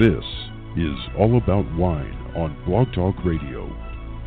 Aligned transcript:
This 0.00 0.24
is 0.78 0.96
All 1.18 1.36
About 1.36 1.66
Wine 1.76 2.16
on 2.34 2.56
Blog 2.64 2.90
Talk 2.94 3.22
Radio, 3.22 3.68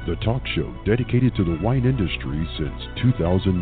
the 0.05 0.16
talk 0.18 0.46
show 0.54 0.71
dedicated 0.86 1.34
to 1.34 1.44
the 1.44 1.57
wine 1.64 1.86
industry 1.86 2.48
since 2.60 2.78
2009, 3.02 3.57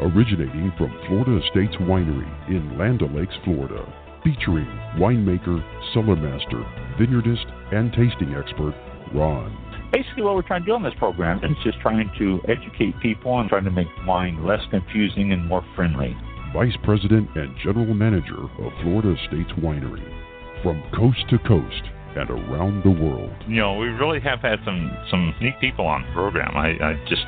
originating 0.00 0.72
from 0.78 0.88
Florida 1.06 1.44
Estates 1.44 1.76
Winery 1.82 2.24
in 2.48 2.78
Land 2.78 3.02
O'Lakes, 3.02 3.34
Florida, 3.44 3.84
featuring 4.24 4.64
winemaker, 4.96 5.60
cellar 5.92 6.16
master, 6.16 6.64
vineyardist, 6.96 7.44
and 7.76 7.92
tasting 7.92 8.34
expert 8.34 8.72
Ron. 9.12 9.52
Basically, 9.92 10.22
what 10.22 10.36
we're 10.36 10.48
trying 10.48 10.62
to 10.62 10.66
do 10.66 10.72
on 10.72 10.82
this 10.82 10.96
program 10.96 11.44
is 11.44 11.52
just 11.62 11.78
trying 11.80 12.10
to 12.16 12.40
educate 12.48 12.98
people 13.02 13.38
and 13.40 13.50
trying 13.50 13.64
to 13.64 13.70
make 13.70 13.88
wine 14.06 14.46
less 14.46 14.62
confusing 14.70 15.34
and 15.34 15.46
more 15.46 15.62
friendly. 15.76 16.16
Vice 16.54 16.78
President 16.84 17.28
and 17.36 17.54
General 17.62 17.92
Manager 17.92 18.40
of 18.40 18.72
Florida 18.80 19.12
Estates 19.22 19.52
Winery. 19.60 20.23
From 20.64 20.82
coast 20.96 21.22
to 21.28 21.38
coast 21.46 21.82
and 22.16 22.30
around 22.30 22.82
the 22.84 22.90
world. 22.90 23.30
You 23.46 23.56
know, 23.56 23.74
we 23.74 23.88
really 23.88 24.18
have 24.20 24.40
had 24.40 24.58
some 24.64 24.90
some 25.10 25.34
neat 25.40 25.60
people 25.60 25.84
on 25.84 26.02
the 26.06 26.12
program. 26.12 26.56
I, 26.56 26.70
I 26.82 27.04
just 27.06 27.22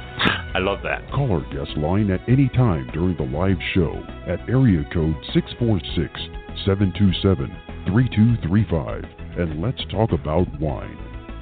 I 0.54 0.59
love 0.59 0.78
that. 0.84 1.09
Call 1.12 1.30
our 1.32 1.45
guest 1.52 1.76
line 1.76 2.10
at 2.10 2.26
any 2.28 2.48
time 2.48 2.88
during 2.95 3.14
the 3.16 3.24
live 3.24 3.59
show 3.74 3.92
at 4.26 4.40
area 4.48 4.88
code 4.90 5.16
646 5.34 6.18
727 6.64 7.54
3235 7.86 9.04
and 9.38 9.60
let's 9.60 9.84
talk 9.90 10.12
about 10.12 10.48
wine. 10.59 10.96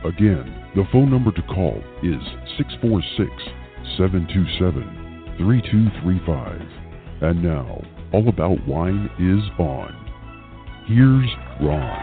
Again, 0.04 0.66
the 0.74 0.84
phone 0.90 1.10
number 1.10 1.30
to 1.30 1.42
call 1.42 1.78
is 2.02 2.20
646 2.58 3.30
727 3.96 5.36
3235. 5.38 6.60
And 7.22 7.42
now, 7.42 7.80
All 8.12 8.28
About 8.28 8.66
Wine 8.66 9.08
is 9.18 9.42
on. 9.58 9.94
Here's 10.86 11.30
Ron. 11.60 12.00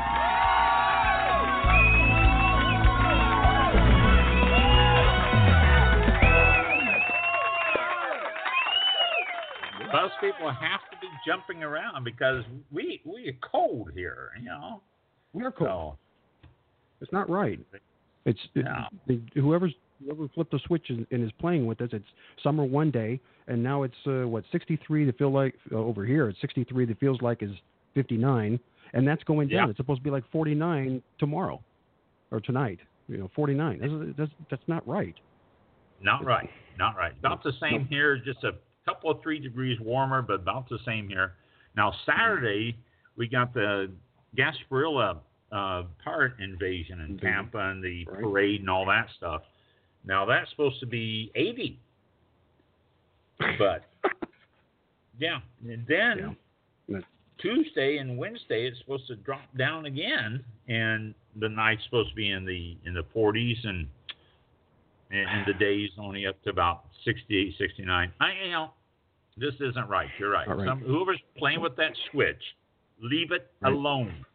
Most 9.94 10.14
people 10.22 10.50
have 10.50 10.80
to 10.92 10.98
be 11.02 11.08
jumping 11.26 11.64
around 11.64 12.04
because 12.04 12.44
we 12.72 13.02
we 13.04 13.28
are 13.30 13.38
cold 13.42 13.92
here, 13.94 14.30
you 14.40 14.46
know. 14.46 14.82
We're 15.34 15.52
cold. 15.52 15.96
So, 16.42 16.48
It's 17.02 17.12
not 17.12 17.30
right. 17.30 17.60
It's 18.26 18.40
it, 18.56 18.66
No. 18.66 18.86
the, 19.08 19.20
whoever's 19.36 19.74
whoever 20.04 20.28
flipped 20.34 20.52
the 20.52 20.60
switch 20.66 20.86
and, 20.90 21.06
and 21.12 21.24
is 21.24 21.32
playing 21.40 21.66
with 21.66 21.82
us. 21.82 21.90
It's 21.92 22.06
summer 22.42 22.64
one 22.64 22.90
day, 22.92 23.20
and 23.48 23.62
now 23.62 23.84
it's 23.84 23.94
uh, 24.08 24.28
what 24.28 24.44
63 24.52 25.06
to 25.06 25.14
feel 25.14 25.32
like 25.32 25.56
uh, 25.72 25.76
over 25.76 26.06
here. 26.06 26.30
It's 26.30 26.40
63 26.42 26.86
that 26.86 27.00
feels 27.00 27.22
like 27.22 27.44
is 27.44 27.52
59, 27.94 28.60
and 28.94 29.08
that's 29.08 29.24
going 29.24 29.48
down. 29.48 29.68
Yeah. 29.68 29.70
It's 29.70 29.78
supposed 29.78 30.00
to 30.00 30.04
be 30.04 30.10
like 30.10 30.24
49 30.32 31.02
tomorrow, 31.20 31.62
or 32.32 32.40
tonight. 32.40 32.80
You 33.08 33.18
know, 33.18 33.32
49. 33.36 33.80
That's 33.80 34.18
that's, 34.18 34.32
that's 34.50 34.64
not 34.68 34.88
right. 34.88 35.16
not 36.02 36.24
right, 36.26 36.50
not 36.78 36.96
right. 36.96 37.14
About 37.20 37.44
the 37.44 37.54
same 37.60 37.82
No. 37.82 37.88
here, 37.90 38.18
just 38.18 38.44
a 38.44 38.54
couple 38.86 39.12
of 39.12 39.22
three 39.22 39.40
degrees 39.40 39.80
warmer, 39.80 40.22
but 40.22 40.36
about 40.36 40.68
the 40.70 40.80
same 40.86 41.08
here. 41.10 41.34
Now 41.76 41.94
Saturday 42.06 42.78
we 43.18 43.28
got 43.28 43.54
the 43.54 43.92
Gasparilla 44.38 45.18
uh, 45.52 45.84
part 46.04 46.40
invasion 46.40 47.02
in 47.02 47.18
Tampa 47.18 47.58
and 47.60 47.84
the 47.84 48.06
Right. 48.06 48.22
parade 48.24 48.62
and 48.62 48.70
all 48.70 48.86
that 48.86 49.08
stuff. 49.18 49.42
Now 50.06 50.26
that's 50.26 50.50
supposed 50.52 50.80
to 50.80 50.86
be 50.86 51.32
80, 51.36 51.78
but 53.60 53.84
yeah, 55.20 55.40
and 55.68 55.86
then. 55.88 56.36
Yeah. 56.88 57.00
Tuesday 57.42 57.98
and 57.98 58.18
Wednesday 58.18 58.68
it's 58.68 58.78
supposed 58.80 59.08
to 59.08 59.16
drop 59.16 59.42
down 59.58 59.86
again, 59.86 60.44
and 60.68 61.14
the 61.40 61.50
night's 61.50 61.84
supposed 61.86 62.10
to 62.10 62.16
be 62.16 62.32
in 62.32 62.46
the 62.46 62.78
in 62.86 62.94
the 62.94 63.04
40s, 63.16 63.66
and 63.68 63.88
and, 65.12 65.46
the 65.46 65.54
days 65.54 65.90
only 66.00 66.26
up 66.26 66.42
to 66.44 66.50
about 66.50 66.84
68, 67.04 67.54
69. 67.58 68.12
I 68.22 68.32
you 68.46 68.52
know 68.52 68.72
this 69.38 69.56
isn't 69.56 69.90
right. 69.90 70.08
You're 70.20 70.30
right. 70.32 70.48
Right. 70.48 70.68
Some, 70.68 70.80
whoever's 70.80 71.20
playing 71.38 71.62
with 71.62 71.76
that 71.78 71.92
switch, 72.12 72.42
leave 73.02 73.32
it 73.32 73.50
Right. 73.62 73.74
alone. 73.74 74.26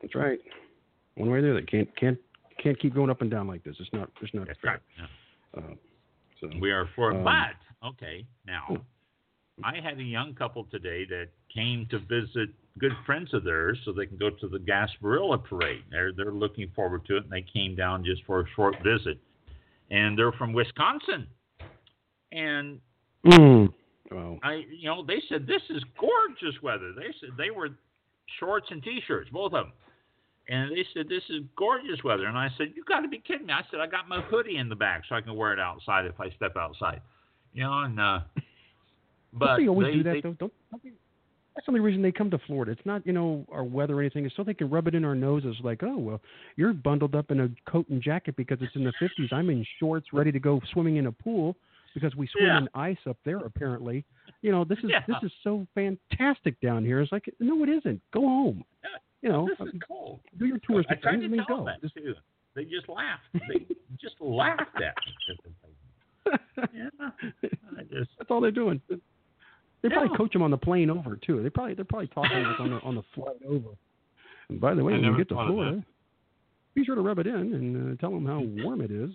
That's 0.00 0.14
right. 0.14 0.38
One 1.16 1.30
way 1.30 1.38
or 1.38 1.42
the 1.42 1.50
other, 1.50 1.62
can't 1.62 1.94
can't 1.96 2.18
can't 2.62 2.78
keep 2.80 2.94
going 2.94 3.10
up 3.10 3.20
and 3.20 3.30
down 3.30 3.46
like 3.46 3.62
this. 3.64 3.76
It's 3.78 3.92
not 3.92 4.10
it's 4.20 4.32
not 4.34 4.46
That's 4.46 4.58
fair. 4.60 4.70
right. 4.72 4.80
Yeah. 4.98 5.60
Uh, 5.60 5.74
so 6.40 6.50
We 6.60 6.70
are 6.70 6.88
for 6.94 7.12
Um, 7.14 7.24
but 7.24 7.86
okay 7.88 8.26
now. 8.46 8.64
Hmm. 8.68 8.76
I 9.64 9.80
had 9.80 9.98
a 9.98 10.02
young 10.02 10.34
couple 10.34 10.64
today 10.64 11.04
that 11.06 11.28
came 11.56 11.86
to 11.90 11.98
visit 11.98 12.50
good 12.78 12.92
friends 13.06 13.32
of 13.32 13.42
theirs 13.42 13.78
so 13.84 13.92
they 13.92 14.06
can 14.06 14.18
go 14.18 14.30
to 14.30 14.48
the 14.48 14.58
Gasparilla 14.58 15.42
parade. 15.42 15.82
They're 15.90 16.12
they're 16.12 16.32
looking 16.32 16.70
forward 16.76 17.04
to 17.06 17.16
it 17.16 17.24
and 17.24 17.32
they 17.32 17.44
came 17.52 17.74
down 17.74 18.04
just 18.04 18.22
for 18.26 18.40
a 18.40 18.44
short 18.54 18.76
visit. 18.84 19.18
And 19.90 20.18
they're 20.18 20.32
from 20.32 20.52
Wisconsin. 20.52 21.26
And 22.32 22.80
mm, 23.24 23.72
well, 24.10 24.38
I 24.42 24.64
you 24.70 24.88
know, 24.88 25.04
they 25.04 25.22
said 25.28 25.46
this 25.46 25.62
is 25.70 25.82
gorgeous 25.98 26.60
weather. 26.62 26.92
They 26.94 27.14
said 27.20 27.30
they 27.38 27.50
were 27.50 27.70
shorts 28.38 28.66
and 28.70 28.82
t-shirts, 28.82 29.30
both 29.32 29.52
of 29.54 29.66
them. 29.66 29.72
And 30.48 30.70
they 30.70 30.84
said 30.94 31.08
this 31.08 31.22
is 31.30 31.42
gorgeous 31.56 32.04
weather. 32.04 32.26
And 32.26 32.36
I 32.38 32.48
said, 32.56 32.72
"You 32.76 32.84
got 32.84 33.00
to 33.00 33.08
be 33.08 33.18
kidding 33.18 33.46
me." 33.46 33.52
I 33.52 33.62
said, 33.70 33.80
"I 33.80 33.86
got 33.86 34.08
my 34.08 34.20
hoodie 34.20 34.58
in 34.58 34.68
the 34.68 34.76
back 34.76 35.02
so 35.08 35.16
I 35.16 35.20
can 35.20 35.34
wear 35.34 35.52
it 35.52 35.58
outside 35.58 36.04
if 36.04 36.20
I 36.20 36.30
step 36.30 36.56
outside." 36.56 37.00
You 37.52 37.64
know, 37.64 37.82
and 37.82 37.98
uh 37.98 38.20
but 39.32 39.46
don't 39.46 39.60
they 39.60 39.68
always 39.68 39.94
do 39.94 40.02
that 40.04 40.12
they- 40.12 40.20
though? 40.20 40.36
Don't, 40.38 40.52
don't 40.70 40.82
they, 40.82 40.90
that's 41.56 41.66
the 41.66 41.70
only 41.70 41.80
reason 41.80 42.02
they 42.02 42.12
come 42.12 42.30
to 42.30 42.38
Florida. 42.46 42.70
It's 42.70 42.84
not 42.86 43.04
you 43.06 43.12
know 43.12 43.44
our 43.50 43.64
weather 43.64 43.94
or 43.98 44.00
anything. 44.00 44.24
It's 44.26 44.36
so 44.36 44.44
they 44.44 44.54
can 44.54 44.70
rub 44.70 44.86
it 44.86 44.94
in 44.94 45.04
our 45.04 45.14
noses. 45.16 45.56
Like, 45.64 45.82
oh 45.82 45.96
well, 45.98 46.20
you're 46.56 46.72
bundled 46.72 47.14
up 47.16 47.30
in 47.32 47.40
a 47.40 47.48
coat 47.68 47.88
and 47.88 48.00
jacket 48.02 48.36
because 48.36 48.58
it's 48.60 48.76
in 48.76 48.84
the 48.84 48.92
50s. 49.02 49.32
I'm 49.32 49.50
in 49.50 49.64
shorts, 49.80 50.06
ready 50.12 50.30
to 50.32 50.38
go 50.38 50.60
swimming 50.72 50.96
in 50.96 51.06
a 51.06 51.12
pool 51.12 51.56
because 51.94 52.14
we 52.14 52.26
swim 52.28 52.44
Yeah. 52.46 52.58
in 52.58 52.68
ice 52.74 52.98
up 53.08 53.16
there. 53.24 53.38
Apparently, 53.38 54.04
you 54.42 54.52
know 54.52 54.64
this 54.64 54.78
is 54.84 54.90
Yeah. 54.90 55.02
this 55.08 55.16
is 55.22 55.32
so 55.42 55.66
fantastic 55.74 56.60
down 56.60 56.84
here. 56.84 57.00
It's 57.00 57.10
like, 57.10 57.32
no, 57.40 57.62
it 57.64 57.70
isn't. 57.70 58.00
Go 58.12 58.20
home. 58.20 58.64
You 59.22 59.30
know, 59.30 59.48
this 59.48 59.66
is 59.66 59.74
uh, 59.74 59.78
cold. 59.88 60.20
do 60.38 60.46
your 60.46 60.58
tourist 60.58 60.88
I 60.90 60.94
tried 60.96 61.16
to 61.22 61.28
tell 61.36 61.44
go. 61.48 61.56
them 61.64 61.76
that 61.82 61.94
too. 61.94 62.14
They 62.54 62.64
just 62.64 62.88
laughed. 62.88 63.22
They 63.32 63.66
just 64.00 64.14
laughed 64.20 64.76
at 64.76 64.94
me. 65.04 65.52
Yeah, 66.74 66.88
I 67.78 67.82
just 67.82 68.10
That's 68.18 68.30
all 68.30 68.40
they're 68.40 68.50
doing. 68.50 68.80
They 69.82 69.88
probably 69.88 70.10
Yeah. 70.12 70.16
coach 70.16 70.32
them 70.32 70.42
on 70.42 70.50
the 70.50 70.56
plane 70.58 70.90
over 70.90 71.16
too. 71.16 71.42
They 71.42 71.50
probably 71.50 71.74
they're 71.74 71.84
probably 71.84 72.08
talking 72.08 72.42
like 72.42 72.60
on 72.60 72.70
the 72.70 72.80
on 72.80 72.94
the 72.94 73.02
flight 73.14 73.36
over. 73.46 73.68
And 74.48 74.60
by 74.60 74.74
the 74.74 74.82
way, 74.84 74.94
I 74.94 74.96
when 74.96 75.04
you 75.04 75.16
get 75.16 75.28
to 75.30 75.34
Florida, 75.34 75.84
be 76.74 76.84
sure 76.84 76.94
to 76.94 77.00
rub 77.02 77.18
it 77.18 77.26
in 77.26 77.34
and 77.54 77.92
uh, 77.92 78.00
tell 78.00 78.10
them 78.10 78.26
how 78.26 78.40
warm 78.64 78.80
it 78.80 78.90
is. 78.90 79.10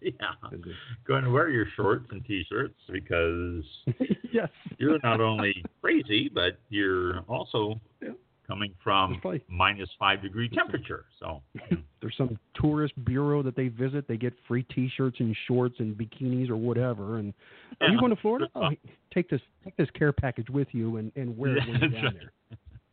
yeah, 0.00 0.10
it- 0.52 0.60
Going 1.06 1.24
to 1.24 1.30
wear 1.30 1.48
your 1.48 1.66
shorts 1.76 2.06
and 2.10 2.24
t-shirts 2.24 2.78
because 2.90 3.64
yes, 4.32 4.48
you're 4.78 4.98
not 5.02 5.20
only 5.20 5.64
crazy, 5.80 6.28
but 6.28 6.58
you're 6.70 7.20
also 7.28 7.80
Yeah. 8.02 8.10
Coming 8.46 8.72
from 8.82 9.20
minus 9.48 9.88
five 9.98 10.22
degree 10.22 10.48
temperature. 10.48 11.04
So 11.20 11.42
there's 12.00 12.14
some 12.16 12.38
tourist 12.54 12.94
bureau 13.04 13.42
that 13.42 13.56
they 13.56 13.68
visit. 13.68 14.06
They 14.08 14.16
get 14.16 14.32
free 14.46 14.62
T-shirts 14.64 15.16
and 15.20 15.36
shorts 15.48 15.76
and 15.80 15.96
bikinis 15.96 16.48
or 16.50 16.56
whatever. 16.56 17.18
And 17.18 17.34
are 17.80 17.88
you 17.88 17.98
going 17.98 18.14
to 18.14 18.20
Florida? 18.20 18.48
Oh, 18.54 18.70
take 19.12 19.28
this 19.30 19.40
take 19.64 19.76
this 19.76 19.88
care 19.98 20.12
package 20.12 20.48
with 20.50 20.68
you 20.72 20.96
and, 20.98 21.10
and 21.16 21.36
wear 21.36 21.56
it 21.56 21.68
when 21.68 21.80
you're 21.80 21.88
down 22.02 22.14
there. 22.14 22.32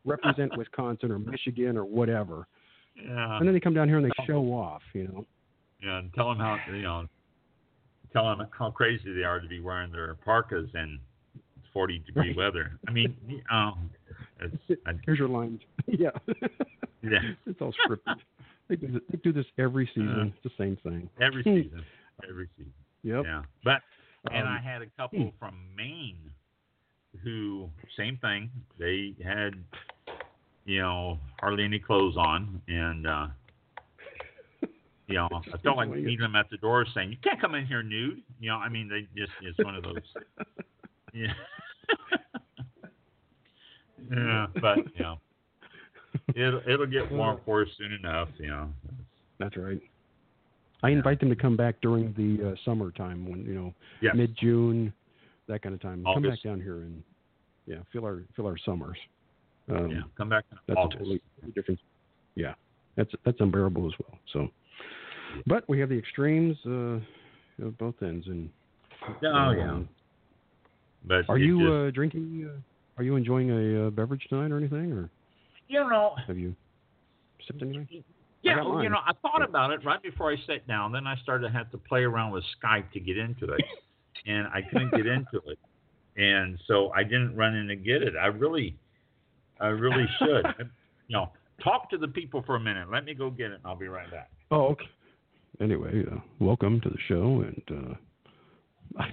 Represent 0.06 0.58
Wisconsin 0.58 1.12
or 1.12 1.20
Michigan 1.20 1.78
or 1.78 1.86
whatever. 1.86 2.48
yeah, 2.96 3.38
And 3.38 3.48
then 3.48 3.54
they 3.54 3.60
come 3.62 3.74
down 3.74 3.88
here 3.88 3.98
and 3.98 4.06
they 4.06 4.26
show 4.26 4.42
off. 4.48 4.82
You 4.94 5.08
know. 5.08 5.26
yeah. 5.82 6.00
And 6.00 6.14
tell 6.14 6.30
them 6.30 6.40
how 6.40 6.58
you 6.68 6.82
know, 6.82 7.06
tell 8.12 8.26
them 8.36 8.48
how 8.58 8.72
crazy 8.72 9.14
they 9.14 9.24
are 9.24 9.40
to 9.40 9.48
be 9.48 9.60
wearing 9.62 9.92
their 9.92 10.14
parkas 10.16 10.70
in 10.76 11.00
40 11.74 12.00
degree 12.06 12.28
Right. 12.30 12.38
weather. 12.38 12.78
I 12.88 12.92
mean, 12.92 13.16
um, 13.52 13.90
it's, 14.44 14.82
I, 14.86 14.92
Here's 15.06 15.20
your 15.20 15.28
lines. 15.30 15.62
yeah. 15.88 16.10
Yeah. 17.02 17.20
It's 17.46 17.62
all 17.62 17.74
scripted. 17.86 18.16
they, 18.70 18.76
do 18.76 18.88
this, 18.88 19.02
they 19.12 19.18
do 19.24 19.34
this 19.34 19.46
every 19.58 19.88
season. 19.88 20.10
Uh, 20.10 20.26
it's 20.26 20.44
the 20.44 20.64
same 20.64 20.78
thing. 20.84 21.10
every 21.22 21.44
season, 21.44 21.84
every 22.30 22.50
season. 22.58 22.74
Yep. 23.04 23.24
Yeah, 23.26 23.44
but 23.64 23.82
and 24.32 24.48
Um, 24.48 24.54
I 24.54 24.60
had 24.60 24.82
a 24.82 24.88
couple 24.98 25.34
from 25.38 25.56
Maine 25.76 26.32
who 27.22 27.70
same 27.98 28.18
thing. 28.18 28.50
They 28.80 29.16
had 29.24 29.54
you 30.66 30.82
know 30.82 31.20
hardly 31.40 31.66
any 31.66 31.80
clothes 31.80 32.16
on, 32.18 32.62
and 32.68 33.06
uh, 33.06 33.28
you 35.08 35.16
know 35.16 35.28
I 35.32 35.58
felt 35.58 35.78
like 35.78 35.90
meeting 35.90 36.20
them 36.20 36.36
at 36.36 36.50
the 36.50 36.58
door 36.58 36.86
saying, 36.94 37.12
"You 37.12 37.18
can't 37.24 37.40
come 37.40 37.56
in 37.56 37.66
here 37.66 37.84
nude." 37.84 38.24
You 38.40 38.50
know, 38.50 38.56
I 38.56 38.70
mean, 38.70 38.88
they 38.88 39.08
just 39.20 39.34
it's 39.42 39.58
one 39.64 39.76
of 39.76 39.84
those. 39.84 39.96
Yeah. 41.14 41.34
Yeah, 44.12 44.48
but 44.62 44.78
you 44.78 45.02
know, 45.04 45.20
it'll 46.36 46.62
it'll 46.68 46.86
get 46.86 47.12
warm 47.12 47.40
for 47.46 47.62
us 47.64 47.68
soon 47.78 47.94
enough. 47.94 48.30
You 48.38 48.48
know. 48.48 48.70
That's 49.40 49.58
right. 49.58 49.80
I 50.84 50.90
invite 50.90 51.20
them 51.22 51.30
to 51.30 51.36
come 51.36 51.56
back 51.56 51.76
during 51.82 52.14
the 52.18 52.50
uh, 52.52 52.56
summertime 52.66 53.26
when 53.30 53.46
you 53.46 53.54
know 53.54 53.74
Yes. 54.02 54.16
mid 54.16 54.36
June, 54.38 54.92
that 55.48 55.62
kind 55.62 55.74
of 55.74 55.82
time. 55.82 56.04
Come 56.04 56.24
back 56.24 56.42
down 56.44 56.60
here 56.60 56.82
and 56.82 57.02
yeah, 57.66 57.78
feel 57.92 58.04
our 58.06 58.22
feel 58.36 58.46
our 58.48 58.58
summers. 58.66 58.98
Um, 59.72 59.90
yeah, 59.92 60.02
come 60.18 60.28
back 60.28 60.44
in 60.52 60.58
That's 60.68 60.78
August. 60.78 60.96
a 60.96 61.00
totally 61.00 61.22
different 61.56 61.80
yeah, 62.36 62.54
that's 62.98 63.12
that's 63.26 63.40
unbearable 63.40 63.86
as 63.88 63.94
well. 64.00 64.20
So, 64.34 64.50
but 65.48 65.68
we 65.70 65.80
have 65.80 65.88
the 65.90 65.98
extremes 65.98 66.58
uh, 66.66 67.00
of 67.66 67.78
both 67.78 67.96
ends, 68.02 68.28
and 68.28 68.50
Oh 69.24 69.52
yeah. 69.52 69.72
um, 69.72 69.88
But 71.06 71.30
Are 71.30 71.38
you 71.38 71.60
just- 71.60 71.72
uh, 71.72 71.92
drinking? 71.92 72.50
Uh, 72.54 72.60
are 72.98 73.04
you 73.04 73.16
enjoying 73.16 73.52
a 73.52 73.88
uh, 73.88 73.90
beverage 73.90 74.26
tonight 74.30 74.52
or 74.52 74.58
anything, 74.58 74.92
or 74.92 75.10
you 75.68 75.80
know, 75.80 76.16
have 76.28 76.38
you 76.38 76.56
sipped 77.48 77.62
anything? 77.62 78.04
Yeah, 78.42 78.62
well, 78.62 78.84
you 78.84 78.90
know, 78.90 79.00
I 79.06 79.14
thought 79.22 79.42
about 79.42 79.72
it 79.72 79.86
right 79.86 80.02
before 80.04 80.32
I 80.32 80.36
sat 80.46 80.68
down. 80.68 80.92
Then 80.92 81.08
I 81.08 81.16
started 81.24 81.48
to 81.48 81.54
have 81.54 81.72
to 81.72 81.78
play 81.78 82.02
around 82.02 82.32
with 82.32 82.44
Skype 82.62 82.92
to 82.92 83.00
get 83.00 83.18
into 83.18 83.46
it, 83.46 83.62
and 84.26 84.48
I 84.48 84.62
couldn't 84.62 84.92
get 84.92 85.08
into 85.08 85.40
it, 85.48 85.58
and 86.18 86.60
so 86.68 86.92
I 86.92 87.04
didn't 87.04 87.36
run 87.36 87.56
in 87.56 87.70
and 87.70 87.84
get 87.84 88.04
it. 88.04 88.14
I 88.22 88.28
really, 88.28 88.76
I 89.60 89.68
really 89.68 90.06
should. 90.20 90.46
you 91.08 91.18
know, 91.18 91.30
talk 91.64 91.90
to 91.92 91.98
the 91.98 92.08
people 92.08 92.44
for 92.46 92.56
a 92.56 92.60
minute. 92.60 92.92
Let 92.92 93.06
me 93.06 93.14
go 93.14 93.30
get 93.30 93.52
it, 93.52 93.56
and 93.56 93.66
I'll 93.66 93.76
be 93.76 93.88
right 93.88 94.12
back. 94.12 94.30
Oh, 94.52 94.68
okay. 94.68 94.86
Anyway, 95.62 96.04
uh, 96.12 96.18
welcome 96.40 96.82
to 96.82 96.90
the 96.90 96.98
show, 97.08 97.46
and 97.46 97.64
uh, 97.72 99.02
I, 99.02 99.10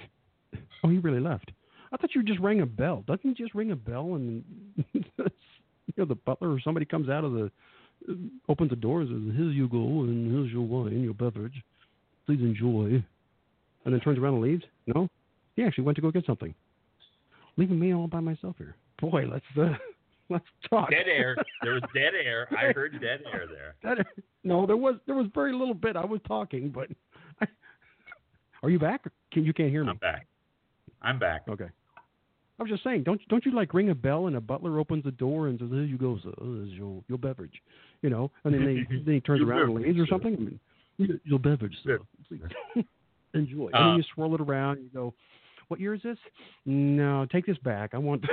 oh, 0.85 0.89
he 0.89 0.99
really 0.99 1.21
left. 1.21 1.51
I 1.93 1.97
thought 1.97 2.15
you 2.15 2.23
just 2.23 2.41
rang 2.41 2.61
a 2.61 2.67
bell. 2.67 3.05
Doesn't 3.07 3.23
he 3.23 3.35
just 3.35 3.55
ring 3.55 3.73
a 3.73 3.77
bell 3.77 4.15
and 4.15 4.45
you 4.93 5.95
know 5.97 6.05
the 6.05 6.15
butler 6.15 6.53
or 6.53 6.61
somebody 6.61 6.87
comes 6.87 7.09
out 7.09 7.25
of 7.25 7.33
the 7.33 7.51
opens 8.49 8.71
the 8.71 8.77
door 8.77 9.03
and 9.03 9.09
says, 9.09 9.37
"Here 9.37 9.51
you 9.51 9.69
go, 9.69 10.03
and 10.03 10.31
here's 10.33 10.53
your 10.53 10.63
wine, 10.63 11.03
your 11.03 11.15
beverage. 11.15 11.63
Please 12.27 12.41
enjoy," 12.41 13.03
and 13.85 13.95
then 13.95 14.01
turns 14.01 14.19
around 14.19 14.35
and 14.35 14.43
leaves. 14.43 14.65
No, 14.87 15.09
he 15.57 15.65
actually 15.65 15.85
went 15.85 15.97
to 15.97 16.03
go 16.03 16.11
get 16.11 16.27
something, 16.27 16.55
leaving 17.57 17.79
me 17.79 17.95
all 17.95 18.07
by 18.07 18.21
myself 18.21 18.57
here. 18.59 18.77
Boy, 19.01 19.27
let's 19.31 19.45
uh, 19.59 19.77
let's 20.31 20.45
talk. 20.69 20.91
Dead 20.91 21.07
air. 21.07 21.37
There 21.63 21.75
was 21.75 21.83
dead 21.95 22.13
air. 22.15 22.49
I 22.59 22.73
heard 22.73 22.93
dead 23.01 23.23
air 23.33 23.47
there. 23.49 23.75
That, 23.83 24.07
no, 24.45 24.67
there 24.67 24.77
was 24.77 24.97
there 25.07 25.17
was 25.17 25.27
very 25.35 25.53
little 25.53 25.75
bit. 25.75 25.97
I 25.97 26.05
was 26.05 26.21
talking, 26.27 26.71
but 26.71 26.89
I, 27.41 27.47
are 28.63 28.71
you 28.71 28.79
back? 28.79 29.05
Can 29.33 29.45
you 29.45 29.53
can't 29.53 29.71
hear 29.71 29.85
me? 29.85 29.91
I'm 29.91 29.97
back. 29.99 30.27
I'm 31.03 31.19
back. 31.19 31.43
Okay. 31.49 31.69
I 32.61 32.63
was 32.63 32.71
just 32.71 32.85
saying, 32.85 33.05
don't 33.05 33.21
don't 33.29 33.45
you 33.47 33.53
like 33.53 33.73
ring 33.73 33.89
a 33.89 33.95
bell 33.95 34.27
and 34.27 34.37
a 34.37 34.41
butler 34.41 34.79
opens 34.79 35.03
the 35.03 35.11
door 35.13 35.49
and 35.49 35.59
says, 35.59 35.71
"Here 35.71 35.83
you 35.83 35.97
go, 35.97 36.19
sir. 36.23 36.31
This 36.39 36.69
is 36.69 36.73
your 36.75 37.03
your 37.09 37.17
beverage," 37.17 37.63
you 38.03 38.11
know, 38.11 38.31
and 38.45 38.53
then 38.53 38.65
they 38.67 38.97
then 39.05 39.15
he 39.15 39.21
turns 39.21 39.41
around 39.43 39.63
and 39.71 39.75
leaves 39.83 39.99
or 39.99 40.07
something. 40.07 40.35
I 40.35 40.39
mean, 40.39 40.61
your, 40.99 41.17
your 41.25 41.39
beverage, 41.39 41.75
sir. 41.83 41.99
Please 42.29 42.43
enjoy. 43.35 43.67
and 43.69 43.75
Uh, 43.75 43.87
then 43.89 43.97
you 43.97 44.05
swirl 44.15 44.35
it 44.35 44.43
around. 44.43 44.77
And 44.77 44.85
you 44.85 44.91
go, 44.93 45.15
"What 45.69 45.81
year 45.81 45.95
is 45.95 46.03
this?" 46.03 46.19
No, 46.67 47.27
take 47.33 47.47
this 47.47 47.57
back. 47.59 47.95
I 47.95 47.99
want. 47.99 48.25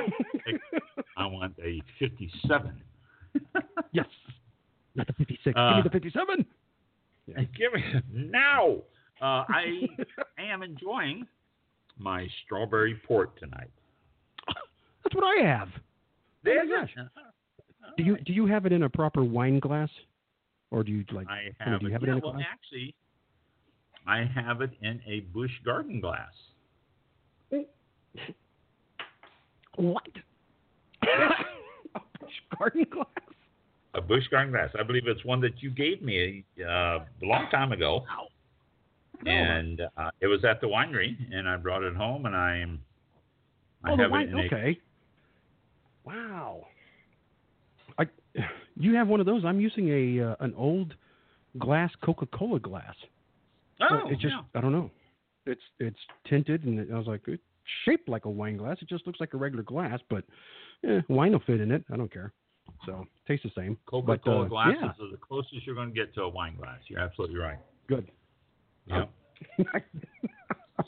I 1.15 1.25
want 1.25 1.55
a 1.63 1.81
57. 1.97 2.81
yes, 3.93 4.05
not 4.95 5.07
the 5.07 5.13
fifty-six. 5.13 5.55
Uh, 5.57 5.69
Give 5.69 5.77
me 5.77 5.83
the 5.83 5.89
fifty-seven. 5.89 6.45
Give 7.27 7.73
me 7.73 7.83
now. 8.13 8.75
Uh, 9.21 9.45
I 9.49 9.87
am 10.37 10.63
enjoying 10.63 11.25
my 11.97 12.27
strawberry 12.45 12.95
port 13.07 13.37
tonight. 13.39 13.71
That's 15.07 15.15
what 15.15 15.23
I 15.23 15.41
have. 15.47 15.69
Oh 16.45 16.53
my 16.53 16.81
gosh. 16.81 16.93
Do 17.95 18.03
you 18.03 18.17
do 18.25 18.33
you 18.33 18.45
have 18.45 18.65
it 18.65 18.73
in 18.73 18.83
a 18.83 18.89
proper 18.89 19.23
wine 19.23 19.59
glass, 19.59 19.89
or 20.69 20.83
do 20.83 20.91
you 20.91 21.05
like? 21.13 21.27
I 21.29 21.33
I 21.33 21.43
mean, 21.43 21.53
have 21.59 21.79
do 21.79 21.85
you 21.85 21.89
it. 21.89 21.93
have 21.93 22.03
it 22.03 22.07
yeah, 22.07 22.11
in 22.11 22.17
a 22.17 22.21
well, 22.21 22.33
glass? 22.33 22.45
actually, 22.51 22.93
I 24.05 24.25
have 24.35 24.59
it 24.61 24.71
in 24.81 24.99
a 25.07 25.21
Busch 25.33 25.51
Garden 25.63 26.01
glass. 26.01 26.31
What? 29.77 30.03
a 31.03 31.99
Busch 32.19 32.33
Garden 32.57 32.85
glass? 32.91 33.07
A 33.93 34.01
Busch 34.01 34.27
Garden 34.29 34.51
glass. 34.51 34.69
I 34.77 34.83
believe 34.83 35.07
it's 35.07 35.23
one 35.23 35.39
that 35.41 35.61
you 35.63 35.69
gave 35.69 36.01
me 36.01 36.43
uh, 36.61 36.65
a 36.99 37.05
long 37.21 37.47
time 37.49 37.71
ago, 37.71 38.03
No. 39.23 39.31
and 39.31 39.81
uh, 39.95 40.09
it 40.19 40.27
was 40.27 40.43
at 40.43 40.59
the 40.59 40.67
winery, 40.67 41.15
and 41.31 41.47
I 41.47 41.55
brought 41.55 41.83
it 41.83 41.95
home, 41.95 42.25
and 42.25 42.35
I 42.35 42.57
am. 42.57 42.81
I 43.85 43.91
oh, 43.93 43.95
the 43.95 44.03
have 44.03 44.11
wine. 44.11 44.27
it 44.27 44.31
in 44.31 44.39
a 44.39 44.43
Okay. 44.45 44.79
Wow. 46.07 46.67
I, 47.97 48.05
you 48.75 48.95
have 48.95 49.07
one 49.07 49.19
of 49.19 49.25
those. 49.25 49.43
I'm 49.45 49.59
using 49.59 49.89
a 49.89 50.31
uh, 50.31 50.35
an 50.39 50.53
old 50.55 50.95
glass 51.59 51.91
Coca-Cola 52.03 52.59
glass. 52.59 52.95
Oh, 53.81 54.01
it's 54.07 54.21
just 54.21 54.33
yeah. 54.33 54.41
I 54.55 54.61
don't 54.61 54.71
know. 54.71 54.89
It's 55.45 55.61
it's 55.79 55.99
tinted, 56.27 56.63
and 56.63 56.93
I 56.93 56.97
was 56.97 57.07
like, 57.07 57.21
it's 57.27 57.43
shaped 57.85 58.09
like 58.09 58.25
a 58.25 58.29
wine 58.29 58.57
glass. 58.57 58.77
It 58.81 58.89
just 58.89 59.05
looks 59.05 59.19
like 59.19 59.33
a 59.33 59.37
regular 59.37 59.63
glass, 59.63 59.99
but 60.09 60.23
eh, 60.87 61.01
wine 61.09 61.33
will 61.33 61.43
fit 61.45 61.61
in 61.61 61.71
it. 61.71 61.83
I 61.91 61.97
don't 61.97 62.11
care. 62.11 62.33
So 62.85 63.05
tastes 63.27 63.45
the 63.45 63.61
same. 63.61 63.77
Coca-Cola 63.85 64.17
but, 64.17 64.45
uh, 64.45 64.47
glasses 64.49 64.77
Yeah, 64.81 65.05
are 65.05 65.11
the 65.11 65.17
closest 65.17 65.65
you're 65.65 65.75
going 65.75 65.89
to 65.89 65.95
get 65.95 66.13
to 66.15 66.23
a 66.23 66.29
wine 66.29 66.55
glass. 66.57 66.79
You're 66.87 66.99
absolutely 66.99 67.37
right. 67.37 67.57
good. 67.87 68.09
Yeah. 68.87 69.05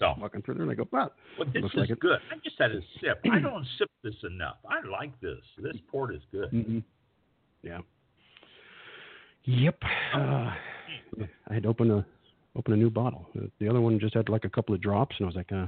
Was 0.01 0.17
walking 0.19 0.41
through 0.41 0.55
there 0.55 0.63
and 0.63 0.71
I 0.71 0.75
go, 0.75 0.87
wow. 0.91 1.11
well, 1.37 1.47
this 1.53 1.61
Looks 1.63 1.75
is 1.75 1.79
like 1.81 1.89
it. 1.91 1.99
good. 1.99 2.19
I 2.31 2.35
just 2.43 2.55
had 2.59 2.71
a 2.71 2.79
sip. 3.01 3.19
I 3.31 3.39
don't 3.39 3.65
sip 3.77 3.89
this 4.03 4.15
enough. 4.23 4.57
I 4.67 4.87
like 4.87 5.19
this. 5.21 5.39
This 5.61 5.75
port 5.91 6.13
is 6.15 6.21
good. 6.31 6.51
mm 6.51 6.83
Yeah. 7.63 7.79
Yep. 9.45 9.77
Oh. 10.15 10.19
Uh, 10.19 10.53
I 11.49 11.53
had 11.53 11.63
to 11.63 11.69
open 11.69 11.91
a 11.91 12.05
open 12.55 12.73
a 12.73 12.77
new 12.77 12.89
bottle. 12.89 13.27
Uh, 13.37 13.45
The 13.59 13.67
other 13.69 13.81
one 13.81 13.99
just 13.99 14.13
had 14.15 14.29
like 14.29 14.45
a 14.45 14.49
couple 14.49 14.75
of 14.75 14.81
drops, 14.81 15.15
and 15.19 15.25
I 15.25 15.27
was 15.27 15.35
like, 15.35 15.51
uh, 15.51 15.65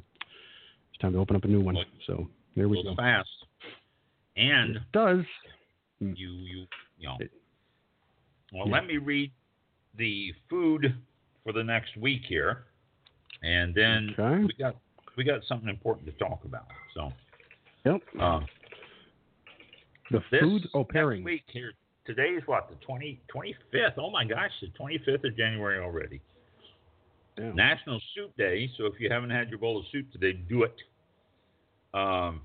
it's 0.91 1.01
time 1.01 1.13
to 1.13 1.19
open 1.19 1.35
up 1.35 1.43
a 1.45 1.47
new 1.47 1.61
one. 1.61 1.75
Well, 1.75 1.85
So 2.07 2.27
there 2.55 2.67
we 2.67 2.81
go. 2.83 2.95
fast. 2.95 3.29
And 4.37 4.77
It 4.77 4.81
does. 4.93 5.23
you 5.99 6.13
you 6.15 6.65
you 6.97 7.07
know. 7.07 7.17
It- 7.19 7.31
Well, 8.53 8.67
yeah. 8.67 8.73
let 8.73 8.85
me 8.85 8.97
read 8.97 9.31
the 9.97 10.33
food 10.49 10.95
for 11.43 11.53
the 11.53 11.63
next 11.63 11.95
week 11.97 12.21
here, 12.27 12.65
and 13.43 13.73
then 13.73 14.15
Okay. 14.19 14.43
we 14.45 14.53
got 14.53 14.75
we 15.17 15.23
got 15.23 15.41
something 15.47 15.69
important 15.69 16.05
to 16.07 16.13
talk 16.13 16.43
about. 16.45 16.65
So, 16.93 17.11
Yep. 17.85 18.01
uh, 18.19 18.39
The 20.09 20.21
food. 20.39 20.69
Oh, 20.73 20.83
pairing. 20.83 21.23
week 21.23 21.43
here. 21.47 21.73
Today's 22.05 22.41
what 22.45 22.69
the 22.69 22.75
20, 22.85 23.21
25th. 23.33 23.93
Oh 23.97 24.09
my 24.09 24.23
gosh, 24.23 24.51
the 24.61 24.67
25th 24.67 25.23
of 25.25 25.37
January 25.37 25.79
already. 25.83 26.21
Yeah. 27.37 27.51
National 27.53 28.01
Soup 28.15 28.35
Day. 28.37 28.69
So 28.77 28.85
if 28.85 28.99
you 28.99 29.09
haven't 29.09 29.29
had 29.29 29.49
your 29.49 29.59
bowl 29.59 29.79
of 29.79 29.85
soup 29.91 30.11
today, 30.11 30.33
do 30.33 30.63
it. 30.63 30.75
Um, 31.93 32.41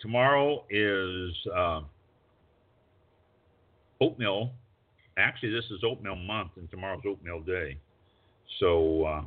tomorrow 0.00 0.64
is 0.70 1.32
uh, 1.54 1.80
oatmeal. 4.00 4.52
Actually, 5.16 5.52
this 5.52 5.64
is 5.70 5.82
oatmeal 5.84 6.16
month, 6.16 6.52
and 6.56 6.70
tomorrow's 6.70 7.02
oatmeal 7.06 7.40
day. 7.40 7.78
So 8.60 9.04
uh, 9.04 9.22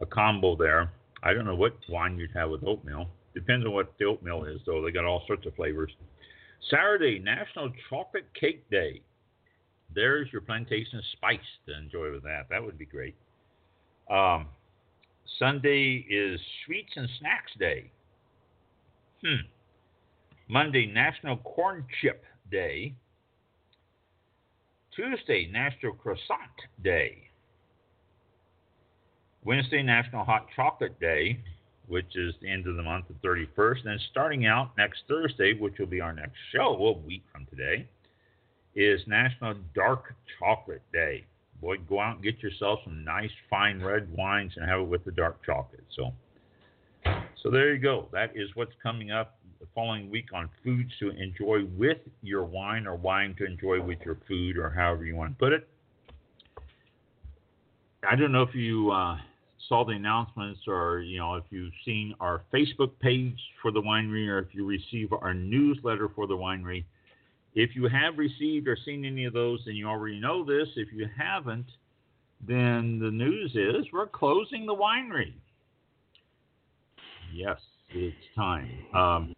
a 0.00 0.06
combo 0.06 0.56
there. 0.56 0.92
I 1.22 1.32
don't 1.32 1.44
know 1.44 1.54
what 1.54 1.76
wine 1.88 2.18
you'd 2.18 2.30
have 2.34 2.50
with 2.50 2.64
oatmeal. 2.64 3.08
Depends 3.34 3.66
on 3.66 3.72
what 3.72 3.92
the 3.98 4.04
oatmeal 4.04 4.44
is, 4.44 4.60
though. 4.66 4.82
They 4.82 4.90
got 4.90 5.04
all 5.04 5.24
sorts 5.26 5.46
of 5.46 5.54
flavors. 5.54 5.90
Saturday, 6.70 7.18
National 7.18 7.70
Chocolate 7.88 8.26
Cake 8.38 8.68
Day. 8.70 9.02
There's 9.94 10.28
your 10.32 10.42
plantation 10.42 11.00
spice 11.12 11.38
to 11.66 11.76
enjoy 11.76 12.12
with 12.12 12.22
that. 12.24 12.46
That 12.50 12.62
would 12.62 12.78
be 12.78 12.84
great. 12.84 13.14
Um, 14.10 14.46
Sunday 15.38 16.06
is 16.08 16.40
Sweets 16.64 16.92
and 16.96 17.08
Snacks 17.20 17.52
Day. 17.58 17.90
Hmm. 19.22 19.46
Monday, 20.48 20.86
National 20.86 21.36
Corn 21.38 21.84
Chip 22.00 22.24
Day. 22.50 22.94
Tuesday, 24.94 25.48
National 25.52 25.92
Croissant 25.92 26.58
Day. 26.82 27.27
Wednesday, 29.44 29.82
National 29.82 30.24
Hot 30.24 30.46
Chocolate 30.54 30.98
Day, 31.00 31.40
which 31.86 32.16
is 32.16 32.34
the 32.42 32.50
end 32.50 32.66
of 32.66 32.76
the 32.76 32.82
month, 32.82 33.06
the 33.08 33.28
31st. 33.28 33.86
And 33.86 34.00
starting 34.10 34.46
out 34.46 34.76
next 34.76 35.02
Thursday, 35.08 35.54
which 35.54 35.78
will 35.78 35.86
be 35.86 36.00
our 36.00 36.12
next 36.12 36.36
show 36.54 36.76
a 36.76 36.92
week 36.92 37.22
from 37.32 37.46
today, 37.46 37.86
is 38.74 39.00
National 39.06 39.54
Dark 39.74 40.14
Chocolate 40.38 40.82
Day. 40.92 41.24
Boy, 41.60 41.76
go 41.88 42.00
out 42.00 42.16
and 42.16 42.24
get 42.24 42.40
yourself 42.40 42.80
some 42.84 43.04
nice 43.04 43.30
fine 43.50 43.82
red 43.82 44.08
wines 44.12 44.52
and 44.56 44.68
have 44.68 44.80
it 44.80 44.88
with 44.88 45.04
the 45.04 45.10
dark 45.10 45.44
chocolate. 45.44 45.84
So, 45.96 46.12
so 47.42 47.50
there 47.50 47.74
you 47.74 47.80
go. 47.80 48.08
That 48.12 48.32
is 48.36 48.48
what's 48.54 48.74
coming 48.82 49.10
up 49.10 49.38
the 49.60 49.66
following 49.74 50.08
week 50.08 50.26
on 50.32 50.48
foods 50.62 50.90
to 51.00 51.10
enjoy 51.10 51.64
with 51.76 51.98
your 52.22 52.44
wine 52.44 52.86
or 52.86 52.94
wine 52.94 53.34
to 53.38 53.44
enjoy 53.44 53.80
with 53.80 53.98
your 54.04 54.18
food 54.28 54.56
or 54.56 54.70
however 54.70 55.04
you 55.04 55.16
want 55.16 55.32
to 55.32 55.38
put 55.38 55.52
it. 55.52 55.68
I 58.08 58.14
don't 58.14 58.30
know 58.30 58.42
if 58.42 58.54
you 58.54 58.92
uh, 58.92 59.16
saw 59.68 59.84
the 59.84 59.92
announcements 59.92 60.60
or 60.66 61.00
you 61.00 61.18
know 61.18 61.34
if 61.34 61.44
you've 61.50 61.72
seen 61.84 62.14
our 62.20 62.42
Facebook 62.52 62.92
page 63.00 63.38
for 63.60 63.70
the 63.70 63.80
winery 63.80 64.28
or 64.28 64.38
if 64.38 64.48
you 64.52 64.66
receive 64.66 65.12
our 65.12 65.34
newsletter 65.34 66.08
for 66.14 66.26
the 66.26 66.34
winery. 66.34 66.84
If 67.54 67.74
you 67.74 67.88
have 67.88 68.18
received 68.18 68.68
or 68.68 68.76
seen 68.84 69.04
any 69.04 69.24
of 69.24 69.32
those, 69.32 69.60
then 69.66 69.74
you 69.74 69.88
already 69.88 70.20
know 70.20 70.44
this. 70.44 70.68
If 70.76 70.92
you 70.92 71.06
haven't, 71.18 71.66
then 72.46 72.98
the 73.00 73.10
news 73.10 73.52
is 73.54 73.86
we're 73.92 74.06
closing 74.06 74.64
the 74.66 74.74
winery. 74.74 75.32
Yes, 77.34 77.58
it's 77.90 78.16
time. 78.36 78.70
Um, 78.94 79.34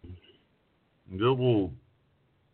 a 1.11 1.15
little 1.15 1.71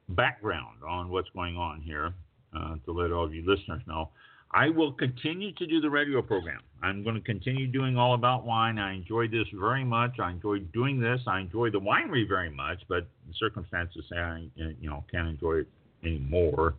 background 0.09 0.77
on 0.87 1.09
what's 1.09 1.29
going 1.35 1.57
on 1.57 1.81
here. 1.81 2.13
uh, 2.55 2.75
to 2.85 2.91
let 2.91 3.11
all 3.11 3.25
of 3.25 3.33
you 3.33 3.43
listeners 3.45 3.81
know. 3.87 4.09
I 4.51 4.69
will 4.69 4.93
continue 4.93 5.51
to 5.53 5.67
do 5.67 5.81
the 5.81 5.89
radio 5.89 6.21
program. 6.21 6.61
I'm 6.81 7.03
going 7.03 7.15
to 7.15 7.21
continue 7.21 7.67
doing 7.67 7.97
all 7.97 8.13
about 8.13 8.45
wine. 8.45 8.77
I 8.77 8.93
enjoy 8.93 9.27
this 9.27 9.47
very 9.53 9.83
much. 9.83 10.19
I 10.19 10.31
enjoy 10.31 10.59
doing 10.59 10.99
this. 10.99 11.19
I 11.27 11.39
enjoy 11.41 11.71
the 11.71 11.79
winery 11.79 12.27
very 12.27 12.49
much, 12.49 12.79
but 12.87 13.07
the 13.27 13.33
circumstances 13.37 14.05
say 14.09 14.17
I, 14.17 14.47
you 14.55 14.89
know, 14.89 15.03
can't 15.11 15.27
enjoy 15.27 15.59
it 15.59 15.67
anymore. 16.03 16.75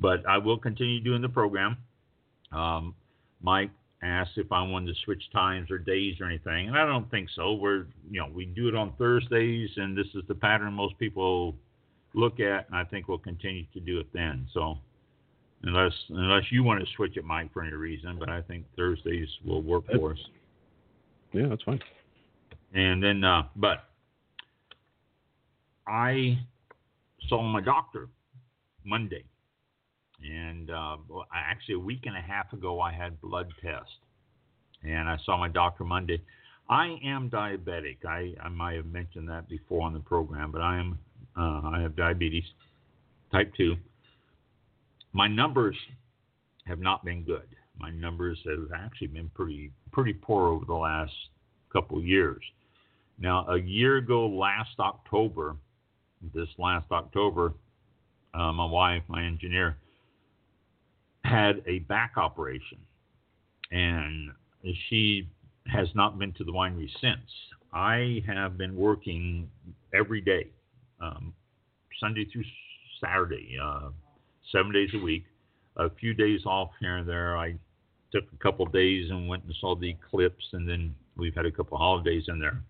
But 0.00 0.26
I 0.28 0.38
will 0.38 0.58
continue 0.58 1.00
doing 1.00 1.22
the 1.22 1.28
program. 1.28 1.76
Um, 2.52 2.94
Mike 3.42 3.70
asked 4.02 4.32
if 4.36 4.52
I 4.52 4.62
wanted 4.62 4.94
to 4.94 5.00
switch 5.04 5.22
times 5.32 5.70
or 5.70 5.78
days 5.78 6.16
or 6.20 6.26
anything, 6.26 6.68
and 6.68 6.76
I 6.76 6.84
don't 6.84 7.10
think 7.10 7.28
so. 7.34 7.54
We're, 7.54 7.86
you 8.10 8.20
know, 8.20 8.28
we 8.32 8.44
do 8.44 8.68
it 8.68 8.74
on 8.74 8.92
Thursdays, 8.98 9.70
and 9.76 9.96
this 9.96 10.06
is 10.14 10.22
the 10.28 10.34
pattern 10.34 10.72
most 10.72 10.98
people 10.98 11.54
look 12.14 12.40
at, 12.40 12.66
and 12.68 12.76
I 12.76 12.84
think 12.84 13.08
we'll 13.08 13.18
continue 13.18 13.64
to 13.72 13.80
do 13.80 13.98
it 13.98 14.06
then. 14.12 14.46
So 14.52 14.78
unless 15.62 15.92
unless 16.10 16.44
you 16.50 16.62
want 16.62 16.80
to 16.80 16.86
switch 16.96 17.16
it, 17.16 17.24
Mike, 17.24 17.52
for 17.52 17.62
any 17.62 17.74
reason. 17.74 18.16
But 18.18 18.28
I 18.28 18.42
think 18.42 18.64
Thursdays 18.76 19.28
will 19.44 19.62
work 19.62 19.84
for 19.94 20.12
us. 20.12 20.18
Yeah, 21.32 21.46
that's 21.48 21.62
fine. 21.62 21.80
And 22.74 23.02
then, 23.02 23.24
uh, 23.24 23.44
but 23.56 23.84
I 25.86 26.38
saw 27.28 27.42
my 27.42 27.60
doctor 27.60 28.08
Monday, 28.84 29.24
and 30.22 30.70
uh, 30.70 30.96
actually 31.34 31.74
a 31.74 31.80
week 31.80 32.02
and 32.04 32.16
a 32.16 32.20
half 32.20 32.52
ago 32.52 32.80
I 32.80 32.92
had 32.92 33.20
blood 33.20 33.48
test, 33.62 33.90
and 34.84 35.08
I 35.08 35.16
saw 35.24 35.36
my 35.36 35.48
doctor 35.48 35.84
Monday. 35.84 36.22
I 36.70 36.98
am 37.02 37.30
diabetic. 37.30 38.04
I, 38.06 38.34
I 38.42 38.50
might 38.50 38.76
have 38.76 38.86
mentioned 38.86 39.28
that 39.30 39.48
before 39.48 39.86
on 39.86 39.94
the 39.94 40.00
program, 40.00 40.52
but 40.52 40.60
I 40.60 40.78
am 40.78 40.98
uh, 41.36 41.62
I 41.64 41.80
have 41.80 41.96
diabetes 41.96 42.44
type 43.32 43.52
two 43.56 43.76
my 45.18 45.26
numbers 45.26 45.74
have 46.64 46.78
not 46.78 47.04
been 47.04 47.24
good. 47.24 47.48
My 47.76 47.90
numbers 47.90 48.38
have 48.46 48.68
actually 48.72 49.08
been 49.08 49.28
pretty 49.30 49.72
pretty 49.90 50.12
poor 50.12 50.46
over 50.46 50.64
the 50.64 50.74
last 50.74 51.12
couple 51.72 52.00
years. 52.00 52.40
Now, 53.18 53.44
a 53.48 53.58
year 53.58 53.96
ago, 53.96 54.28
last 54.28 54.78
October, 54.78 55.56
this 56.32 56.48
last 56.56 56.86
October, 56.92 57.52
uh, 58.32 58.52
my 58.52 58.64
wife, 58.64 59.02
my 59.08 59.24
engineer, 59.24 59.76
had 61.24 61.64
a 61.66 61.80
back 61.80 62.12
operation, 62.16 62.78
and 63.72 64.30
she 64.88 65.28
has 65.66 65.88
not 65.96 66.16
been 66.16 66.32
to 66.34 66.44
the 66.44 66.52
winery 66.52 66.88
since. 67.00 67.28
I 67.72 68.22
have 68.24 68.56
been 68.56 68.76
working 68.76 69.50
every 69.92 70.20
day, 70.20 70.46
um, 71.00 71.34
Sunday 71.98 72.24
through 72.32 72.44
Saturday, 73.00 73.58
uh, 73.60 73.88
seven 74.52 74.72
days 74.72 74.90
a 74.94 74.98
week, 74.98 75.24
a 75.76 75.90
few 75.90 76.14
days 76.14 76.40
off 76.46 76.70
here 76.80 76.96
and 76.96 77.08
there. 77.08 77.36
I 77.36 77.54
took 78.12 78.24
a 78.32 78.42
couple 78.42 78.66
days 78.66 79.10
and 79.10 79.28
went 79.28 79.44
and 79.44 79.54
saw 79.60 79.74
the 79.74 79.90
eclipse, 79.90 80.44
and 80.52 80.68
then 80.68 80.94
we've 81.16 81.34
had 81.34 81.46
a 81.46 81.52
couple 81.52 81.76
holidays 81.76 82.24
in 82.28 82.38
there. 82.38 82.60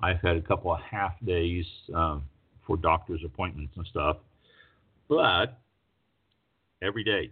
I've 0.00 0.20
had 0.20 0.36
a 0.36 0.42
couple 0.42 0.72
of 0.72 0.80
half 0.80 1.12
days 1.24 1.64
um, 1.94 2.24
for 2.66 2.76
doctor's 2.76 3.22
appointments 3.24 3.74
and 3.76 3.86
stuff, 3.86 4.16
but 5.08 5.58
every 6.82 7.04
day 7.04 7.30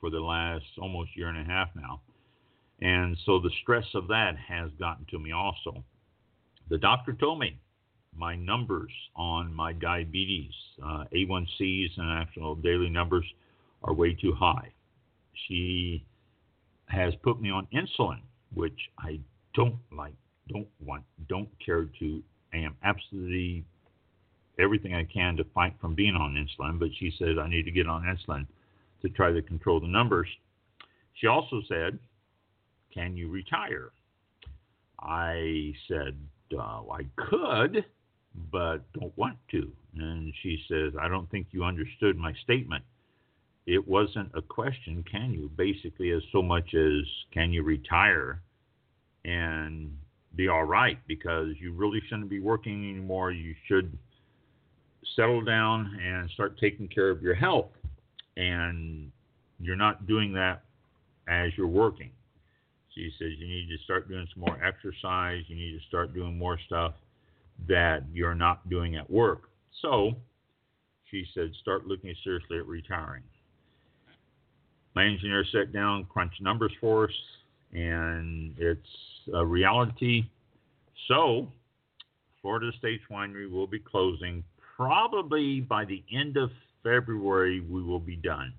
for 0.00 0.10
the 0.10 0.20
last 0.20 0.64
almost 0.80 1.10
year 1.16 1.28
and 1.28 1.38
a 1.38 1.44
half 1.44 1.68
now. 1.74 2.00
And 2.80 3.16
so 3.26 3.40
the 3.40 3.50
stress 3.62 3.84
of 3.94 4.08
that 4.08 4.36
has 4.36 4.70
gotten 4.78 5.04
to 5.10 5.18
me 5.18 5.32
also. 5.32 5.84
The 6.70 6.78
doctor 6.78 7.12
told 7.12 7.40
me 7.40 7.58
my 8.16 8.34
numbers 8.36 8.92
on 9.16 9.52
my 9.54 9.72
diabetes, 9.72 10.52
uh, 10.82 11.04
A1Cs 11.14 11.96
and 11.96 12.10
actual 12.20 12.54
daily 12.56 12.88
numbers 12.90 13.24
are 13.84 13.94
way 13.94 14.14
too 14.14 14.34
high. 14.34 14.72
She 15.46 16.04
has 16.86 17.14
put 17.22 17.40
me 17.40 17.50
on 17.50 17.66
insulin, 17.72 18.20
which 18.54 18.78
I 18.98 19.20
don't 19.54 19.76
like, 19.96 20.14
don't 20.48 20.68
want, 20.80 21.04
don't 21.28 21.48
care 21.64 21.86
to. 21.98 22.22
I 22.52 22.58
am 22.58 22.76
absolutely 22.82 23.64
everything 24.58 24.94
I 24.94 25.04
can 25.04 25.36
to 25.36 25.44
fight 25.54 25.74
from 25.80 25.94
being 25.94 26.14
on 26.14 26.34
insulin, 26.34 26.78
but 26.78 26.88
she 26.98 27.12
said 27.18 27.38
I 27.38 27.48
need 27.48 27.64
to 27.64 27.70
get 27.70 27.86
on 27.86 28.02
insulin 28.02 28.46
to 29.02 29.08
try 29.10 29.32
to 29.32 29.42
control 29.42 29.80
the 29.80 29.86
numbers. 29.86 30.28
She 31.14 31.26
also 31.26 31.60
said, 31.68 31.98
Can 32.92 33.16
you 33.16 33.28
retire? 33.28 33.92
I 35.00 35.72
said, 35.86 36.16
uh, 36.56 36.82
I 36.90 37.02
could, 37.16 37.84
but 38.50 38.78
don't 38.92 39.16
want 39.16 39.36
to. 39.50 39.70
And 39.96 40.32
she 40.42 40.58
says, 40.68 40.92
I 41.00 41.08
don't 41.08 41.30
think 41.30 41.48
you 41.50 41.64
understood 41.64 42.16
my 42.16 42.32
statement. 42.44 42.84
It 43.66 43.86
wasn't 43.86 44.30
a 44.34 44.42
question, 44.42 45.04
can 45.10 45.32
you? 45.32 45.50
Basically, 45.56 46.10
as 46.10 46.22
so 46.32 46.42
much 46.42 46.74
as 46.74 47.02
can 47.32 47.52
you 47.52 47.62
retire 47.62 48.40
and 49.24 49.96
be 50.36 50.48
all 50.48 50.64
right 50.64 50.98
because 51.06 51.48
you 51.60 51.72
really 51.72 52.00
shouldn't 52.08 52.30
be 52.30 52.40
working 52.40 52.88
anymore. 52.90 53.30
You 53.30 53.54
should 53.66 53.96
settle 55.16 55.42
down 55.42 55.98
and 56.02 56.30
start 56.30 56.58
taking 56.58 56.88
care 56.88 57.10
of 57.10 57.22
your 57.22 57.34
health. 57.34 57.70
And 58.36 59.10
you're 59.60 59.76
not 59.76 60.06
doing 60.06 60.32
that 60.34 60.62
as 61.28 61.50
you're 61.56 61.66
working. 61.66 62.10
She 62.94 63.10
says 63.18 63.32
you 63.38 63.46
need 63.46 63.68
to 63.68 63.82
start 63.84 64.08
doing 64.08 64.26
some 64.32 64.44
more 64.46 64.62
exercise. 64.64 65.42
You 65.48 65.56
need 65.56 65.78
to 65.78 65.86
start 65.88 66.14
doing 66.14 66.38
more 66.38 66.58
stuff 66.66 66.94
that 67.66 68.04
you're 68.12 68.34
not 68.34 68.68
doing 68.68 68.96
at 68.96 69.08
work. 69.10 69.50
So 69.82 70.12
she 71.10 71.24
said, 71.34 71.52
start 71.60 71.86
looking 71.86 72.14
seriously 72.22 72.58
at 72.58 72.66
retiring. 72.66 73.22
My 74.94 75.04
engineer 75.04 75.44
sat 75.52 75.72
down, 75.72 76.06
crunched 76.08 76.42
numbers 76.42 76.72
for 76.80 77.04
us, 77.04 77.14
and 77.72 78.54
it's 78.58 78.80
a 79.34 79.44
reality. 79.44 80.24
So, 81.06 81.48
Florida 82.42 82.70
Estates 82.74 83.04
Winery 83.10 83.50
will 83.50 83.66
be 83.66 83.78
closing 83.78 84.42
probably 84.76 85.60
by 85.60 85.84
the 85.84 86.02
end 86.12 86.36
of 86.36 86.50
February. 86.82 87.60
We 87.60 87.82
will 87.82 88.00
be 88.00 88.16
done. 88.16 88.52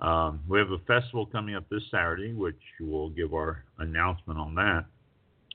Um, 0.00 0.40
we 0.48 0.58
have 0.58 0.70
a 0.70 0.78
festival 0.86 1.26
coming 1.26 1.56
up 1.56 1.68
this 1.68 1.82
Saturday, 1.90 2.32
which 2.32 2.60
we'll 2.80 3.10
give 3.10 3.34
our 3.34 3.64
announcement 3.78 4.38
on 4.38 4.54
that. 4.54 4.84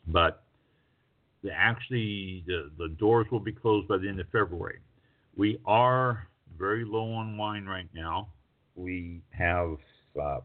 But 0.08 0.43
the, 1.44 1.52
actually 1.52 2.44
the, 2.48 2.72
the 2.78 2.90
doors 3.00 3.28
will 3.32 3.40
be 3.40 3.52
closed 3.52 3.88
by 3.88 3.98
the 3.98 4.08
end 4.08 4.20
of 4.20 4.28
February. 4.32 4.80
We 5.36 5.60
are 5.66 6.28
very 6.58 6.86
low 6.86 7.12
on 7.14 7.38
wine 7.38 7.66
right 7.66 7.90
now. 7.94 8.30
We 8.76 9.22
have, 9.32 9.78
uh, 10.20 10.40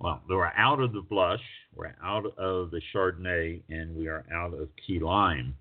well, 0.00 0.22
we're 0.28 0.46
out 0.56 0.80
of 0.80 0.92
the 0.92 1.02
blush, 1.02 1.42
we're 1.74 1.94
out 2.02 2.26
of 2.38 2.70
the 2.70 2.80
Chardonnay, 2.94 3.62
and 3.68 3.94
we 3.96 4.08
are 4.08 4.24
out 4.32 4.54
of 4.54 4.68
key 4.86 4.98
lime. 4.98 5.54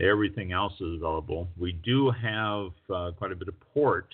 Everything 0.00 0.52
else 0.52 0.72
is 0.80 0.96
available. 0.96 1.48
We 1.56 1.72
do 1.72 2.10
have 2.10 2.70
uh, 2.92 3.12
quite 3.16 3.30
a 3.30 3.36
bit 3.36 3.48
of 3.48 3.54
port. 3.72 4.08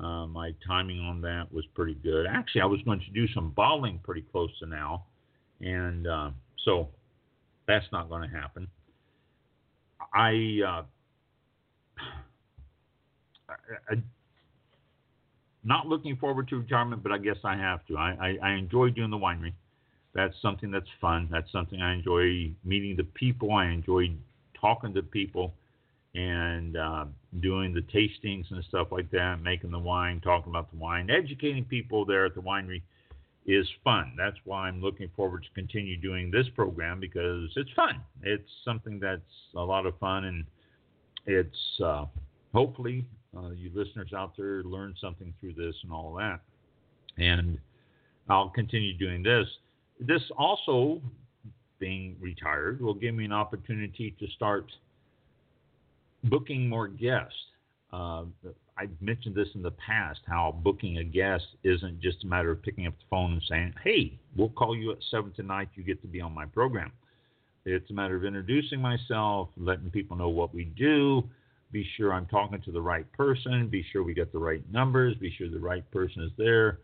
Uh, 0.00 0.26
my 0.26 0.52
timing 0.66 1.00
on 1.00 1.20
that 1.22 1.52
was 1.52 1.64
pretty 1.74 1.94
good. 1.94 2.26
Actually, 2.26 2.62
I 2.62 2.66
was 2.66 2.80
going 2.82 3.00
to 3.00 3.10
do 3.10 3.26
some 3.34 3.50
bottling 3.50 3.98
pretty 4.02 4.22
close 4.22 4.50
to 4.60 4.66
now, 4.66 5.04
and 5.60 6.06
uh, 6.06 6.30
so 6.64 6.88
that's 7.66 7.86
not 7.92 8.08
going 8.08 8.28
to 8.28 8.36
happen. 8.36 8.68
I, 10.12 10.60
uh, 10.66 10.82
I, 13.48 13.54
I, 13.92 14.02
not 15.64 15.86
looking 15.86 16.16
forward 16.16 16.48
to 16.48 16.56
retirement, 16.58 17.02
but 17.02 17.12
I 17.12 17.18
guess 17.18 17.36
I 17.44 17.56
have 17.56 17.84
to. 17.86 17.96
I, 17.96 18.38
I, 18.42 18.50
I 18.50 18.52
enjoy 18.52 18.90
doing 18.90 19.10
the 19.10 19.16
winery. 19.16 19.52
That's 20.14 20.34
something 20.40 20.70
that's 20.70 20.88
fun. 21.00 21.28
That's 21.30 21.50
something 21.52 21.82
I 21.82 21.94
enjoy 21.94 22.52
meeting 22.64 22.96
the 22.96 23.04
people. 23.04 23.52
I 23.52 23.66
enjoy 23.66 24.12
talking 24.58 24.94
to 24.94 25.02
people 25.02 25.52
and 26.14 26.76
uh, 26.76 27.04
doing 27.40 27.74
the 27.74 27.82
tastings 27.82 28.50
and 28.50 28.64
stuff 28.64 28.88
like 28.90 29.10
that, 29.10 29.42
making 29.42 29.70
the 29.70 29.78
wine, 29.78 30.20
talking 30.20 30.50
about 30.50 30.70
the 30.70 30.78
wine, 30.78 31.10
educating 31.10 31.64
people 31.64 32.06
there 32.06 32.24
at 32.24 32.34
the 32.34 32.40
winery 32.40 32.80
is 33.46 33.66
fun. 33.84 34.12
That's 34.18 34.36
why 34.44 34.68
I'm 34.68 34.82
looking 34.82 35.08
forward 35.14 35.44
to 35.44 35.48
continue 35.54 35.96
doing 35.96 36.30
this 36.30 36.46
program 36.54 36.98
because 36.98 37.50
it's 37.56 37.70
fun. 37.76 38.00
It's 38.22 38.48
something 38.64 38.98
that's 38.98 39.22
a 39.54 39.62
lot 39.62 39.86
of 39.86 39.96
fun, 39.98 40.24
and 40.24 40.44
it's 41.26 41.80
uh, 41.82 42.06
hopefully 42.52 43.06
uh, 43.36 43.50
you 43.50 43.70
listeners 43.74 44.12
out 44.16 44.36
there 44.36 44.62
learn 44.64 44.94
something 45.00 45.32
through 45.40 45.54
this 45.54 45.74
and 45.84 45.92
all 45.92 46.14
that. 46.14 46.40
And 47.18 47.58
I'll 48.28 48.50
continue 48.50 48.96
doing 48.96 49.22
this. 49.22 49.46
This 50.00 50.22
also, 50.36 51.00
being 51.78 52.16
retired, 52.20 52.80
will 52.80 52.94
give 52.94 53.14
me 53.14 53.24
an 53.24 53.32
opportunity 53.32 54.14
to 54.18 54.26
start 54.34 54.66
booking 56.24 56.68
more 56.68 56.88
guests. 56.88 57.34
Uh, 57.92 58.24
I've 58.78 58.90
mentioned 59.00 59.34
this 59.34 59.48
in 59.54 59.62
the 59.62 59.70
past 59.70 60.20
how 60.26 60.54
booking 60.62 60.98
a 60.98 61.04
guest 61.04 61.44
isn't 61.64 62.00
just 62.00 62.24
a 62.24 62.26
matter 62.26 62.50
of 62.50 62.62
picking 62.62 62.86
up 62.86 62.94
the 62.98 63.04
phone 63.08 63.32
and 63.32 63.42
saying, 63.48 63.74
hey, 63.82 64.18
we'll 64.36 64.50
call 64.50 64.76
you 64.76 64.92
at 64.92 64.98
7 65.10 65.32
tonight. 65.32 65.68
You 65.74 65.82
get 65.82 66.02
to 66.02 66.08
be 66.08 66.20
on 66.20 66.34
my 66.34 66.44
program. 66.44 66.92
It's 67.64 67.90
a 67.90 67.94
matter 67.94 68.16
of 68.16 68.24
introducing 68.24 68.80
myself, 68.80 69.48
letting 69.56 69.90
people 69.90 70.16
know 70.16 70.28
what 70.28 70.54
we 70.54 70.64
do, 70.64 71.24
be 71.72 71.86
sure 71.96 72.12
I'm 72.12 72.26
talking 72.26 72.60
to 72.62 72.70
the 72.70 72.80
right 72.80 73.10
person, 73.12 73.68
be 73.68 73.84
sure 73.92 74.02
we 74.04 74.14
get 74.14 74.30
the 74.32 74.38
right 74.38 74.62
numbers, 74.70 75.16
be 75.16 75.34
sure 75.36 75.48
the 75.48 75.58
right 75.58 75.88
person 75.90 76.22
is 76.22 76.30
there, 76.38 76.78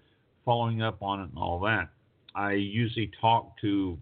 following 0.45 0.83
up 0.83 1.03
on 1.03 1.21
it 1.21 1.29
and 1.29 1.39
all 1.39 1.61
that. 1.61 1.89
I 2.35 2.53
usually 2.53 3.11
talk 3.21 3.61
to 3.61 3.97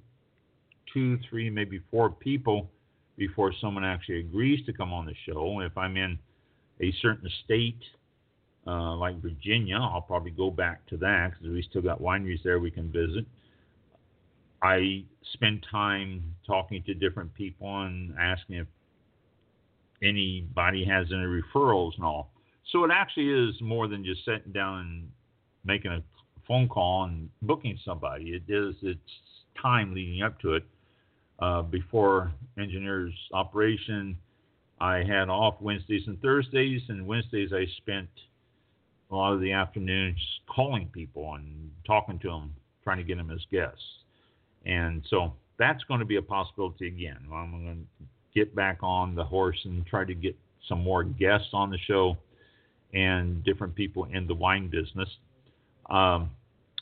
two, 0.92 1.18
three, 1.28 1.50
maybe 1.50 1.80
four 1.90 2.10
people 2.10 2.70
before 3.18 3.52
someone 3.60 3.84
actually 3.84 4.20
agrees 4.20 4.64
to 4.66 4.72
come 4.72 4.92
on 4.92 5.04
the 5.04 5.14
show. 5.26 5.60
If 5.60 5.76
I'm 5.76 5.96
in 5.96 6.18
a 6.80 6.92
certain 7.02 7.28
state, 7.44 7.78
uh, 8.66 8.94
like 8.96 9.20
Virginia, 9.20 9.78
I'll 9.80 10.02
probably 10.02 10.30
go 10.30 10.50
back 10.50 10.86
to 10.88 10.96
that 10.98 11.32
because 11.32 11.52
we 11.52 11.62
still 11.68 11.82
got 11.82 12.00
wineries 12.00 12.42
there 12.42 12.58
we 12.58 12.70
can 12.70 12.90
visit. 12.90 13.24
I 14.62 15.04
spend 15.32 15.66
time 15.70 16.22
talking 16.46 16.82
to 16.84 16.94
different 16.94 17.32
people 17.34 17.82
and 17.82 18.14
asking 18.18 18.56
if 18.56 18.66
anybody 20.02 20.84
has 20.84 21.06
any 21.10 21.24
referrals 21.24 21.94
and 21.96 22.04
all. 22.04 22.30
So 22.70 22.84
it 22.84 22.90
actually 22.92 23.30
is 23.30 23.54
more 23.60 23.88
than 23.88 24.04
just 24.04 24.24
sitting 24.24 24.52
down 24.52 24.80
and 24.80 25.08
making 25.64 25.92
a 25.92 26.02
phone 26.46 26.68
call 26.68 27.04
and 27.04 27.28
booking 27.42 27.78
somebody. 27.84 28.30
It 28.30 28.52
is 28.52 28.74
it's 28.82 29.00
time 29.60 29.94
leading 29.94 30.22
up 30.22 30.38
to 30.40 30.54
it. 30.54 30.64
Uh, 31.38 31.62
before 31.62 32.30
engineers 32.58 33.14
operation, 33.32 34.14
I 34.80 34.98
had 34.98 35.28
off 35.28 35.60
Wednesdays 35.60 36.02
and 36.06 36.20
Thursdays, 36.22 36.80
and 36.88 37.06
Wednesdays 37.06 37.50
I 37.52 37.66
spent 37.78 38.08
a 39.10 39.14
lot 39.14 39.32
of 39.32 39.40
the 39.40 39.52
afternoons 39.52 40.18
calling 40.46 40.88
people 40.92 41.34
and 41.34 41.70
talking 41.86 42.18
to 42.20 42.28
them, 42.28 42.54
trying 42.82 42.98
to 42.98 43.04
get 43.04 43.16
them 43.16 43.30
as 43.30 43.40
guests. 43.50 43.82
And 44.64 45.02
so 45.10 45.32
that's 45.58 45.82
going 45.84 46.00
to 46.00 46.06
be 46.06 46.16
a 46.16 46.22
possibility 46.22 46.86
again. 46.86 47.18
I'm 47.32 47.50
going 47.50 47.86
to 47.98 48.04
get 48.34 48.54
back 48.54 48.78
on 48.82 49.14
the 49.14 49.24
horse 49.24 49.58
and 49.64 49.84
try 49.86 50.04
to 50.04 50.14
get 50.14 50.36
some 50.68 50.82
more 50.82 51.04
guests 51.04 51.48
on 51.52 51.70
the 51.70 51.78
show 51.86 52.16
and 52.94 53.44
different 53.44 53.74
people 53.74 54.06
in 54.12 54.26
the 54.26 54.34
wine 54.34 54.68
business. 54.68 55.08
Um, 55.90 56.30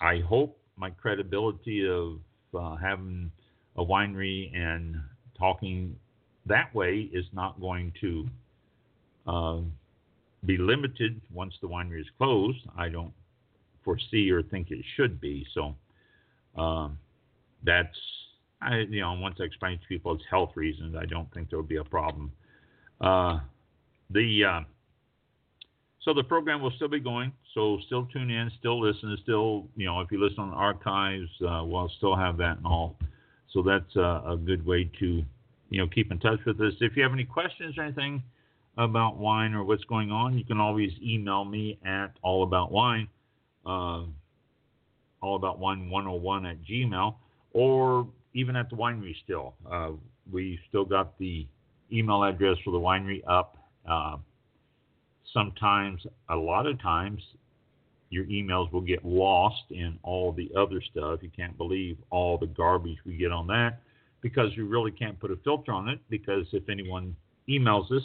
I 0.01 0.21
hope 0.21 0.59
my 0.77 0.91
credibility 0.91 1.89
of 1.89 2.19
uh, 2.55 2.77
having 2.77 3.31
a 3.77 3.85
winery 3.85 4.55
and 4.57 4.97
talking 5.39 5.97
that 6.49 6.75
way 6.75 7.09
is 7.13 7.25
not 7.33 7.61
going 7.61 7.93
to 8.01 8.27
uh, 9.27 9.61
be 10.45 10.57
limited 10.57 11.21
once 11.33 11.55
the 11.61 11.69
winery 11.69 12.01
is 12.01 12.07
closed. 12.19 12.59
I 12.77 12.89
don't 12.89 13.13
foresee 13.85 14.31
or 14.31 14.43
think 14.43 14.71
it 14.71 14.85
should 14.97 15.21
be. 15.21 15.47
So 15.55 15.75
um, 16.61 16.99
that's 17.65 17.97
I, 18.61 18.79
you 18.91 19.01
know, 19.01 19.13
once 19.15 19.37
I 19.41 19.45
explain 19.45 19.79
to 19.79 19.87
people 19.87 20.15
it's 20.15 20.25
health 20.29 20.51
reasons, 20.57 20.97
I 21.01 21.07
don't 21.07 21.33
think 21.33 21.51
there 21.51 21.59
will 21.59 21.67
be 21.67 21.77
a 21.77 21.85
problem. 21.85 22.33
Uh, 23.01 23.39
the 24.11 24.45
uh, 24.45 24.61
so 26.03 26.15
the 26.15 26.25
program 26.25 26.63
will 26.63 26.73
still 26.73 26.89
be 26.89 27.01
going. 27.01 27.33
So 27.55 27.79
still 27.87 28.07
tune 28.07 28.31
in, 28.31 28.51
still 28.59 28.81
listen, 28.81 29.17
still 29.23 29.67
you 29.77 29.87
know 29.87 30.01
if 30.01 30.11
you 30.11 30.23
listen 30.23 30.41
on 30.41 30.53
archives, 30.53 31.31
uh, 31.43 31.63
we'll 31.65 31.91
still 31.99 32.17
have 32.17 32.37
that 32.39 32.57
and 32.59 32.67
all. 32.67 32.97
So 33.53 33.63
that's 33.63 33.97
a 33.97 34.37
good 34.45 34.65
way 34.67 34.91
to 35.01 35.23
you 35.71 35.81
know 35.81 35.89
keep 35.89 36.11
in 36.11 36.19
touch 36.19 36.41
with 36.47 36.61
us. 36.61 36.73
If 36.81 36.97
you 36.97 37.03
have 37.03 37.13
any 37.13 37.25
questions 37.25 37.77
or 37.79 37.85
anything 37.85 38.23
about 38.77 39.17
wine 39.17 39.55
or 39.55 39.65
what's 39.65 39.85
going 39.85 40.11
on, 40.11 40.39
you 40.39 40.45
can 40.45 40.61
always 40.61 40.93
email 41.03 41.45
me 41.45 41.79
at 41.85 42.13
allaboutwine, 42.25 43.09
uh, 43.67 44.05
allaboutwine101 45.23 46.51
at 46.51 46.65
gmail, 46.65 47.15
or 47.53 48.07
even 48.35 48.57
at 48.57 48.71
the 48.71 48.77
winery 48.77 49.15
still. 49.25 49.55
Uh, 49.71 49.91
we 50.31 50.59
still 50.69 50.85
got 50.85 51.19
the 51.19 51.47
email 51.93 52.23
address 52.23 52.57
for 52.65 52.71
the 52.71 52.79
winery 52.79 53.23
up. 53.29 53.57
Uh, 53.89 54.17
sometimes, 55.33 56.07
a 56.29 56.37
lot 56.37 56.67
of 56.67 56.81
times, 56.81 57.21
your 58.11 58.25
emails 58.27 58.71
will 58.73 58.81
get 58.81 59.05
lost 59.05 59.65
in 59.71 59.99
all 60.03 60.33
the 60.33 60.51
other 60.57 60.81
stuff. 60.93 61.21
You 61.23 61.31
can't 61.35 61.57
believe 61.59 61.99
all 62.11 62.39
the 62.39 62.47
garbage 62.47 62.99
we 63.05 63.17
get 63.17 63.33
on 63.33 63.49
that 63.49 63.81
because 64.21 64.51
you 64.57 64.67
really 64.67 64.91
can't 64.91 65.19
put 65.19 65.31
a 65.31 65.37
filter 65.45 65.73
on 65.73 65.89
it 65.89 66.01
because 66.11 66.47
if 66.53 66.69
anyone 66.69 67.15
emails 67.49 67.91
us, 67.93 68.03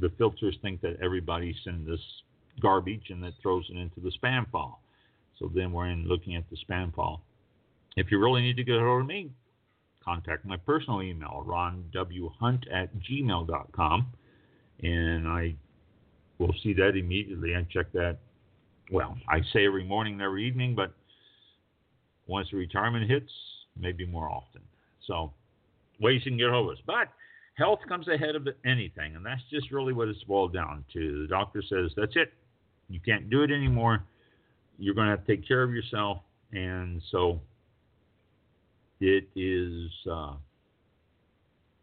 the 0.00 0.10
filters 0.18 0.56
think 0.62 0.80
that 0.80 0.96
everybody's 1.02 1.54
sending 1.64 1.84
this 1.84 2.00
garbage 2.60 3.10
and 3.10 3.22
that 3.22 3.32
throws 3.42 3.64
it 3.70 3.76
into 3.76 4.00
the 4.00 4.12
spam 4.22 4.50
file. 4.50 4.80
So 5.38 5.50
then 5.54 5.72
we're 5.72 5.88
in 5.88 6.06
looking 6.06 6.36
at 6.36 6.44
the 6.50 6.56
spam 6.68 6.94
file. 6.94 7.20
If 7.96 8.10
you 8.10 8.18
really 8.18 8.42
need 8.42 8.56
to 8.56 8.64
get 8.64 8.80
hold 8.80 9.02
of 9.02 9.06
me, 9.06 9.30
contact 10.04 10.44
my 10.44 10.56
personal 10.56 11.02
email, 11.02 11.44
ronwhunt 11.46 12.72
at 12.72 12.90
gmail.com, 13.00 14.06
and 14.82 15.28
I 15.28 15.54
will 16.38 16.54
see 16.62 16.74
that 16.74 16.96
immediately 16.96 17.54
and 17.54 17.68
check 17.70 17.92
that. 17.92 18.18
Well, 18.92 19.16
I 19.28 19.40
say 19.52 19.64
every 19.64 19.84
morning 19.84 20.14
and 20.14 20.22
every 20.22 20.46
evening, 20.46 20.74
but 20.74 20.92
once 22.26 22.52
retirement 22.52 23.08
hits, 23.08 23.30
maybe 23.78 24.04
more 24.04 24.28
often. 24.28 24.60
So, 25.06 25.32
ways 26.00 26.22
you 26.24 26.30
can 26.30 26.38
get 26.38 26.50
hold 26.50 26.70
of 26.70 26.76
us. 26.76 26.82
But 26.86 27.08
health 27.54 27.80
comes 27.88 28.08
ahead 28.08 28.36
of 28.36 28.48
anything, 28.64 29.16
and 29.16 29.24
that's 29.24 29.42
just 29.50 29.70
really 29.70 29.92
what 29.92 30.08
it's 30.08 30.22
boiled 30.24 30.52
down 30.52 30.84
to. 30.92 31.22
The 31.22 31.28
doctor 31.28 31.62
says, 31.68 31.92
that's 31.96 32.16
it. 32.16 32.32
You 32.88 33.00
can't 33.00 33.30
do 33.30 33.42
it 33.42 33.50
anymore. 33.50 34.04
You're 34.78 34.94
going 34.94 35.06
to 35.06 35.16
have 35.16 35.24
to 35.24 35.36
take 35.36 35.46
care 35.46 35.62
of 35.62 35.72
yourself. 35.72 36.18
And 36.52 37.00
so 37.10 37.40
it 39.00 39.28
is 39.34 39.90
uh, 40.10 40.34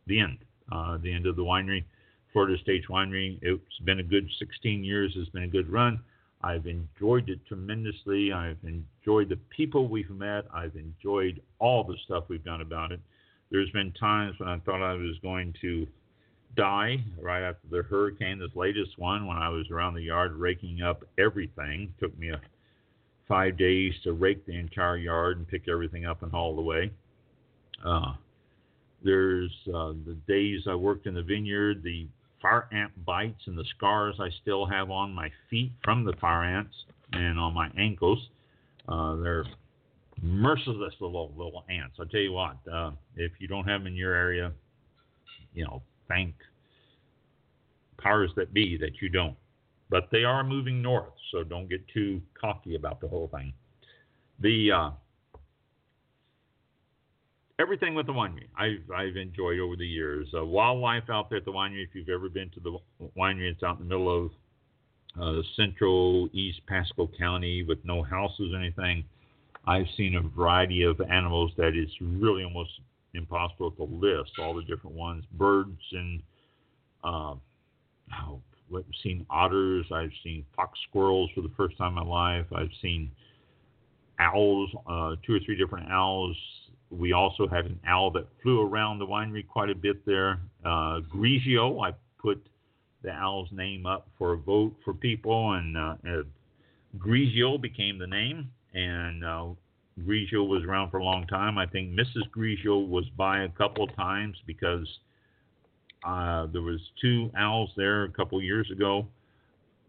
the 0.08 0.20
end, 0.20 0.38
uh, 0.72 0.98
the 1.02 1.14
end 1.14 1.26
of 1.26 1.36
the 1.36 1.44
winery, 1.44 1.84
Florida 2.32 2.56
Estates 2.56 2.86
Winery. 2.90 3.40
It's 3.42 3.80
been 3.86 4.00
a 4.00 4.04
good 4.04 4.28
16 4.40 4.84
years. 4.84 5.14
It's 5.16 5.30
been 5.30 5.44
a 5.44 5.48
good 5.48 5.70
run. 5.70 6.00
I've 6.44 6.66
enjoyed 6.66 7.30
it 7.30 7.40
tremendously. 7.48 8.32
I've 8.34 8.58
enjoyed 8.64 9.30
the 9.30 9.38
people 9.56 9.88
we've 9.88 10.10
met. 10.10 10.46
I've 10.54 10.76
enjoyed 10.76 11.42
all 11.60 11.84
the 11.84 11.96
stuff 12.06 12.26
we've 12.30 12.44
done 12.44 12.62
about 12.62 12.92
it. 12.92 13.00
There's 13.52 13.70
been 13.72 13.92
times 13.94 14.40
when 14.40 14.50
I 14.50 14.58
thought 14.60 14.82
I 14.82 14.94
was 14.94 15.18
going 15.22 15.54
to 15.62 15.86
die 16.56 17.04
right 17.22 17.44
after 17.44 17.68
the 17.70 17.84
hurricane, 17.84 18.40
this 18.40 18.56
latest 18.56 18.98
one, 18.98 19.28
when 19.28 19.38
I 19.38 19.50
was 19.50 19.70
around 19.70 19.94
the 19.94 20.04
yard 20.04 20.34
raking 20.34 20.82
up 20.82 21.04
everything. 21.20 21.94
Took 22.00 22.18
me 22.18 22.30
a, 22.30 22.42
five 23.28 23.58
days 23.58 23.94
to 24.04 24.14
rake 24.14 24.46
the 24.46 24.58
entire 24.58 24.98
yard 24.98 25.38
and 25.38 25.48
pick 25.48 25.68
everything 25.70 26.06
up 26.06 26.24
and 26.24 26.32
haul 26.32 26.54
it 26.58 26.60
away. 26.60 26.92
Uh, 27.86 28.14
there's 29.04 29.52
uh, 29.68 29.94
the 30.06 30.18
days 30.28 30.62
I 30.68 30.76
worked 30.76 31.08
in 31.08 31.14
the 31.14 31.24
vineyard, 31.24 31.84
the 31.84 32.08
fire 32.42 32.68
ant 32.72 33.06
bites 33.06 33.42
and 33.48 33.58
the 33.58 33.66
scars 33.76 34.16
I 34.20 34.30
still 34.42 34.66
have 34.66 34.90
on 34.92 35.14
my 35.14 35.30
feet 35.50 35.72
from 35.84 36.04
the 36.04 36.14
fire 36.20 36.44
ants 36.44 36.74
and 37.14 37.40
on 37.40 37.54
my 37.54 37.70
ankles. 37.78 38.20
Uh, 38.88 39.16
they're 39.18 39.46
merciless 40.22 40.94
little 41.00 41.34
little 41.36 41.64
ants. 41.70 41.98
I 42.00 42.04
tell 42.12 42.20
you 42.20 42.34
what, 42.34 42.58
uh, 42.72 42.92
if 43.16 43.32
you 43.40 43.48
don't 43.48 43.68
have 43.68 43.82
them 43.82 43.88
in 43.88 43.96
your 43.96 44.14
area, 44.14 44.52
you 45.54 45.64
know, 45.64 45.82
thank 46.08 46.36
powers 47.98 48.32
that 48.36 48.54
be 48.54 48.78
that 48.78 49.02
you 49.02 49.10
don't. 49.10 49.36
But 49.90 50.08
they 50.12 50.24
are 50.24 50.44
moving 50.44 50.82
north, 50.82 51.14
so 51.32 51.44
don't 51.44 51.70
get 51.70 51.86
too 51.90 52.22
cocky 52.40 52.76
about 52.76 53.02
the 53.02 53.08
whole 53.08 53.28
thing. 53.28 53.54
The 54.40 54.72
uh, 54.72 54.90
everything 57.60 57.94
with 57.94 58.08
the 58.08 58.14
winery 58.14 58.48
I've 58.58 58.90
I've 58.96 59.18
enjoyed 59.18 59.60
over 59.60 59.76
the 59.76 59.86
years. 59.86 60.28
Uh, 60.36 60.46
wildlife 60.46 61.10
out 61.10 61.30
there 61.30 61.40
at 61.40 61.46
the 61.46 61.52
winery. 61.52 61.84
If 61.84 61.90
you've 61.94 62.10
ever 62.10 62.30
been 62.30 62.50
to 62.52 62.60
the 62.60 62.78
winery, 63.18 63.52
it's 63.52 63.64
out 63.64 63.80
in 63.80 63.88
the 63.88 63.98
middle 63.98 64.26
of 64.26 64.32
uh, 65.22 65.42
central 65.58 66.30
East 66.34 66.62
Pasco 66.68 67.10
County 67.18 67.64
with 67.64 67.80
no 67.84 68.02
houses 68.02 68.54
or 68.54 68.58
anything. 68.60 69.04
I've 69.66 69.86
seen 69.96 70.16
a 70.16 70.22
variety 70.22 70.84
of 70.84 71.00
animals 71.02 71.52
that 71.58 71.76
is 71.76 71.90
really 72.02 72.44
almost 72.44 72.72
impossible 73.14 73.72
to 73.72 73.84
list. 73.84 74.32
All 74.40 74.56
the 74.56 74.64
different 74.64 74.96
ones, 74.96 75.24
birds 75.34 75.80
and 75.92 76.22
uh, 77.04 77.36
I've 78.14 78.86
seen 79.04 79.26
otters. 79.30 79.86
I've 79.94 80.12
seen 80.24 80.46
fox 80.56 80.80
squirrels 80.90 81.30
for 81.36 81.42
the 81.42 81.52
first 81.58 81.78
time 81.78 81.98
in 81.98 82.08
my 82.08 82.38
life. 82.38 82.46
I've 82.56 82.72
seen 82.82 83.12
owls, 84.20 84.70
uh, 84.88 85.16
two 85.26 85.36
or 85.36 85.40
three 85.46 85.58
different 85.58 85.90
owls 85.90 86.38
we 86.92 87.14
also 87.14 87.48
had 87.48 87.66
an 87.66 87.80
owl 87.88 88.12
that 88.12 88.28
flew 88.44 88.62
around 88.62 89.00
the 89.00 89.06
winery 89.06 89.48
quite 89.48 89.70
a 89.70 89.76
bit 89.76 90.06
there. 90.06 90.42
Uh, 90.64 91.00
Grigio, 91.10 91.84
I 91.84 91.94
put 92.20 92.46
the 93.02 93.12
owl's 93.12 93.50
name 93.52 93.86
up 93.86 94.10
for 94.18 94.34
a 94.34 94.38
vote 94.38 94.76
for 94.84 94.94
people, 94.94 95.54
and 95.54 95.78
uh, 95.78 95.96
uh, 96.06 96.24
Grigio 96.98 97.60
became 97.60 97.98
the 97.98 98.08
name. 98.08 98.52
And 98.74 99.24
uh, 99.24 99.48
Grigio 100.00 100.48
was 100.48 100.64
around 100.64 100.92
for 100.92 100.98
a 100.98 101.04
long 101.04 101.28
time. 101.28 101.58
I 101.58 101.66
think 101.66 101.92
Mrs. 101.92 102.30
Grigio 102.36 102.88
was 102.88 103.06
by 103.18 103.44
a 103.44 103.50
couple 103.50 103.84
of 103.84 103.96
times 103.96 104.38
because 104.48 104.88
uh, 106.04 106.48
there 106.52 106.62
was 106.62 106.80
two 107.02 107.30
owls 107.38 107.70
there 107.78 108.04
a 108.04 108.10
couple 108.10 108.42
years 108.42 108.70
ago. 108.72 109.08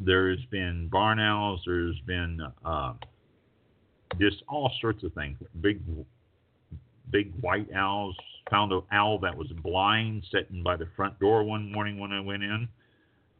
There's 0.01 0.45
been 0.51 0.89
barn 0.91 1.21
owls. 1.21 1.61
There's 1.65 1.99
been 2.07 2.41
uh, 2.65 2.95
just 4.21 4.43
all 4.49 4.71
sorts 4.81 5.05
of 5.05 5.13
things. 5.15 5.39
Big 5.61 5.81
big 7.11 7.33
white 7.41 7.69
owls. 7.75 8.17
Found 8.51 8.73
an 8.73 8.83
owl 8.91 9.19
that 9.21 9.37
was 9.37 9.47
blind 9.63 10.25
sitting 10.33 10.63
by 10.63 10.77
the 10.77 10.89
front 10.97 11.19
door 11.21 11.45
one 11.45 11.71
morning 11.71 11.99
when 11.99 12.13
I 12.13 12.21
went 12.21 12.43
in. 12.43 12.69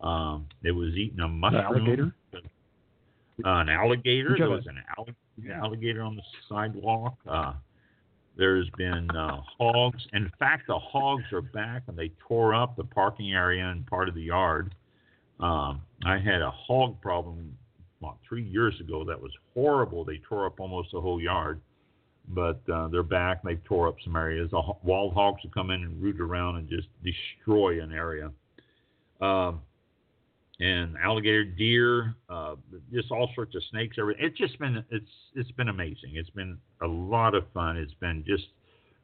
Um, 0.01 0.47
it 0.63 0.71
was 0.71 0.95
eating 0.95 1.21
a 1.21 1.29
mushroom. 1.29 1.63
alligator? 1.63 2.15
An 3.45 3.69
alligator. 3.69 4.37
There 4.39 4.51
was 4.51 4.67
an 4.67 4.83
alli- 4.97 5.15
alligator 5.53 6.03
on 6.03 6.17
the 6.17 6.23
sidewalk. 6.49 7.17
Uh, 7.29 7.55
there's 8.37 8.69
been 8.79 9.11
uh, 9.11 9.41
hogs. 9.59 10.07
In 10.13 10.31
fact, 10.39 10.67
the 10.67 10.79
hogs 10.79 11.25
are 11.33 11.43
back 11.43 11.83
and 11.87 11.97
they 11.97 12.13
tore 12.27 12.55
up 12.55 12.77
the 12.77 12.85
parking 12.85 13.33
area 13.33 13.67
and 13.67 13.87
part 13.87 14.09
of 14.09 14.15
the 14.15 14.23
yard. 14.23 14.75
Um, 15.41 15.83
I 16.05 16.19
had 16.19 16.41
a 16.41 16.51
hog 16.51 17.01
problem 17.01 17.57
about 18.01 18.19
three 18.29 18.45
years 18.45 18.79
ago 18.81 19.05
that 19.05 19.21
was 19.21 19.33
horrible. 19.55 20.05
They 20.05 20.19
tore 20.29 20.47
up 20.47 20.61
almost 20.61 20.93
the 20.93 21.01
whole 21.01 21.21
yard, 21.21 21.61
but 22.29 22.61
uh, 22.73 22.89
they're 22.89 23.03
back. 23.03 23.43
They 23.43 23.57
tore 23.57 23.89
up 23.89 23.97
some 24.03 24.17
areas. 24.17 24.51
The 24.51 24.63
wild 24.83 25.15
hogs 25.15 25.43
will 25.43 25.51
come 25.51 25.71
in 25.71 25.83
and 25.83 26.03
root 26.03 26.21
around 26.21 26.57
and 26.57 26.69
just 26.69 26.89
destroy 27.03 27.83
an 27.83 27.93
area. 27.93 28.31
Um, 29.21 29.61
and 30.61 30.97
alligator, 31.03 31.45
deer, 31.45 32.15
uh, 32.29 32.57
just 32.93 33.11
all 33.11 33.31
sorts 33.35 33.55
of 33.55 33.63
snakes. 33.71 33.97
Everything. 33.99 34.25
It's 34.25 34.39
just 34.39 34.59
been 34.59 34.85
it's 34.91 35.11
it's 35.35 35.51
been 35.53 35.69
amazing. 35.69 36.13
It's 36.15 36.31
been 36.31 36.59
a 36.83 36.87
lot 36.87 37.35
of 37.35 37.45
fun. 37.53 37.77
It's 37.77 37.95
been 37.95 38.25
just 38.27 38.45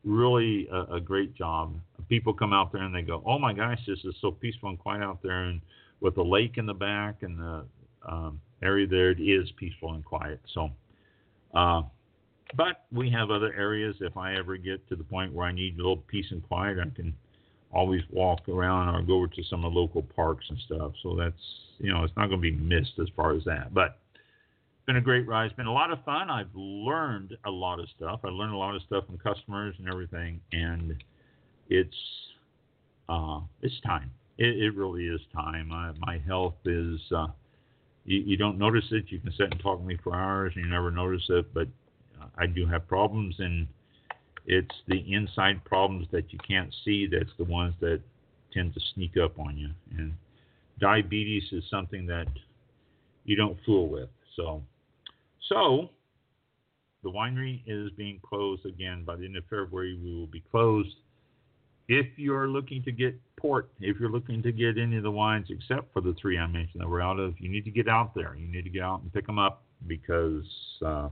really 0.04 0.68
a, 0.72 0.96
a 0.96 1.00
great 1.00 1.34
job. 1.34 1.74
People 2.08 2.32
come 2.32 2.52
out 2.52 2.72
there 2.72 2.82
and 2.82 2.94
they 2.94 3.02
go, 3.02 3.22
"Oh 3.26 3.38
my 3.38 3.52
gosh, 3.52 3.80
this 3.86 3.98
is 4.04 4.14
so 4.20 4.30
peaceful 4.30 4.68
and 4.68 4.78
quiet 4.78 5.02
out 5.02 5.22
there," 5.22 5.44
and 5.44 5.60
with 6.00 6.14
the 6.14 6.22
lake 6.22 6.58
in 6.58 6.66
the 6.66 6.74
back 6.74 7.22
and 7.22 7.38
the 7.38 7.64
um, 8.06 8.40
area 8.62 8.86
there, 8.86 9.10
it 9.10 9.20
is 9.20 9.50
peaceful 9.56 9.94
and 9.94 10.04
quiet. 10.04 10.40
So, 10.54 10.70
uh, 11.54 11.82
but 12.56 12.84
we 12.92 13.10
have 13.10 13.30
other 13.30 13.52
areas. 13.54 13.96
If 14.00 14.16
I 14.16 14.36
ever 14.36 14.56
get 14.56 14.86
to 14.88 14.96
the 14.96 15.04
point 15.04 15.32
where 15.32 15.46
I 15.46 15.52
need 15.52 15.74
a 15.74 15.76
little 15.78 15.96
peace 15.96 16.26
and 16.30 16.42
quiet, 16.46 16.78
I 16.78 16.88
can 16.94 17.14
always 17.72 18.02
walk 18.10 18.48
around 18.48 18.94
or 18.94 19.02
go 19.02 19.14
over 19.14 19.26
to 19.26 19.42
some 19.44 19.64
of 19.64 19.72
the 19.72 19.78
local 19.78 20.02
parks 20.02 20.46
and 20.48 20.58
stuff. 20.66 20.92
So 21.02 21.16
that's 21.16 21.34
you 21.78 21.92
know, 21.92 22.04
it's 22.04 22.16
not 22.16 22.28
going 22.28 22.40
to 22.40 22.50
be 22.50 22.56
missed 22.56 22.98
as 23.00 23.08
far 23.14 23.34
as 23.34 23.44
that. 23.44 23.72
But 23.72 23.98
it's 24.14 24.86
been 24.86 24.96
a 24.96 25.00
great 25.00 25.26
ride. 25.26 25.46
It's 25.46 25.54
been 25.54 25.66
a 25.66 25.72
lot 25.72 25.92
of 25.92 26.02
fun. 26.04 26.30
I've 26.30 26.54
learned 26.54 27.36
a 27.46 27.50
lot 27.50 27.78
of 27.78 27.88
stuff. 27.96 28.20
I 28.24 28.28
learned 28.28 28.54
a 28.54 28.56
lot 28.56 28.74
of 28.74 28.82
stuff 28.82 29.06
from 29.06 29.18
customers 29.18 29.74
and 29.78 29.88
everything, 29.88 30.40
and 30.52 31.02
it's 31.68 31.96
uh, 33.08 33.40
it's 33.62 33.80
time. 33.86 34.10
It, 34.38 34.56
it 34.58 34.74
really 34.76 35.06
is 35.06 35.20
time. 35.34 35.72
I, 35.72 35.92
my 35.98 36.18
health 36.26 36.56
is. 36.64 37.00
Uh, 37.14 37.28
you, 38.04 38.20
you 38.20 38.36
don't 38.36 38.58
notice 38.58 38.84
it. 38.90 39.04
You 39.08 39.18
can 39.20 39.30
sit 39.32 39.50
and 39.50 39.60
talk 39.60 39.78
to 39.78 39.84
me 39.84 39.98
for 40.02 40.14
hours, 40.14 40.52
and 40.56 40.64
you 40.64 40.70
never 40.70 40.90
notice 40.90 41.24
it. 41.28 41.52
But 41.52 41.68
I 42.36 42.46
do 42.46 42.66
have 42.66 42.88
problems, 42.88 43.34
and 43.38 43.68
it's 44.48 44.74
the 44.88 45.04
inside 45.12 45.62
problems 45.64 46.06
that 46.10 46.32
you 46.32 46.38
can't 46.38 46.74
see 46.82 47.06
that's 47.06 47.30
the 47.36 47.44
ones 47.44 47.74
that 47.80 48.00
tend 48.52 48.72
to 48.72 48.80
sneak 48.94 49.12
up 49.22 49.38
on 49.38 49.56
you. 49.58 49.68
And 49.96 50.14
diabetes 50.80 51.44
is 51.52 51.62
something 51.70 52.06
that 52.06 52.26
you 53.24 53.36
don't 53.36 53.58
fool 53.66 53.88
with. 53.88 54.08
So, 54.36 54.62
so 55.50 55.90
the 57.02 57.10
winery 57.10 57.60
is 57.66 57.90
being 57.98 58.20
closed 58.26 58.64
again 58.64 59.04
by 59.04 59.16
the 59.16 59.26
end 59.26 59.36
of 59.36 59.44
February. 59.44 60.00
We 60.02 60.14
will 60.18 60.26
be 60.26 60.42
closed. 60.50 60.96
If 61.88 62.06
you're 62.16 62.48
looking 62.48 62.82
to 62.84 62.92
get 62.92 63.20
port, 63.36 63.68
if 63.80 64.00
you're 64.00 64.10
looking 64.10 64.42
to 64.42 64.52
get 64.52 64.78
any 64.78 64.96
of 64.96 65.02
the 65.02 65.10
wines 65.10 65.48
except 65.50 65.92
for 65.92 66.00
the 66.00 66.14
three 66.20 66.38
I 66.38 66.46
mentioned 66.46 66.80
that 66.80 66.88
we're 66.88 67.02
out 67.02 67.18
of, 67.18 67.34
you 67.38 67.50
need 67.50 67.66
to 67.66 67.70
get 67.70 67.86
out 67.86 68.14
there. 68.14 68.34
You 68.34 68.46
need 68.46 68.64
to 68.64 68.70
get 68.70 68.82
out 68.82 69.02
and 69.02 69.12
pick 69.12 69.26
them 69.26 69.38
up 69.38 69.62
because 69.86 70.46
uh, 70.84 71.08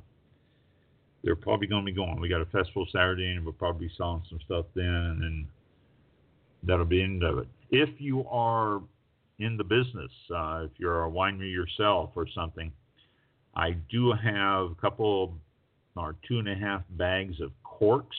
they're 1.22 1.36
probably 1.36 1.66
going 1.66 1.84
to 1.84 1.90
be 1.90 1.96
going. 1.96 2.20
We 2.20 2.28
got 2.28 2.40
a 2.40 2.46
festival 2.46 2.86
Saturday, 2.92 3.32
and 3.32 3.44
we'll 3.44 3.52
probably 3.54 3.88
be 3.88 3.94
selling 3.96 4.22
some 4.28 4.38
stuff 4.44 4.66
then, 4.74 4.84
and 4.84 5.22
then 5.22 5.46
that'll 6.62 6.84
be 6.84 6.98
the 6.98 7.04
end 7.04 7.22
of 7.22 7.38
it. 7.38 7.48
If 7.70 8.00
you 8.00 8.26
are 8.28 8.80
in 9.38 9.56
the 9.56 9.64
business, 9.64 10.10
uh, 10.34 10.62
if 10.64 10.70
you're 10.78 11.04
a 11.04 11.10
winery 11.10 11.52
yourself 11.52 12.10
or 12.14 12.26
something, 12.34 12.72
I 13.54 13.72
do 13.90 14.12
have 14.12 14.70
a 14.70 14.74
couple 14.80 15.34
or 15.96 16.14
two 16.28 16.38
and 16.38 16.48
a 16.48 16.54
half 16.54 16.82
bags 16.90 17.40
of 17.40 17.50
corks. 17.64 18.16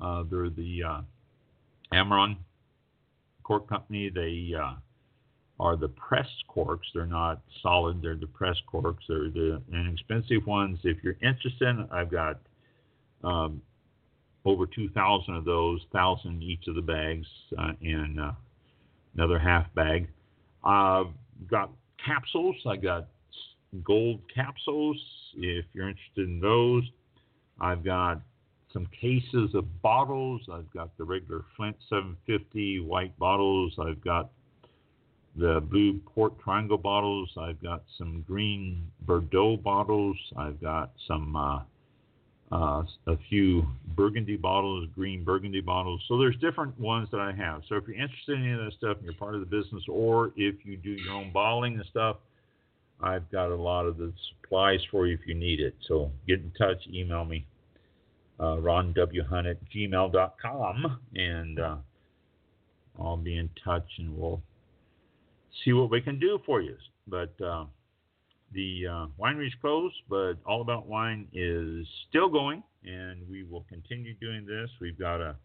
Uh, 0.00 0.24
they're 0.30 0.50
the 0.50 0.82
uh, 0.82 1.00
Amorim 1.92 2.36
Cork 3.42 3.68
Company. 3.68 4.08
They 4.08 4.52
uh, 4.56 4.74
are 5.62 5.76
the 5.76 5.88
pressed 5.88 6.44
corks. 6.48 6.88
They're 6.92 7.06
not 7.06 7.40
solid. 7.62 8.02
They're 8.02 8.16
the 8.16 8.26
pressed 8.26 8.66
corks. 8.66 9.04
They're 9.08 9.30
the 9.30 9.62
inexpensive 9.72 10.44
ones. 10.44 10.80
If 10.82 10.98
you're 11.04 11.16
interested, 11.22 11.76
I've 11.92 12.10
got 12.10 12.40
um, 13.22 13.62
over 14.44 14.66
2,000 14.66 15.36
of 15.36 15.44
those, 15.44 15.80
1,000 15.92 16.42
each 16.42 16.66
of 16.66 16.74
the 16.74 16.82
bags, 16.82 17.28
uh, 17.56 17.74
and 17.80 18.18
uh, 18.18 18.32
another 19.14 19.38
half 19.38 19.72
bag. 19.74 20.08
I've 20.64 21.06
got 21.48 21.70
capsules. 22.04 22.56
I 22.66 22.74
got 22.74 23.06
gold 23.84 24.20
capsules. 24.34 25.00
If 25.36 25.64
you're 25.74 25.88
interested 25.88 26.26
in 26.28 26.40
those, 26.40 26.82
I've 27.60 27.84
got 27.84 28.20
some 28.72 28.88
cases 29.00 29.54
of 29.54 29.80
bottles. 29.80 30.40
I've 30.52 30.70
got 30.72 30.96
the 30.98 31.04
regular 31.04 31.44
Flint 31.56 31.76
750 31.88 32.80
white 32.80 33.16
bottles. 33.16 33.74
I've 33.78 34.02
got 34.02 34.30
the 35.36 35.60
blue 35.70 36.00
port 36.14 36.38
triangle 36.40 36.78
bottles. 36.78 37.30
I've 37.38 37.62
got 37.62 37.84
some 37.98 38.24
green 38.26 38.86
Bordeaux 39.00 39.56
bottles. 39.56 40.16
I've 40.36 40.60
got 40.60 40.92
some 41.06 41.36
uh, 41.36 41.60
uh, 42.52 42.84
a 43.06 43.16
few 43.30 43.66
Burgundy 43.96 44.36
bottles, 44.36 44.86
green 44.94 45.24
Burgundy 45.24 45.60
bottles. 45.60 46.02
So 46.06 46.18
there's 46.18 46.36
different 46.36 46.78
ones 46.78 47.08
that 47.10 47.20
I 47.20 47.32
have. 47.32 47.62
So 47.68 47.76
if 47.76 47.84
you're 47.86 47.96
interested 47.96 48.38
in 48.38 48.44
any 48.44 48.52
of 48.52 48.58
that 48.58 48.72
stuff 48.76 48.96
and 48.98 49.04
you're 49.06 49.14
part 49.14 49.34
of 49.34 49.40
the 49.40 49.46
business, 49.46 49.82
or 49.88 50.32
if 50.36 50.56
you 50.64 50.76
do 50.76 50.90
your 50.90 51.14
own 51.14 51.32
bottling 51.32 51.74
and 51.74 51.84
stuff, 51.90 52.16
I've 53.00 53.28
got 53.32 53.50
a 53.50 53.56
lot 53.56 53.86
of 53.86 53.96
the 53.96 54.12
supplies 54.30 54.80
for 54.90 55.06
you 55.06 55.14
if 55.14 55.26
you 55.26 55.34
need 55.34 55.60
it. 55.60 55.74
So 55.88 56.10
get 56.28 56.40
in 56.40 56.52
touch, 56.58 56.76
email 56.92 57.24
me, 57.24 57.46
uh, 58.38 58.56
ronwhunt 58.56 59.50
at 59.50 59.56
gmail.com, 59.74 60.98
and 61.14 61.58
uh, 61.58 61.76
I'll 63.00 63.16
be 63.16 63.38
in 63.38 63.48
touch 63.64 63.88
and 63.98 64.16
we'll 64.16 64.42
see 65.64 65.72
what 65.72 65.90
we 65.90 66.00
can 66.00 66.18
do 66.18 66.40
for 66.44 66.60
you. 66.60 66.76
But 67.06 67.34
uh, 67.44 67.64
the 68.52 68.86
uh, 68.86 69.06
winery's 69.18 69.54
closed, 69.60 69.96
but 70.08 70.34
All 70.46 70.60
About 70.60 70.86
Wine 70.86 71.26
is 71.32 71.86
still 72.08 72.28
going, 72.28 72.62
and 72.84 73.28
we 73.28 73.42
will 73.44 73.64
continue 73.68 74.14
doing 74.14 74.46
this. 74.46 74.70
We've 74.80 74.98
got 74.98 75.20
a 75.20 75.36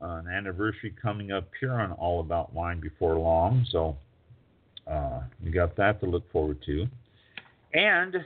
an 0.00 0.26
anniversary 0.26 0.92
coming 1.00 1.30
up 1.30 1.48
here 1.60 1.72
on 1.72 1.92
All 1.92 2.20
About 2.20 2.52
Wine 2.52 2.80
before 2.80 3.16
long, 3.16 3.64
so 3.70 3.96
uh, 4.90 5.20
we 5.44 5.50
got 5.50 5.76
that 5.76 6.00
to 6.00 6.06
look 6.06 6.30
forward 6.32 6.58
to. 6.66 6.86
And 7.72 8.16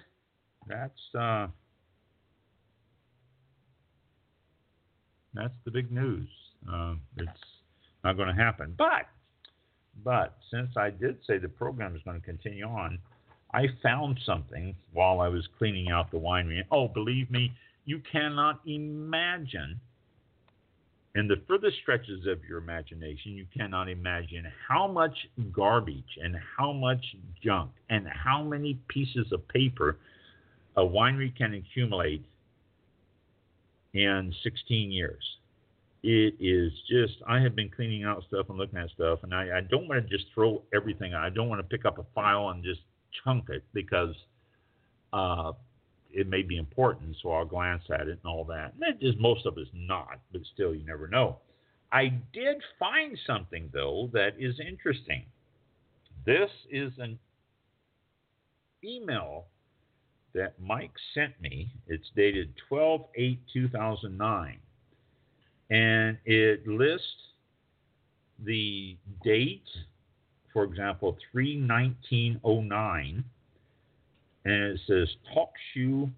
that's 0.66 1.14
uh, 1.18 1.48
that's 5.35 5.54
the 5.64 5.70
big 5.70 5.92
news. 5.92 6.28
Uh, 6.70 6.94
it's 7.18 7.30
not 8.02 8.16
going 8.16 8.28
to 8.28 8.35
happen, 8.35 8.74
but 8.76 9.06
but 10.04 10.37
since 10.50 10.70
I 10.76 10.90
did 10.90 11.18
say 11.26 11.38
the 11.38 11.48
program 11.48 11.94
is 11.96 12.02
going 12.02 12.20
to 12.20 12.24
continue 12.24 12.66
on, 12.66 12.98
I 13.52 13.66
found 13.82 14.18
something 14.24 14.74
while 14.92 15.20
I 15.20 15.28
was 15.28 15.46
cleaning 15.59 15.90
out 15.90 16.11
the 16.11 16.18
winery. 16.18 16.62
Oh, 16.70 16.88
believe 16.88 17.30
me, 17.30 17.52
you 17.85 18.00
cannot 18.11 18.61
imagine 18.66 19.80
in 21.16 21.28
the 21.28 21.37
furthest 21.48 21.78
stretches 21.80 22.26
of 22.26 22.44
your 22.46 22.59
imagination, 22.59 23.32
you 23.32 23.46
cannot 23.56 23.88
imagine 23.88 24.46
how 24.68 24.87
much 24.87 25.16
garbage 25.50 26.18
and 26.22 26.37
how 26.59 26.72
much 26.72 27.02
junk 27.42 27.70
and 27.88 28.06
how 28.06 28.42
many 28.42 28.78
pieces 28.88 29.32
of 29.32 29.48
paper 29.48 29.96
a 30.76 30.82
winery 30.82 31.35
can 31.35 31.54
accumulate 31.54 32.22
in 33.94 34.35
16 34.42 34.92
years. 34.92 35.24
It 36.02 36.35
is 36.38 36.72
just, 36.88 37.14
I 37.26 37.40
have 37.40 37.56
been 37.56 37.70
cleaning 37.70 38.04
out 38.04 38.22
stuff 38.28 38.46
and 38.48 38.59
looking 38.59 38.78
at 38.78 38.90
stuff, 38.90 39.20
and 39.22 39.35
I, 39.35 39.59
I 39.59 39.61
don't 39.62 39.88
want 39.88 40.09
to 40.09 40.16
just 40.16 40.30
throw 40.35 40.62
everything. 40.74 41.14
I 41.14 41.30
don't 41.30 41.48
want 41.48 41.59
to 41.61 41.76
pick 41.76 41.85
up 41.85 41.98
a 41.98 42.04
file 42.14 42.50
and 42.50 42.62
just 42.62 42.80
chunk 43.24 43.48
it 43.48 43.64
because 43.72 44.14
uh, 45.12 45.52
it 46.12 46.28
may 46.28 46.42
be 46.42 46.56
important, 46.56 47.16
so 47.22 47.32
I'll 47.32 47.44
glance 47.44 47.82
at 47.90 48.02
it 48.02 48.18
and 48.22 48.26
all 48.26 48.44
that. 48.44 48.74
And 48.74 48.82
that 48.82 49.00
just 49.00 49.18
most 49.18 49.46
of 49.46 49.59
it's 49.59 49.70
not, 49.74 50.20
but 50.32 50.42
still, 50.54 50.74
you 50.74 50.85
never 50.85 51.09
know. 51.09 51.38
I 51.92 52.12
did 52.32 52.56
find 52.78 53.18
something 53.26 53.70
though 53.72 54.11
that 54.12 54.35
is 54.38 54.59
interesting. 54.61 55.24
This 56.24 56.50
is 56.70 56.92
an 56.98 57.18
email 58.85 59.46
that 60.35 60.54
Mike 60.61 60.92
sent 61.14 61.40
me. 61.40 61.70
It's 61.87 62.11
dated 62.14 62.52
12 62.68 63.02
8 63.14 63.40
2009. 63.52 64.59
And 65.70 66.16
it 66.24 66.66
lists 66.66 67.07
the 68.44 68.96
date, 69.24 69.64
for 70.52 70.64
example, 70.64 71.16
31909, 71.33 73.24
and 74.44 74.55
it 74.55 74.81
says 74.87 75.09
talk 75.35 75.50
shoe 75.74 76.09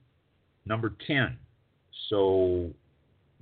number 0.67 0.95
10. 1.07 1.39
So 2.11 2.71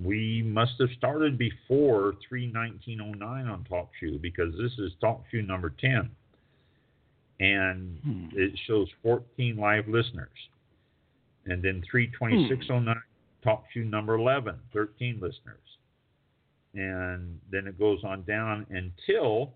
we 0.02 0.42
must 0.42 0.72
have 0.78 0.90
started 0.96 1.38
before 1.38 2.14
31909 2.28 3.46
on 3.46 3.64
TalkShoe 3.70 4.20
because 4.20 4.52
this 4.56 4.72
is 4.78 4.92
TalkShoe 5.02 5.46
number 5.46 5.70
10. 5.80 6.10
and 7.38 7.98
Hmm. 8.02 8.28
it 8.32 8.58
shows 8.66 8.88
14 9.02 9.56
live 9.58 9.88
listeners. 9.88 10.48
And 11.44 11.62
then 11.62 11.82
32609 11.82 13.02
TalkShoe 13.44 13.84
number 13.90 14.14
11, 14.14 14.58
13 14.72 15.20
listeners. 15.20 15.75
And 16.76 17.40
then 17.50 17.66
it 17.66 17.76
goes 17.78 18.04
on 18.04 18.22
down 18.24 18.66
until 18.68 19.54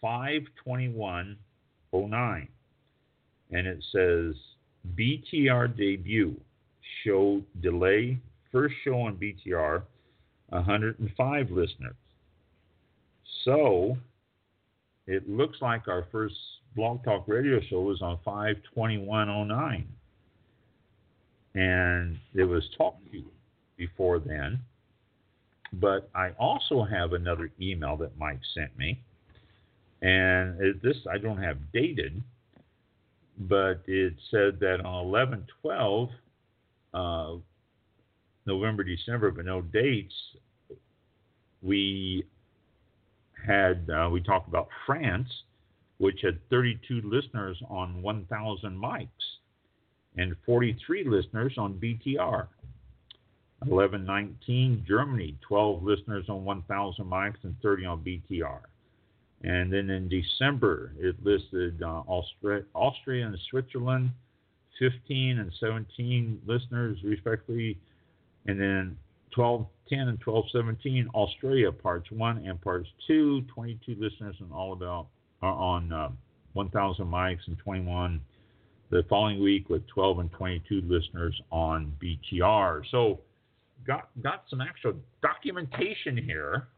52109. 0.00 2.48
And 3.50 3.66
it 3.66 3.84
says 3.92 4.34
BTR 4.98 5.76
debut, 5.76 6.40
show 7.04 7.42
delay, 7.60 8.18
first 8.50 8.74
show 8.84 9.02
on 9.02 9.16
BTR, 9.16 9.82
105 10.48 11.50
listeners. 11.50 11.94
So 13.44 13.98
it 15.06 15.28
looks 15.28 15.60
like 15.60 15.88
our 15.88 16.06
first 16.10 16.36
Blog 16.74 17.04
Talk 17.04 17.28
radio 17.28 17.60
show 17.68 17.82
was 17.82 18.00
on 18.00 18.18
52109. 18.24 19.86
And 21.54 22.16
it 22.34 22.44
was 22.44 22.66
TalkShoe 22.78 23.26
before 23.76 24.18
then. 24.18 24.58
But 25.80 26.08
I 26.14 26.30
also 26.38 26.84
have 26.84 27.12
another 27.12 27.50
email 27.60 27.96
that 27.98 28.16
Mike 28.18 28.40
sent 28.54 28.76
me. 28.78 29.00
And 30.02 30.80
this 30.82 30.96
I 31.10 31.18
don't 31.18 31.42
have 31.42 31.58
dated, 31.72 32.22
but 33.38 33.82
it 33.86 34.14
said 34.30 34.60
that 34.60 34.80
on 34.84 35.06
11 35.06 35.46
12, 35.62 36.08
uh, 36.94 37.34
November, 38.46 38.84
December, 38.84 39.30
but 39.30 39.44
no 39.44 39.60
dates, 39.60 40.14
we 41.62 42.24
had, 43.46 43.88
uh, 43.90 44.08
we 44.10 44.20
talked 44.20 44.48
about 44.48 44.68
France, 44.86 45.28
which 45.98 46.20
had 46.22 46.38
32 46.50 47.02
listeners 47.04 47.60
on 47.68 48.02
1,000 48.02 48.76
mics 48.76 49.08
and 50.16 50.34
43 50.44 51.04
listeners 51.04 51.54
on 51.58 51.74
BTR. 51.74 52.46
1119, 53.60 54.84
Germany, 54.86 55.36
12 55.46 55.82
listeners 55.82 56.26
on 56.28 56.44
1,000 56.44 57.04
mics 57.04 57.42
and 57.42 57.56
30 57.62 57.86
on 57.86 58.00
BTR. 58.00 58.60
And 59.42 59.72
then 59.72 59.90
in 59.90 60.08
December, 60.08 60.92
it 60.98 61.16
listed 61.24 61.82
uh, 61.82 62.02
Austria, 62.06 62.64
Austria 62.74 63.26
and 63.26 63.38
Switzerland, 63.50 64.10
15 64.78 65.38
and 65.38 65.52
17 65.58 66.40
listeners, 66.46 66.98
respectively. 67.04 67.78
And 68.46 68.60
then 68.60 68.96
12, 69.32 69.66
10 69.88 69.98
and 70.00 70.20
12, 70.20 70.44
17, 70.52 71.08
Australia, 71.14 71.72
parts 71.72 72.10
1 72.10 72.38
and 72.46 72.60
parts 72.60 72.88
2, 73.06 73.42
22 73.54 73.96
listeners 73.98 74.36
and 74.40 74.52
all 74.52 74.72
about 74.72 75.06
are 75.42 75.52
on 75.52 75.92
uh, 75.92 76.08
1,000 76.54 77.06
mics 77.06 77.46
and 77.46 77.58
21 77.58 78.20
the 78.90 79.04
following 79.08 79.42
week 79.42 79.68
with 79.68 79.86
12 79.88 80.20
and 80.20 80.32
22 80.32 80.82
listeners 80.86 81.38
on 81.50 81.92
BTR. 82.00 82.82
So 82.90 83.20
got 83.86 84.08
got 84.22 84.44
some 84.48 84.60
actual 84.60 84.94
documentation 85.22 86.16
here 86.16 86.68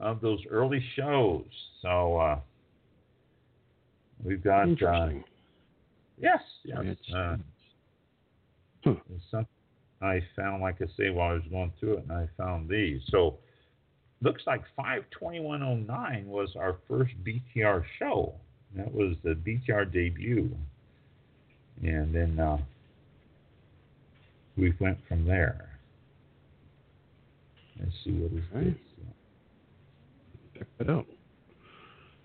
of 0.00 0.20
those 0.20 0.40
early 0.50 0.84
shows. 0.94 1.44
So 1.82 2.18
uh, 2.18 2.38
we've 4.24 4.42
got 4.42 4.68
uh, 4.82 5.08
yes, 6.18 6.40
yes. 6.64 6.84
Uh, 7.14 7.36
something 9.30 9.46
I 10.02 10.20
found, 10.36 10.62
like 10.62 10.76
I 10.82 10.86
say, 10.96 11.10
while 11.10 11.30
I 11.30 11.34
was 11.34 11.42
going 11.50 11.72
through 11.80 11.98
it, 11.98 12.04
and 12.08 12.12
I 12.12 12.28
found 12.36 12.68
these. 12.68 13.00
So 13.10 13.38
looks 14.20 14.42
like 14.46 14.62
52109 14.76 16.26
was 16.26 16.50
our 16.56 16.76
first 16.88 17.12
BTR 17.24 17.82
show. 17.98 18.34
That 18.76 18.92
was 18.92 19.16
the 19.24 19.30
BTR 19.30 19.90
debut, 19.92 20.54
and 21.82 22.14
then 22.14 22.38
uh, 22.38 22.58
we 24.56 24.74
went 24.78 24.98
from 25.08 25.24
there. 25.24 25.75
Let's 27.78 27.92
see 28.04 28.12
what 28.12 28.32
is 28.32 28.44
Okay. 28.54 28.70
this. 28.70 28.78
Check 30.58 30.68
that 30.78 30.90
out. 30.90 31.06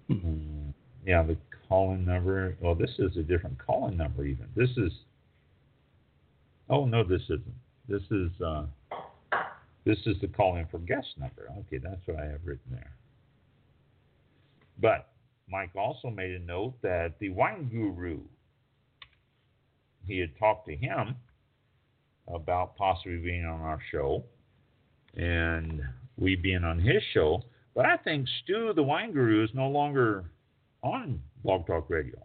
Mm, 0.09 0.73
yeah, 1.05 1.23
the 1.23 1.37
call-in 1.67 2.05
number. 2.05 2.55
Well, 2.61 2.75
this 2.75 2.91
is 2.99 3.17
a 3.17 3.23
different 3.23 3.57
call-in 3.59 3.97
number. 3.97 4.25
Even 4.25 4.47
this 4.55 4.69
is. 4.77 4.91
Oh 6.69 6.85
no, 6.85 7.03
this 7.03 7.23
isn't. 7.23 7.55
This 7.87 8.03
is. 8.11 8.31
Uh, 8.41 8.65
this 9.83 9.97
is 10.05 10.19
the 10.21 10.27
call-in 10.27 10.67
for 10.67 10.77
guest 10.79 11.07
number. 11.17 11.49
Okay, 11.59 11.77
that's 11.77 12.05
what 12.05 12.17
I 12.19 12.25
have 12.25 12.41
written 12.45 12.71
there. 12.71 12.91
But 14.79 15.09
Mike 15.49 15.75
also 15.75 16.09
made 16.09 16.31
a 16.31 16.39
note 16.39 16.75
that 16.81 17.19
the 17.19 17.29
wine 17.29 17.67
guru. 17.69 18.19
He 20.07 20.19
had 20.19 20.37
talked 20.39 20.67
to 20.67 20.75
him 20.75 21.15
about 22.27 22.75
possibly 22.75 23.17
being 23.17 23.45
on 23.45 23.61
our 23.61 23.79
show, 23.91 24.23
and 25.15 25.82
we 26.17 26.36
being 26.36 26.63
on 26.63 26.80
his 26.80 27.02
show. 27.13 27.43
But 27.76 27.86
I 27.86 27.97
think 27.97 28.28
Stu, 28.43 28.74
the 28.74 28.84
wine 28.84 29.12
guru, 29.12 29.43
is 29.43 29.50
no 29.54 29.67
longer 29.67 30.26
on 30.84 31.21
Blog 31.43 31.67
Talk 31.67 31.89
Radio. 31.89 32.17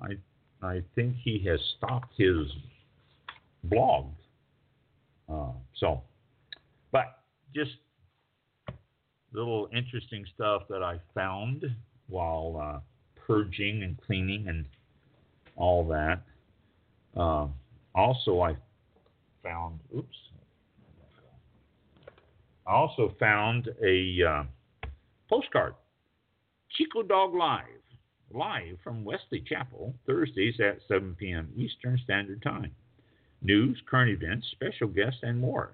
I 0.00 0.16
I 0.62 0.82
think 0.94 1.16
he 1.16 1.42
has 1.46 1.60
stopped 1.76 2.12
his 2.16 2.46
blog. 3.64 4.06
Uh, 5.28 5.52
so, 5.76 6.02
but 6.92 7.20
just 7.54 7.70
little 9.32 9.68
interesting 9.72 10.24
stuff 10.34 10.62
that 10.68 10.82
I 10.82 10.98
found 11.14 11.64
while 12.08 12.60
uh, 12.60 12.80
purging 13.26 13.82
and 13.82 13.96
cleaning 14.06 14.48
and 14.48 14.64
all 15.56 15.86
that. 15.88 16.22
Uh, 17.16 17.46
also, 17.94 18.40
I 18.40 18.56
found. 19.42 19.78
Oops. 19.96 20.16
I 22.66 22.72
also 22.72 23.14
found 23.18 23.68
a 23.82 24.18
uh, 24.22 24.88
postcard, 25.28 25.74
Chico 26.76 27.02
Dog 27.02 27.34
Live, 27.34 27.64
live 28.32 28.76
from 28.84 29.04
Wesley 29.04 29.42
Chapel, 29.46 29.94
Thursdays 30.06 30.54
at 30.60 30.78
7 30.88 31.16
p.m. 31.18 31.48
Eastern 31.56 31.98
Standard 32.04 32.42
Time. 32.42 32.70
News, 33.42 33.80
current 33.90 34.10
events, 34.10 34.46
special 34.52 34.88
guests, 34.88 35.20
and 35.22 35.40
more. 35.40 35.72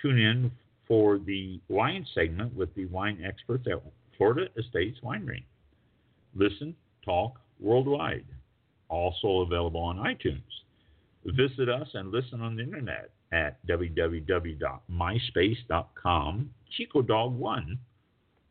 Tune 0.00 0.18
in 0.18 0.50
for 0.88 1.18
the 1.18 1.60
wine 1.68 2.04
segment 2.14 2.54
with 2.54 2.74
the 2.74 2.86
wine 2.86 3.22
experts 3.24 3.66
at 3.70 3.80
Florida 4.16 4.48
Estates 4.58 4.98
Winery. 5.02 5.44
Listen, 6.34 6.74
talk 7.04 7.40
worldwide. 7.60 8.26
Also 8.88 9.40
available 9.40 9.80
on 9.80 9.96
iTunes. 9.96 10.42
Visit 11.24 11.68
us 11.68 11.88
and 11.94 12.10
listen 12.10 12.40
on 12.40 12.56
the 12.56 12.62
internet 12.62 13.10
at 13.32 13.58
www.myspace.com 13.66 16.50
chicodog1 16.78 17.78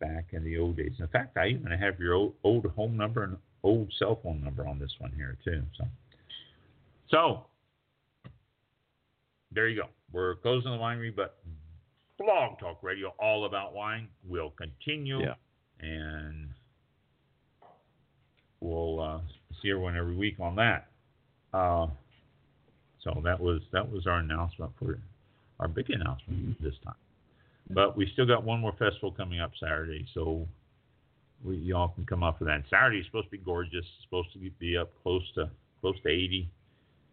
back 0.00 0.26
in 0.32 0.44
the 0.44 0.58
old 0.58 0.76
days. 0.76 0.92
In 0.98 1.08
fact, 1.08 1.36
I 1.36 1.48
even 1.48 1.70
have 1.70 1.98
your 1.98 2.14
old, 2.14 2.34
old 2.44 2.66
home 2.66 2.96
number 2.96 3.24
and 3.24 3.36
old 3.62 3.92
cell 3.98 4.20
phone 4.22 4.42
number 4.42 4.66
on 4.66 4.78
this 4.78 4.94
one 4.98 5.12
here 5.12 5.36
too. 5.44 5.62
So, 5.76 5.84
so 7.10 7.46
there 9.52 9.68
you 9.68 9.82
go. 9.82 9.88
We're 10.12 10.36
closing 10.36 10.70
the 10.70 10.76
winery, 10.78 11.14
but 11.14 11.38
Blog 12.18 12.58
Talk 12.58 12.82
Radio, 12.82 13.14
all 13.18 13.46
about 13.46 13.74
wine, 13.74 14.08
will 14.28 14.50
continue. 14.50 15.20
Yeah. 15.20 15.34
And 15.80 16.48
we'll 18.60 19.00
uh, 19.00 19.20
see 19.62 19.70
everyone 19.70 19.96
every 19.96 20.16
week 20.16 20.36
on 20.40 20.56
that. 20.56 20.88
Uh, 21.52 21.86
so 23.02 23.20
that 23.24 23.40
was 23.40 23.62
that 23.72 23.90
was 23.90 24.06
our 24.06 24.18
announcement 24.18 24.72
for 24.78 24.98
our 25.58 25.68
big 25.68 25.90
announcement 25.90 26.58
Mhm. 26.58 26.58
this 26.62 26.74
time. 26.84 26.94
But 27.70 27.96
we 27.96 28.06
still 28.12 28.26
got 28.26 28.44
one 28.44 28.60
more 28.60 28.72
festival 28.72 29.12
coming 29.12 29.40
up 29.40 29.52
Saturday, 29.58 30.06
so 30.12 30.46
we, 31.42 31.56
y'all 31.56 31.88
can 31.88 32.04
come 32.04 32.22
up 32.22 32.38
for 32.38 32.44
that. 32.44 32.64
Saturday's 32.68 33.06
supposed 33.06 33.26
to 33.26 33.30
be 33.30 33.38
gorgeous. 33.38 33.84
It's 33.86 34.04
supposed 34.04 34.32
to 34.34 34.38
be 34.58 34.76
up 34.76 34.90
close 35.02 35.22
to 35.34 35.50
close 35.80 35.98
to 36.02 36.08
80. 36.08 36.48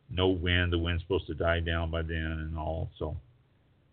No 0.09 0.29
wind. 0.29 0.71
The 0.73 0.77
wind's 0.77 1.03
supposed 1.03 1.27
to 1.27 1.33
die 1.33 1.59
down 1.59 1.91
by 1.91 2.01
then 2.01 2.47
and 2.49 2.57
all. 2.57 2.89
So 2.97 3.17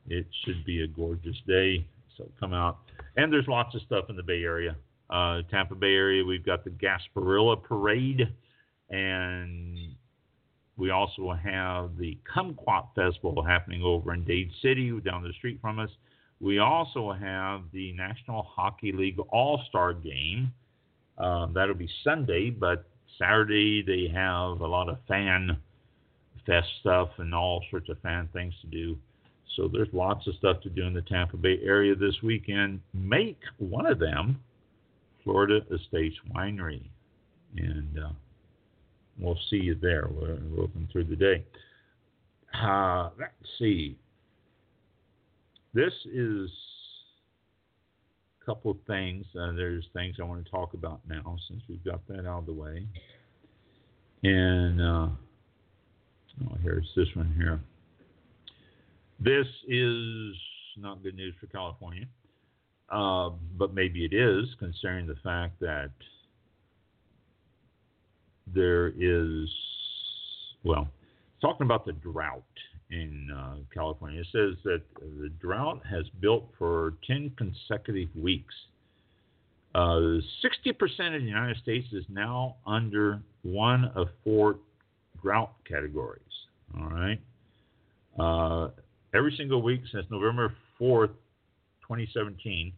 it 0.08 0.26
should 0.44 0.64
be 0.64 0.82
a 0.82 0.86
gorgeous 0.86 1.36
day. 1.46 1.86
So 2.16 2.28
come 2.38 2.52
out. 2.52 2.78
And 3.16 3.32
there's 3.32 3.48
lots 3.48 3.74
of 3.74 3.82
stuff 3.82 4.06
in 4.08 4.16
the 4.16 4.22
Bay 4.22 4.42
Area. 4.42 4.76
Uh, 5.10 5.42
Tampa 5.50 5.74
Bay 5.74 5.94
area, 5.94 6.24
we've 6.24 6.44
got 6.44 6.64
the 6.64 6.70
Gasparilla 6.70 7.62
Parade, 7.62 8.26
and 8.88 9.94
we 10.76 10.90
also 10.90 11.32
have 11.32 11.96
the 11.98 12.18
Kumquat 12.34 12.86
Festival 12.94 13.42
happening 13.42 13.82
over 13.82 14.14
in 14.14 14.24
Dade 14.24 14.50
City, 14.62 14.90
down 15.04 15.22
the 15.22 15.32
street 15.34 15.58
from 15.60 15.78
us. 15.78 15.90
We 16.40 16.58
also 16.58 17.12
have 17.12 17.62
the 17.72 17.92
National 17.92 18.42
Hockey 18.42 18.92
League 18.92 19.18
All 19.28 19.62
Star 19.68 19.92
Game. 19.92 20.52
Uh, 21.18 21.46
that'll 21.52 21.74
be 21.74 21.88
Sunday, 22.02 22.50
but 22.50 22.86
Saturday 23.18 23.82
they 23.82 24.12
have 24.12 24.60
a 24.60 24.66
lot 24.66 24.88
of 24.88 24.98
fan 25.06 25.56
fest 26.46 26.68
stuff 26.80 27.08
and 27.18 27.34
all 27.34 27.62
sorts 27.70 27.88
of 27.88 27.98
fan 28.00 28.28
things 28.32 28.54
to 28.60 28.66
do. 28.66 28.96
So 29.56 29.68
there's 29.68 29.88
lots 29.92 30.26
of 30.26 30.34
stuff 30.36 30.60
to 30.62 30.68
do 30.68 30.86
in 30.86 30.94
the 30.94 31.02
Tampa 31.02 31.36
Bay 31.36 31.58
area 31.62 31.94
this 31.94 32.14
weekend. 32.22 32.80
Make 32.92 33.38
one 33.58 33.86
of 33.86 33.98
them 33.98 34.40
Florida 35.22 35.60
Estates 35.72 36.16
Winery. 36.34 36.82
And 37.56 37.98
uh, 37.98 38.12
we'll 39.18 39.38
see 39.50 39.56
you 39.56 39.76
there. 39.80 40.08
We're, 40.10 40.38
open 40.62 40.88
through 40.90 41.04
the 41.04 41.16
day. 41.16 41.44
Uh, 42.62 43.10
let's 43.18 43.32
see. 43.58 43.96
This 45.72 45.92
is 46.12 46.50
a 48.40 48.44
couple 48.44 48.70
of 48.70 48.76
things. 48.86 49.24
Uh, 49.38 49.52
there's 49.52 49.86
things 49.92 50.16
I 50.20 50.24
want 50.24 50.44
to 50.44 50.50
talk 50.50 50.74
about 50.74 51.00
now 51.08 51.36
since 51.48 51.62
we've 51.68 51.84
got 51.84 52.06
that 52.08 52.26
out 52.26 52.40
of 52.40 52.46
the 52.46 52.52
way. 52.52 52.86
And 54.22 54.80
uh, 54.80 55.08
oh, 56.42 56.56
here's 56.62 56.90
this 56.96 57.08
one 57.14 57.32
here. 57.36 57.60
This 59.20 59.46
is 59.68 60.34
not 60.76 61.02
good 61.02 61.14
news 61.14 61.34
for 61.40 61.46
California. 61.46 62.06
Uh, 62.90 63.30
but 63.56 63.72
maybe 63.72 64.04
it 64.04 64.12
is, 64.12 64.46
considering 64.58 65.06
the 65.06 65.16
fact 65.24 65.58
that 65.60 65.90
there 68.46 68.88
is, 68.88 69.48
well, 70.64 70.88
talking 71.40 71.64
about 71.64 71.86
the 71.86 71.92
drought 71.92 72.42
in 72.90 73.30
uh, 73.34 73.56
California. 73.72 74.20
It 74.20 74.26
says 74.30 74.56
that 74.64 74.82
the 75.00 75.30
drought 75.40 75.80
has 75.88 76.04
built 76.20 76.50
for 76.58 76.94
10 77.06 77.32
consecutive 77.36 78.08
weeks. 78.14 78.54
Uh, 79.74 80.20
60% 80.44 81.16
of 81.16 81.22
the 81.22 81.26
United 81.26 81.56
States 81.56 81.88
is 81.92 82.04
now 82.08 82.56
under 82.66 83.20
one 83.42 83.86
of 83.96 84.08
four 84.22 84.56
drought 85.24 85.54
categories. 85.66 86.20
All 86.78 86.90
right. 86.90 87.20
Uh, 88.18 88.70
every 89.14 89.34
single 89.36 89.62
week 89.62 89.80
since 89.90 90.04
November 90.10 90.54
4th, 90.80 91.14
2017, 91.82 92.72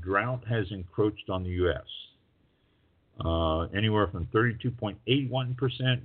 drought 0.00 0.42
has 0.48 0.66
encroached 0.72 1.30
on 1.30 1.44
the 1.44 1.50
U.S. 1.50 1.86
Uh, 3.24 3.60
anywhere 3.76 4.08
from 4.08 4.26
32.81% 4.34 4.96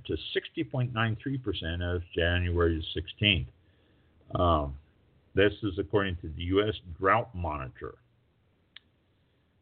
to 0.04 0.16
60.93% 0.56 1.96
as 1.96 2.02
January 2.14 2.86
16th. 2.96 3.46
Um, 4.40 4.74
this 5.34 5.52
is 5.62 5.72
according 5.78 6.16
to 6.16 6.28
the 6.36 6.42
U.S. 6.44 6.74
Drought 6.98 7.34
Monitor. 7.34 7.94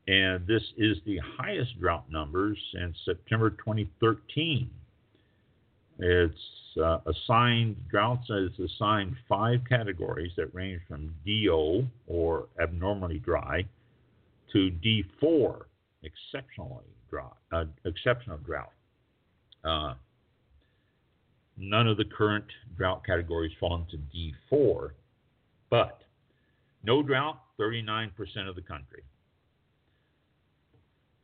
And 0.09 0.46
this 0.46 0.62
is 0.76 0.98
the 1.06 1.18
highest 1.38 1.80
drought 1.80 2.04
numbers 2.11 2.59
since 2.72 2.96
September 3.04 3.50
2013. 3.50 4.70
It's 5.98 6.35
uh, 6.82 6.98
assigned, 7.06 7.76
droughts 7.88 8.28
is 8.28 8.50
assigned 8.59 9.16
five 9.28 9.61
categories 9.68 10.32
that 10.37 10.54
range 10.54 10.82
from 10.87 11.14
D0, 11.26 11.87
or 12.06 12.46
abnormally 12.61 13.18
dry, 13.18 13.64
to 14.52 14.70
D4, 14.85 15.64
exceptionally 16.02 16.85
drought, 17.11 17.37
uh, 17.52 17.64
exceptional 17.85 18.38
drought. 18.38 18.72
Uh, 19.64 19.94
none 21.56 21.87
of 21.88 21.96
the 21.96 22.04
current 22.04 22.44
drought 22.76 23.04
categories 23.04 23.52
fall 23.59 23.76
into 23.76 23.98
D4, 24.14 24.90
but 25.70 26.02
no 26.85 27.02
drought, 27.02 27.40
39% 27.59 28.11
of 28.48 28.54
the 28.54 28.61
country. 28.61 29.02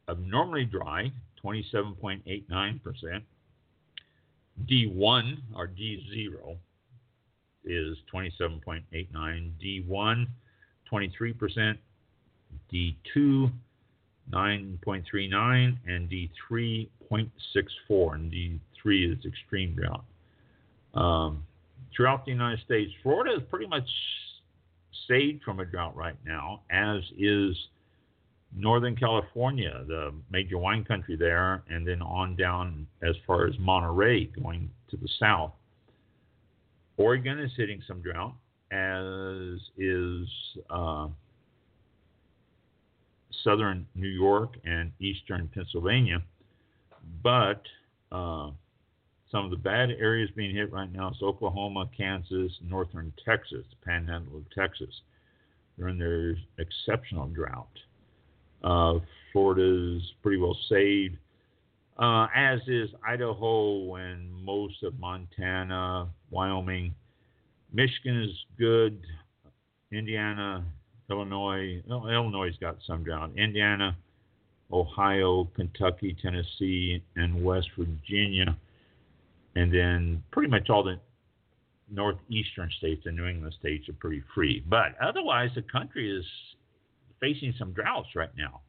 Abnormally 0.09 0.65
dry, 0.65 1.13
27.89%. 1.45 3.23
D1 4.69 5.39
or 5.55 5.69
D0 5.69 6.57
is 7.65 7.97
27.89. 8.13 8.83
D1, 9.63 10.27
23%. 10.91 11.79
D2, 12.73 13.51
9.39, 14.31 15.77
and 15.87 16.11
D3, 16.11 16.89
0.64. 17.11 18.15
And 18.15 18.33
D3 18.33 19.13
is 19.13 19.25
extreme 19.27 19.75
drought. 19.75 20.05
Um, 20.95 21.45
throughout 21.95 22.25
the 22.25 22.33
United 22.33 22.61
States, 22.65 22.93
Florida 23.03 23.35
is 23.37 23.43
pretty 23.51 23.67
much 23.67 23.89
saved 25.09 25.43
from 25.43 25.61
a 25.61 25.65
drought 25.65 25.97
right 25.97 26.17
now, 26.25 26.61
as 26.71 27.01
is 27.19 27.57
Northern 28.55 28.95
California, 28.97 29.85
the 29.87 30.13
major 30.31 30.59
wine 30.59 30.85
country 30.85 31.17
there, 31.17 31.63
and 31.69 31.87
then 31.87 32.03
on 32.03 32.37
down 32.37 32.87
as 33.03 33.15
far 33.27 33.47
as 33.47 33.55
Monterey, 33.59 34.27
going 34.27 34.71
to 34.91 34.97
the 34.97 35.09
south. 35.19 35.53
Oregon 36.99 37.39
is 37.39 37.51
hitting 37.57 37.83
some 37.89 38.03
drought, 38.03 38.35
as 38.71 39.59
is 39.79 40.29
uh, 40.69 41.09
southern 43.43 43.87
New 43.95 44.09
York 44.09 44.55
and 44.65 44.93
eastern 45.01 45.49
Pennsylvania. 45.55 46.23
But 47.23 47.63
uh, 48.13 48.51
some 49.31 49.47
of 49.47 49.51
the 49.51 49.57
bad 49.57 49.91
areas 49.91 50.31
being 50.37 50.55
hit 50.55 50.71
right 50.71 50.93
now 50.93 51.11
is 51.11 51.17
Oklahoma, 51.23 51.89
Kansas, 51.97 52.53
northern 52.63 53.13
Texas, 53.25 53.65
panhandle 53.85 54.37
of 54.37 54.45
Texas. 54.51 54.95
They're 55.77 55.89
in 55.89 55.99
their 55.99 56.37
exceptional 56.59 57.29
drought. 57.29 57.71
Uh, 58.63 58.99
Florida's 59.33 60.03
pretty 60.23 60.39
well 60.39 60.57
saved, 60.69 61.17
uh, 61.99 62.27
as 62.35 62.61
is 62.67 62.91
Idaho 63.07 63.95
and 63.97 64.33
most 64.45 64.83
of 64.83 64.99
Montana, 64.99 66.09
Wyoming. 66.31 66.95
Michigan 67.73 68.23
is 68.23 68.37
good. 68.59 69.01
Indiana, 69.91 70.65
Illinois. 71.11 71.83
Well, 71.87 72.09
Illinois 72.09 72.51
got 72.61 72.79
some 72.87 73.05
down. 73.05 73.33
Indiana, 73.37 73.97
Ohio, 74.73 75.45
Kentucky, 75.55 76.17
Tennessee, 76.21 77.03
and 77.17 77.45
West 77.45 77.69
Virginia. 77.77 78.57
And 79.55 79.73
then 79.73 80.23
pretty 80.31 80.49
much 80.49 80.71
all 80.71 80.83
the 80.83 80.99
northeastern 81.91 82.71
states 82.79 83.03
and 83.05 83.17
New 83.17 83.27
England 83.27 83.55
states 83.59 83.89
are 83.89 83.95
pretty 83.95 84.23
free. 84.35 84.65
But 84.67 84.97
otherwise, 85.01 85.51
the 85.55 85.63
country 85.63 86.11
is 86.11 86.25
facing 87.23 87.55
some 87.57 87.73
droughts 87.73 88.09
right 88.17 88.37
now, 88.37 88.61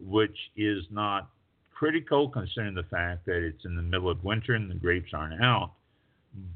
which 0.00 0.36
is 0.56 0.84
not 0.90 1.28
critical 1.74 2.28
considering 2.28 2.74
the 2.74 2.84
fact 2.84 3.26
that 3.26 3.46
it's 3.46 3.64
in 3.66 3.76
the 3.76 3.82
middle 3.82 4.08
of 4.10 4.24
winter 4.24 4.54
and 4.54 4.70
the 4.70 4.74
grapes 4.74 5.12
aren't 5.12 5.40
out. 5.40 5.72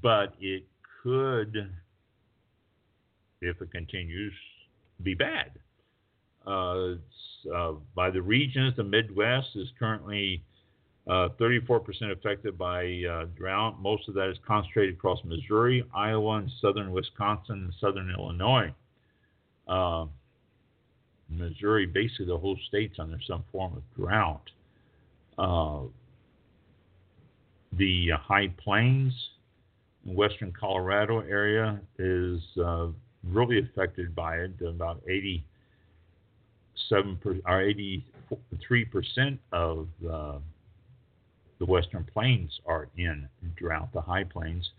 But 0.02 0.34
it 0.40 0.64
could, 1.02 1.70
if 3.42 3.60
it 3.60 3.70
continues, 3.70 4.32
be 5.02 5.14
bad. 5.14 5.52
Uh, 6.46 6.94
uh, 7.54 7.74
by 7.94 8.10
the 8.10 8.22
regions, 8.22 8.74
the 8.76 8.82
Midwest 8.82 9.48
is 9.54 9.68
currently 9.78 10.42
uh, 11.06 11.28
34% 11.38 12.10
affected 12.10 12.56
by 12.56 13.02
uh, 13.10 13.26
drought. 13.36 13.80
Most 13.80 14.08
of 14.08 14.14
that 14.14 14.30
is 14.30 14.38
concentrated 14.46 14.94
across 14.94 15.18
Missouri, 15.24 15.84
Iowa, 15.94 16.38
and 16.38 16.50
southern 16.60 16.90
Wisconsin 16.90 17.64
and 17.64 17.74
southern 17.80 18.10
Illinois. 18.10 18.72
Uh, 21.30 21.44
Missouri, 21.44 21.86
basically 21.86 22.26
the 22.26 22.38
whole 22.38 22.58
state's 22.68 22.98
under 22.98 23.18
some 23.26 23.44
form 23.52 23.76
of 23.76 23.82
drought. 23.96 24.50
Uh, 25.38 25.82
the 27.72 28.10
high 28.20 28.48
plains 28.62 29.12
in 30.06 30.14
western 30.14 30.52
Colorado 30.58 31.20
area 31.20 31.78
is 31.98 32.40
really 33.24 33.60
affected 33.60 34.14
by 34.14 34.36
it. 34.36 34.52
About 34.66 35.02
87 35.08 37.18
per, 37.22 37.36
or 37.46 37.62
83 37.62 38.84
percent 38.86 39.38
of 39.52 39.86
the, 40.02 40.40
the 41.58 41.66
Western 41.66 42.04
Plains 42.04 42.60
are 42.66 42.88
in 42.96 43.28
drought. 43.56 43.92
The 43.92 44.00
high 44.00 44.24
plains. 44.24 44.70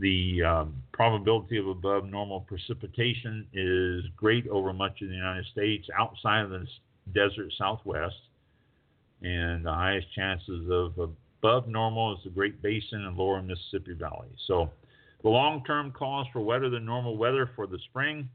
The 0.00 0.42
um, 0.42 0.82
probability 0.92 1.58
of 1.58 1.68
above 1.68 2.06
normal 2.06 2.40
precipitation 2.40 3.46
is 3.52 4.04
great 4.16 4.46
over 4.48 4.72
much 4.72 5.02
of 5.02 5.08
the 5.08 5.14
United 5.14 5.46
States. 5.52 5.88
Outside 5.96 6.42
of 6.42 6.50
the 6.50 6.66
desert 7.12 7.52
southwest, 7.58 8.16
and 9.22 9.64
the 9.64 9.72
highest 9.72 10.06
chances 10.14 10.68
of 10.70 10.98
above 10.98 11.68
normal 11.68 12.16
is 12.16 12.24
the 12.24 12.30
Great 12.30 12.60
Basin 12.62 13.04
and 13.06 13.16
lower 13.16 13.40
Mississippi 13.42 13.94
Valley. 13.94 14.28
So, 14.46 14.70
the 15.22 15.30
long 15.30 15.64
term 15.64 15.92
cause 15.92 16.26
for 16.32 16.40
wetter 16.40 16.68
than 16.68 16.84
normal 16.84 17.16
weather 17.16 17.50
for 17.56 17.66
the 17.66 17.78
spring 17.90 18.28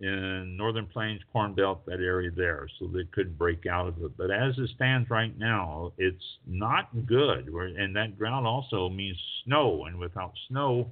in 0.00 0.56
Northern 0.56 0.86
Plains, 0.86 1.20
Corn 1.32 1.54
Belt, 1.54 1.84
that 1.86 2.00
area 2.00 2.30
there. 2.34 2.68
So 2.78 2.86
they 2.86 3.04
could 3.12 3.38
break 3.38 3.66
out 3.66 3.86
of 3.86 4.02
it. 4.02 4.16
But 4.16 4.30
as 4.30 4.58
it 4.58 4.70
stands 4.74 5.10
right 5.10 5.36
now, 5.38 5.92
it's 5.98 6.38
not 6.46 6.88
good. 7.06 7.48
And 7.48 7.94
that 7.96 8.18
drought 8.18 8.44
also 8.46 8.88
means 8.88 9.18
snow. 9.44 9.84
And 9.86 9.98
without 9.98 10.32
snow, 10.48 10.90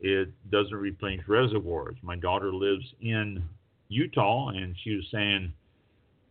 it 0.00 0.28
doesn't 0.50 0.74
replenish 0.74 1.26
reservoirs. 1.26 1.96
My 2.02 2.16
daughter 2.16 2.52
lives 2.52 2.84
in 3.00 3.42
Utah, 3.88 4.48
and 4.48 4.76
she 4.84 4.96
was 4.96 5.06
saying 5.10 5.52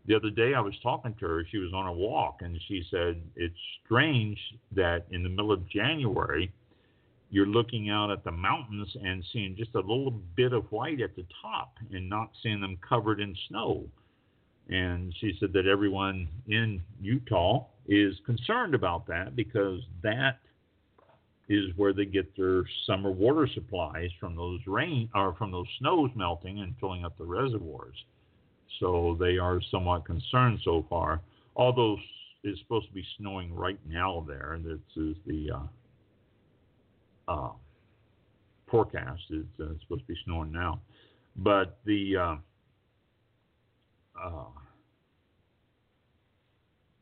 the 0.06 0.16
other 0.16 0.30
day 0.30 0.53
I 0.53 0.60
was 0.60 0.76
talking 0.84 1.16
to 1.16 1.26
her. 1.26 1.47
She 1.49 1.58
was 1.58 1.74
on 1.74 1.88
a 1.88 1.93
walk, 1.93 2.41
and 2.41 2.60
she 2.68 2.84
said 2.91 3.20
it's 3.36 3.56
strange 3.84 4.38
that 4.74 5.06
in 5.10 5.24
the 5.24 5.30
middle 5.30 5.51
of 5.51 5.68
January, 5.68 6.51
you're 7.36 7.45
looking 7.45 7.89
out 7.89 8.11
at 8.11 8.23
the 8.23 8.31
mountains 8.31 8.88
and 9.03 9.21
seeing 9.33 9.57
just 9.57 9.75
a 9.75 9.79
little 9.79 10.21
bit 10.38 10.53
of 10.53 10.71
white 10.71 11.01
at 11.01 11.17
the 11.17 11.25
top 11.41 11.73
and 11.91 12.07
not 12.07 12.29
seeing 12.41 12.61
them 12.61 12.77
covered 12.88 13.19
in 13.19 13.36
snow. 13.49 13.83
And 14.69 15.13
she 15.19 15.33
said 15.38 15.51
that 15.51 15.67
everyone 15.67 16.29
in 16.47 16.81
Utah 17.01 17.65
is 17.89 18.15
concerned 18.25 18.73
about 18.73 19.05
that 19.07 19.36
because 19.36 19.81
that 20.01 20.39
is 21.49 21.65
where 21.75 21.91
they 21.91 22.05
get 22.05 22.38
their 22.38 22.63
summer 22.88 23.11
water 23.11 23.49
supplies 23.53 24.11
from 24.17 24.38
those 24.38 24.61
rain 24.65 25.09
or 25.13 25.36
from 25.38 25.51
those 25.51 25.67
snows 25.79 26.11
melting 26.15 26.61
and 26.61 26.73
filling 26.79 27.03
up 27.03 27.17
the 27.17 27.25
reservoirs. 27.25 27.97
So 28.79 29.17
they 29.19 29.38
are 29.38 29.59
somewhat 29.71 30.05
concerned 30.05 30.61
so 30.63 30.86
far. 30.89 31.19
Although 31.57 31.97
it's 32.45 32.61
supposed 32.61 32.88
to 32.88 32.93
be 32.93 33.05
snowing 33.17 33.53
right 33.53 33.79
now 33.86 34.23
there. 34.25 34.53
And 34.53 34.63
this 34.63 34.79
is 34.95 35.17
the 35.27 35.51
uh, 35.53 35.59
uh, 37.28 37.49
forecast. 38.69 39.21
Uh, 39.32 39.38
it's, 39.59 39.82
supposed 39.82 40.01
to 40.01 40.07
be 40.07 40.17
snowing 40.26 40.51
now, 40.51 40.80
but 41.36 41.80
the 41.86 42.17
uh, 42.17 42.36
uh, 44.21 44.45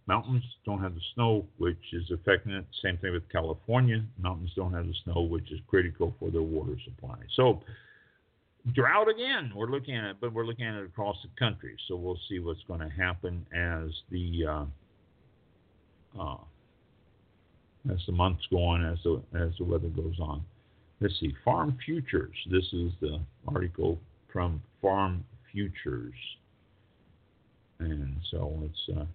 mountains 0.08 0.44
don't 0.66 0.82
have 0.82 0.96
the 0.96 1.02
snow, 1.16 1.46
which 1.58 1.78
is 1.94 2.10
affecting 2.12 2.54
it. 2.54 2.66
Same 2.84 2.98
thing 2.98 3.14
with 3.14 3.28
California. 3.30 4.04
Mountains 4.20 4.52
don't 4.56 4.74
have 4.74 4.88
the 4.88 4.96
snow, 5.04 5.22
which 5.22 5.52
is 5.52 5.60
critical 5.68 6.16
for 6.20 6.30
their 6.32 6.42
water 6.42 6.76
supply. 6.86 7.18
So 7.36 7.62
drought 8.72 9.10
again. 9.10 9.52
We're 9.56 9.70
looking 9.70 9.96
at 9.96 10.06
it, 10.06 10.18
but 10.22 10.34
we're 10.34 10.46
looking 10.46 10.66
at 10.66 10.76
it 10.76 10.86
across 10.86 11.18
the 11.24 11.30
country. 11.38 11.76
So 11.88 11.96
we'll 11.96 12.20
see 12.30 12.40
what's 12.40 12.64
going 12.68 12.80
to 12.80 12.90
happen 12.90 13.46
as 13.54 13.90
the 14.10 14.46
uh, 14.48 16.22
uh, 16.22 16.38
as 17.92 18.00
the 18.06 18.12
months 18.12 18.44
go 18.50 18.64
on, 18.64 18.86
as 18.86 18.98
the 19.04 19.22
as 19.38 19.52
the 19.58 19.64
weather 19.64 19.90
goes 19.90 20.20
on. 20.20 20.44
Let's 21.02 21.20
see, 21.20 21.34
Farm 21.44 21.78
Futures. 21.86 22.36
This 22.50 22.66
is 22.72 22.92
the 23.02 23.20
article 23.48 24.00
from 24.32 24.62
Farm 24.82 25.24
Futures, 25.52 26.14
and 27.80 28.16
so 28.32 28.64
it's 28.64 28.98
uh, 28.98 29.06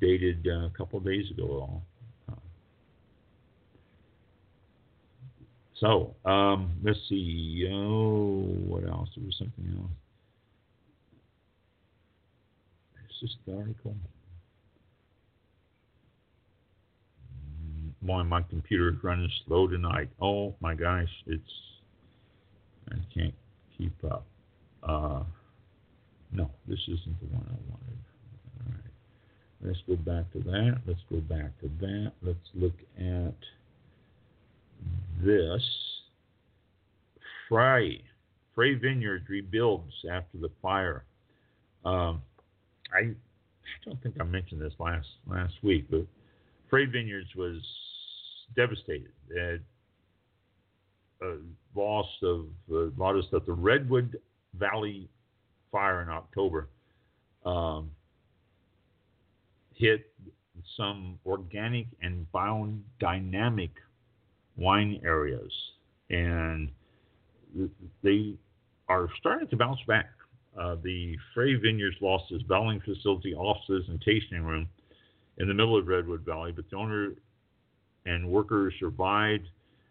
dated 0.00 0.46
uh, 0.46 0.66
a 0.66 0.72
couple 0.76 0.98
of 0.98 1.04
days 1.04 1.30
ago. 1.30 1.82
Uh, 2.30 2.34
so 5.74 6.14
um, 6.24 6.72
let's 6.84 7.00
see. 7.08 7.68
Oh, 7.72 8.44
what 8.66 8.84
else? 8.84 9.08
There 9.16 9.24
was 9.24 9.36
something 9.38 9.76
else. 9.80 9.90
Is 13.10 13.16
this 13.22 13.36
the 13.46 13.56
article? 13.56 13.96
Boy, 18.04 18.22
my 18.22 18.42
computer 18.42 18.90
is 18.90 18.96
running 19.02 19.30
slow 19.46 19.66
tonight. 19.66 20.08
Oh 20.20 20.54
my 20.60 20.74
gosh, 20.74 21.08
it's 21.26 21.42
I 22.90 22.96
can't 23.12 23.34
keep 23.76 23.92
up. 24.04 24.26
Uh, 24.82 25.22
no, 26.32 26.50
this 26.68 26.80
isn't 26.86 27.20
the 27.20 27.26
one 27.34 27.46
I 27.48 27.58
wanted. 27.70 27.98
All 28.60 28.72
right, 28.72 28.92
let's 29.62 29.78
go 29.86 29.96
back 29.96 30.30
to 30.32 30.38
that. 30.50 30.80
Let's 30.86 31.00
go 31.10 31.20
back 31.20 31.58
to 31.60 31.70
that. 31.80 32.12
Let's 32.22 32.38
look 32.54 32.74
at 32.98 33.34
this. 35.24 35.62
Frey, 37.48 38.02
Frey 38.54 38.74
Vineyards 38.74 39.28
rebuilds 39.28 39.92
after 40.10 40.38
the 40.38 40.50
fire. 40.60 41.04
Um, 41.84 42.22
I, 42.92 43.00
I 43.00 43.14
don't 43.84 44.02
think 44.02 44.16
I 44.20 44.24
mentioned 44.24 44.60
this 44.60 44.72
last 44.78 45.06
last 45.26 45.54
week, 45.62 45.86
but 45.90 46.06
Frey 46.70 46.86
Vineyards 46.86 47.34
was 47.36 47.60
devastated. 48.56 49.12
It 49.30 49.62
uh, 51.22 51.36
loss 51.74 52.06
of 52.22 52.46
uh, 52.70 52.86
a 52.86 52.92
lot 52.96 53.16
of 53.16 53.24
stuff. 53.26 53.44
The 53.46 53.52
Redwood 53.52 54.18
Valley 54.58 55.08
fire 55.72 56.02
in 56.02 56.08
October 56.08 56.68
um, 57.44 57.90
hit 59.74 60.12
some 60.76 61.18
organic 61.26 61.86
and 62.02 62.26
biodynamic 62.32 63.70
wine 64.56 65.00
areas, 65.04 65.52
and 66.10 66.70
they 68.02 68.34
are 68.88 69.08
starting 69.18 69.48
to 69.48 69.56
bounce 69.56 69.80
back. 69.86 70.10
Uh, 70.58 70.76
the 70.82 71.16
Frey 71.34 71.54
Vineyards 71.54 71.96
lost 72.00 72.30
its 72.30 72.44
bottling 72.44 72.80
facility, 72.80 73.34
offices, 73.34 73.84
and 73.88 74.00
tasting 74.00 74.44
room 74.44 74.68
in 75.38 75.48
the 75.48 75.54
middle 75.54 75.76
of 75.76 75.88
Redwood 75.88 76.20
Valley, 76.20 76.52
but 76.52 76.64
the 76.70 76.76
owner 76.76 77.14
and 78.06 78.28
workers 78.28 78.74
survived, 78.78 79.48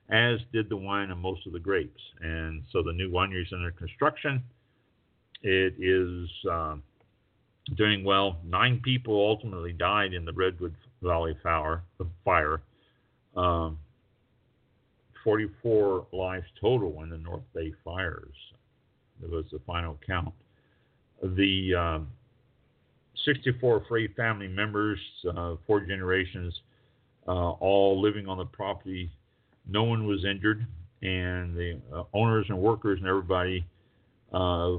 as 0.09 0.39
did 0.51 0.69
the 0.69 0.77
wine 0.77 1.11
and 1.11 1.19
most 1.19 1.45
of 1.47 1.53
the 1.53 1.59
grapes. 1.59 2.01
And 2.21 2.63
so 2.71 2.83
the 2.83 2.93
new 2.93 3.11
winery 3.11 3.41
is 3.41 3.53
under 3.53 3.71
construction. 3.71 4.43
It 5.41 5.75
is 5.79 6.29
uh, 6.49 6.75
doing 7.75 8.03
well. 8.03 8.37
Nine 8.45 8.81
people 8.83 9.15
ultimately 9.15 9.73
died 9.73 10.13
in 10.13 10.25
the 10.25 10.33
Redwood 10.33 10.75
Valley 11.01 11.35
fire. 11.41 11.83
fire. 12.23 12.61
Um, 13.35 13.79
44 15.23 16.07
lives 16.11 16.45
total 16.59 17.01
in 17.03 17.09
the 17.09 17.17
North 17.17 17.43
Bay 17.55 17.73
fires. 17.83 18.35
It 19.23 19.29
was 19.29 19.45
the 19.51 19.59
final 19.65 19.97
count. 20.05 20.33
The 21.21 21.73
um, 21.75 22.07
64 23.25 23.85
Frey 23.87 24.07
family 24.09 24.47
members, 24.47 24.99
uh, 25.35 25.55
four 25.65 25.79
generations, 25.81 26.53
uh, 27.27 27.51
all 27.51 28.01
living 28.01 28.27
on 28.27 28.37
the 28.37 28.45
property. 28.45 29.09
No 29.67 29.83
one 29.83 30.05
was 30.05 30.25
injured, 30.25 30.65
and 31.01 31.55
the 31.55 31.79
uh, 31.93 32.03
owners 32.13 32.45
and 32.49 32.57
workers 32.57 32.99
and 32.99 33.07
everybody 33.07 33.65
uh, 34.33 34.73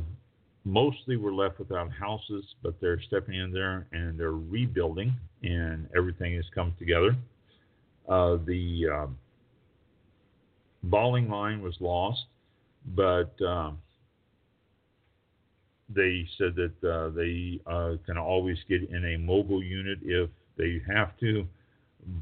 mostly 0.65 1.17
were 1.17 1.33
left 1.33 1.59
without 1.59 1.91
houses, 1.91 2.45
but 2.63 2.75
they're 2.81 3.01
stepping 3.03 3.35
in 3.35 3.53
there 3.53 3.87
and 3.93 4.19
they're 4.19 4.33
rebuilding, 4.33 5.15
and 5.43 5.89
everything 5.97 6.35
has 6.35 6.45
come 6.55 6.75
together. 6.79 7.17
Uh, 8.09 8.37
the 8.47 9.09
balling 10.85 11.29
line 11.29 11.63
was 11.63 11.75
lost, 11.81 12.27
but 12.95 13.35
um, 13.43 13.79
they 15.89 16.27
said 16.39 16.55
that 16.57 16.89
uh, 16.89 17.11
they 17.11 17.61
uh, 17.67 17.97
can 18.07 18.19
always 18.19 18.59
get 18.69 18.89
in 18.91 19.05
a 19.15 19.19
mobile 19.19 19.63
unit 19.63 19.99
if 20.03 20.31
they 20.57 20.81
have 20.87 21.17
to 21.19 21.47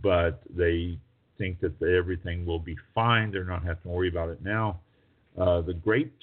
but 0.03 0.43
they 0.55 0.99
think 1.39 1.61
that 1.61 1.79
the, 1.79 1.95
everything 1.97 2.47
will 2.47 2.59
be 2.59 2.77
fine. 2.95 3.31
They're 3.31 3.45
not 3.45 3.63
having 3.63 3.83
to 3.83 3.89
worry 3.89 4.09
about 4.09 4.29
it 4.29 4.43
now. 4.43 4.81
Uh, 5.39 5.61
the 5.63 5.75
grape, 5.75 6.15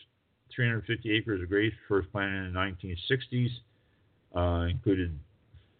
350 0.55 1.12
acres 1.16 1.41
of 1.41 1.49
grapes, 1.49 1.76
first 1.88 2.12
planted 2.12 2.47
in 2.47 2.53
the 2.53 2.60
1960s, 2.60 3.49
uh, 4.36 4.68
included 4.68 5.18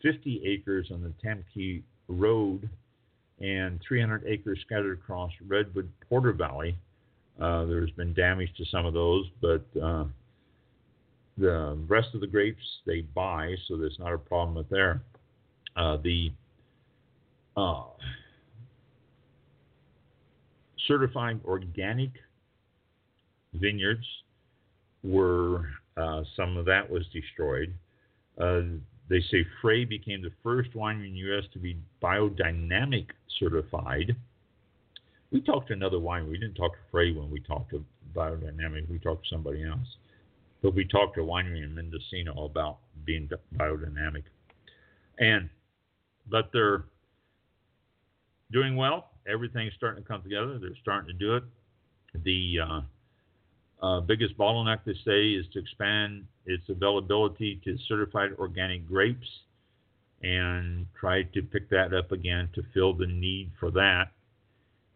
50 0.02 0.42
acres 0.46 0.90
on 0.92 1.04
the 1.04 1.14
Tomki 1.26 1.84
Road 2.08 2.70
and 3.40 3.80
300 3.88 4.26
acres 4.28 4.60
scattered 4.66 5.00
across 5.00 5.32
Redwood 5.48 5.90
Potter 6.10 6.34
Valley. 6.34 6.76
Uh, 7.40 7.66
there's 7.66 7.92
been 7.92 8.14
damage 8.14 8.50
to 8.58 8.66
some 8.66 8.86
of 8.86 8.94
those, 8.94 9.26
but 9.42 9.64
uh, 9.82 10.04
the 11.38 11.78
rest 11.88 12.10
of 12.14 12.20
the 12.20 12.28
grapes 12.28 12.64
they 12.86 13.02
buy, 13.02 13.56
so 13.68 13.78
there's 13.78 13.98
not 14.00 14.14
a 14.14 14.18
problem 14.18 14.56
with 14.56 14.70
there. 14.70 15.02
Uh, 15.78 15.98
the 16.04 16.32
uh, 17.58 17.84
certified 20.88 21.40
organic 21.46 22.12
vineyards 23.54 24.06
were 25.04 25.70
uh, 25.98 26.24
some 26.36 26.58
of 26.58 26.66
that 26.66 26.90
was 26.90 27.04
destroyed. 27.14 27.74
Uh, 28.40 28.62
they 29.10 29.22
say 29.32 29.46
Frey 29.62 29.86
became 29.86 30.22
the 30.22 30.32
first 30.44 30.72
winery 30.74 31.08
in 31.08 31.14
the 31.14 31.20
U.S. 31.20 31.44
to 31.54 31.60
be 31.60 31.78
biodynamic 32.02 33.08
certified. 33.40 34.16
We 35.32 35.42
talked 35.42 35.68
to 35.68 35.74
another 35.74 35.98
winery. 35.98 36.30
We 36.30 36.38
didn't 36.38 36.56
talk 36.56 36.74
to 36.74 36.80
Frey 36.92 37.12
when 37.12 37.30
we 37.30 37.40
talked 37.42 37.72
to 37.72 37.84
biodynamic. 38.16 38.90
We 38.90 39.00
talked 39.00 39.24
to 39.24 39.30
somebody 39.30 39.64
else. 39.64 39.98
But 40.62 40.76
we 40.76 40.86
talked 40.86 41.16
to 41.16 41.22
a 41.22 41.26
winery 41.26 41.64
in 41.64 41.74
Mendocino 41.74 42.46
about 42.46 42.78
being 43.06 43.30
biodynamic. 43.56 44.24
And 45.20 45.50
but 46.30 46.50
they're 46.54 46.84
doing 48.52 48.76
well. 48.76 49.12
Everything's 49.32 49.74
starting 49.76 50.04
to 50.04 50.08
come 50.08 50.22
together. 50.22 50.58
They're 50.60 50.72
starting 50.82 51.08
to 51.08 51.14
do 51.14 51.36
it. 51.36 51.44
The 52.24 52.58
uh, 52.60 53.86
uh, 53.86 54.00
biggest 54.02 54.38
bottleneck 54.38 54.80
they 54.86 54.96
say 55.06 55.30
is 55.32 55.46
to 55.54 55.60
expand 55.60 56.26
its 56.46 56.64
availability 56.70 57.62
to 57.64 57.78
certified 57.88 58.32
organic 58.40 58.88
grapes 58.88 59.28
and 60.22 60.86
try 61.00 61.24
to 61.24 61.42
pick 61.42 61.70
that 61.70 61.94
up 61.94 62.12
again 62.12 62.50
to 62.56 62.64
fill 62.74 62.94
the 62.94 63.08
need 63.08 63.52
for 63.60 63.72
that. 63.72 64.12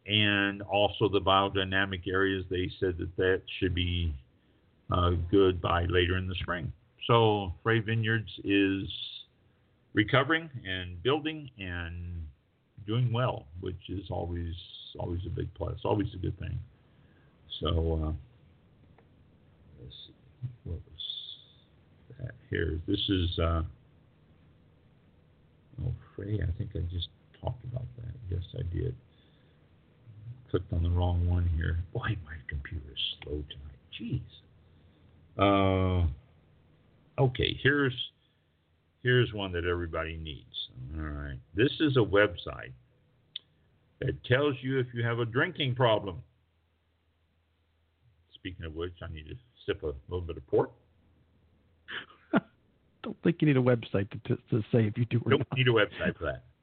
And 0.06 0.62
also 0.64 1.08
the 1.08 1.22
biodynamic 1.22 2.08
areas, 2.08 2.44
they 2.50 2.70
said 2.80 2.98
that 2.98 3.16
that 3.16 3.42
should 3.60 3.74
be 3.74 4.14
uh, 4.92 5.12
good 5.32 5.62
by 5.62 5.86
later 5.86 6.18
in 6.18 6.28
the 6.28 6.36
spring. 6.42 6.74
So 7.08 7.54
Frey 7.64 7.80
Vineyards 7.80 8.30
is 8.44 8.84
recovering 9.94 10.50
and 10.68 11.02
building 11.04 11.50
and 11.58 12.23
doing 12.86 13.12
well, 13.12 13.46
which 13.62 13.90
is 13.90 14.06
always 14.10 14.54
always 15.00 15.22
a 15.26 15.30
big 15.30 15.54
plus, 15.56 15.80
always 15.84 16.08
a 16.14 16.18
good 16.18 16.38
thing. 16.40 16.60
So 17.60 17.68
uh, 17.68 18.14
let's 19.82 19.96
see, 20.08 20.14
what 20.64 20.80
was 20.92 22.18
that 22.20 22.36
here? 22.50 22.80
This 22.88 23.00
is 23.10 23.40
uh, 23.40 23.64
oh 25.84 25.94
Frey. 26.16 26.40
I 26.42 26.58
think 26.58 26.72
I 26.76 26.80
just 26.92 27.10
talked 27.42 27.64
about 27.66 27.86
that. 27.98 28.14
Yes, 28.30 28.44
I 28.56 28.64
did. 28.74 28.96
Clicked 30.50 30.72
on 30.74 30.84
the 30.84 30.90
wrong 30.90 31.28
one 31.28 31.50
here. 31.56 31.80
Boy, 31.94 32.16
my 32.26 32.36
computer 32.48 32.86
is 32.92 33.02
slow 33.24 33.44
tonight. 33.50 33.80
Jeez. 34.00 34.22
Uh, 35.38 36.08
okay, 37.20 37.58
here's 37.64 37.94
here's 39.04 39.34
one 39.34 39.52
that 39.52 39.66
everybody 39.66 40.18
needs. 40.18 40.70
All 40.98 41.04
right, 41.04 41.40
this 41.56 41.72
is 41.80 41.98
a 41.98 42.00
website 42.00 42.72
that 44.00 44.24
tells 44.26 44.56
you 44.62 44.80
if 44.80 44.88
you 44.94 45.04
have 45.04 45.20
a 45.20 45.26
drinking 45.26 45.76
problem. 45.76 46.18
Speaking 48.34 48.66
of 48.66 48.76
which, 48.76 48.94
I 49.02 49.14
need 49.14 49.28
to 49.28 49.36
sip 49.66 49.84
a 49.84 49.94
little 50.10 50.26
bit 50.26 50.38
of 50.38 50.48
port. 50.48 50.72
Don't 53.04 53.18
think 53.24 53.38
you 53.40 53.48
need 53.48 53.58
a 53.58 53.62
website 53.62 54.10
to, 54.12 54.20
to, 54.28 54.42
to 54.50 54.62
say 54.72 54.86
if 54.86 54.98
you 54.98 55.06
do 55.06 55.22
or 55.26 55.32
Don't 55.32 55.40
not. 55.40 55.58
need 55.58 55.68
a 55.68 55.72
website 55.72 56.18
for 56.18 56.26
that. 56.26 56.44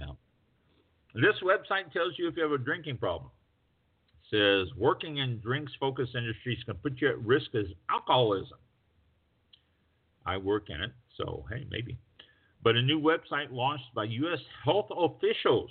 No. 0.00 0.16
This 1.12 1.34
website 1.42 1.92
tells 1.92 2.12
you 2.18 2.28
if 2.28 2.36
you 2.36 2.42
have 2.44 2.52
a 2.52 2.58
drinking 2.58 2.98
problem 2.98 3.32
says 4.30 4.68
working 4.76 5.18
in 5.18 5.38
drinks 5.40 5.72
focused 5.80 6.14
industries 6.14 6.58
can 6.64 6.74
put 6.76 7.00
you 7.00 7.08
at 7.08 7.18
risk 7.24 7.54
as 7.54 7.66
alcoholism. 7.90 8.58
I 10.26 10.36
work 10.36 10.68
in 10.68 10.80
it, 10.82 10.92
so 11.18 11.44
hey, 11.50 11.66
maybe. 11.70 11.98
But 12.62 12.76
a 12.76 12.82
new 12.82 13.00
website 13.00 13.52
launched 13.52 13.94
by 13.94 14.04
U.S. 14.04 14.40
health 14.64 14.88
officials 14.96 15.70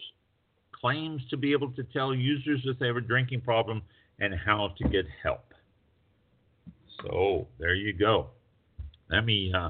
claims 0.72 1.22
to 1.30 1.38
be 1.38 1.52
able 1.52 1.72
to 1.72 1.84
tell 1.84 2.14
users 2.14 2.62
if 2.66 2.78
they 2.80 2.88
have 2.88 2.98
a 2.98 3.02
drinking 3.02 3.42
problem 3.42 3.82
and 4.20 4.34
how 4.34 4.74
to 4.78 4.88
get 4.90 5.06
help. 5.24 5.54
So 7.02 7.48
there 7.60 7.76
you 7.76 7.94
go. 7.94 8.28
Let 9.10 9.26
me, 9.26 9.52
uh, 9.56 9.70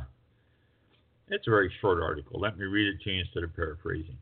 it's 1.29 1.47
a 1.47 1.49
very 1.49 1.71
short 1.81 2.01
article. 2.01 2.39
Let 2.39 2.57
me 2.57 2.65
read 2.65 2.87
it 2.87 3.01
to 3.03 3.11
you 3.11 3.21
instead 3.21 3.43
of 3.43 3.55
paraphrasing. 3.55 4.17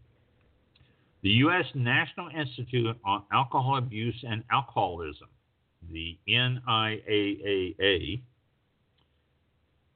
The 1.22 1.30
U.S. 1.30 1.66
National 1.74 2.30
Institute 2.30 2.95
on 3.06 3.24
Alcohol 3.32 3.78
Abuse 3.78 4.24
and 4.28 4.43
Alcoholism, 4.51 5.28
the 5.91 6.18
NIAAA, 6.28 8.22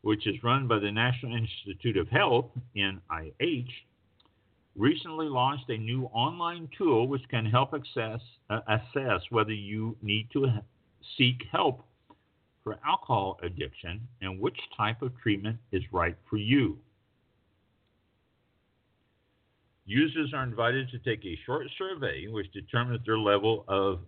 which 0.01 0.27
is 0.27 0.35
run 0.43 0.67
by 0.67 0.79
the 0.79 0.91
National 0.91 1.35
Institute 1.35 1.97
of 1.97 2.07
Health, 2.07 2.45
NIH, 2.75 3.69
recently 4.75 5.27
launched 5.27 5.69
a 5.69 5.77
new 5.77 6.05
online 6.05 6.69
tool 6.77 7.07
which 7.07 7.27
can 7.29 7.45
help 7.45 7.73
access, 7.73 8.21
uh, 8.49 8.59
assess 8.67 9.21
whether 9.29 9.51
you 9.51 9.97
need 10.01 10.27
to 10.31 10.47
seek 11.17 11.43
help 11.51 11.83
for 12.63 12.77
alcohol 12.85 13.39
addiction 13.43 13.99
and 14.21 14.39
which 14.39 14.57
type 14.77 15.01
of 15.01 15.11
treatment 15.21 15.57
is 15.71 15.83
right 15.91 16.15
for 16.29 16.37
you. 16.37 16.77
Users 19.85 20.33
are 20.35 20.43
invited 20.43 20.89
to 20.91 20.99
take 20.99 21.25
a 21.25 21.37
short 21.45 21.65
survey 21.77 22.27
which 22.27 22.51
determines 22.53 23.03
their 23.05 23.17
level 23.17 23.65
of 23.67 23.99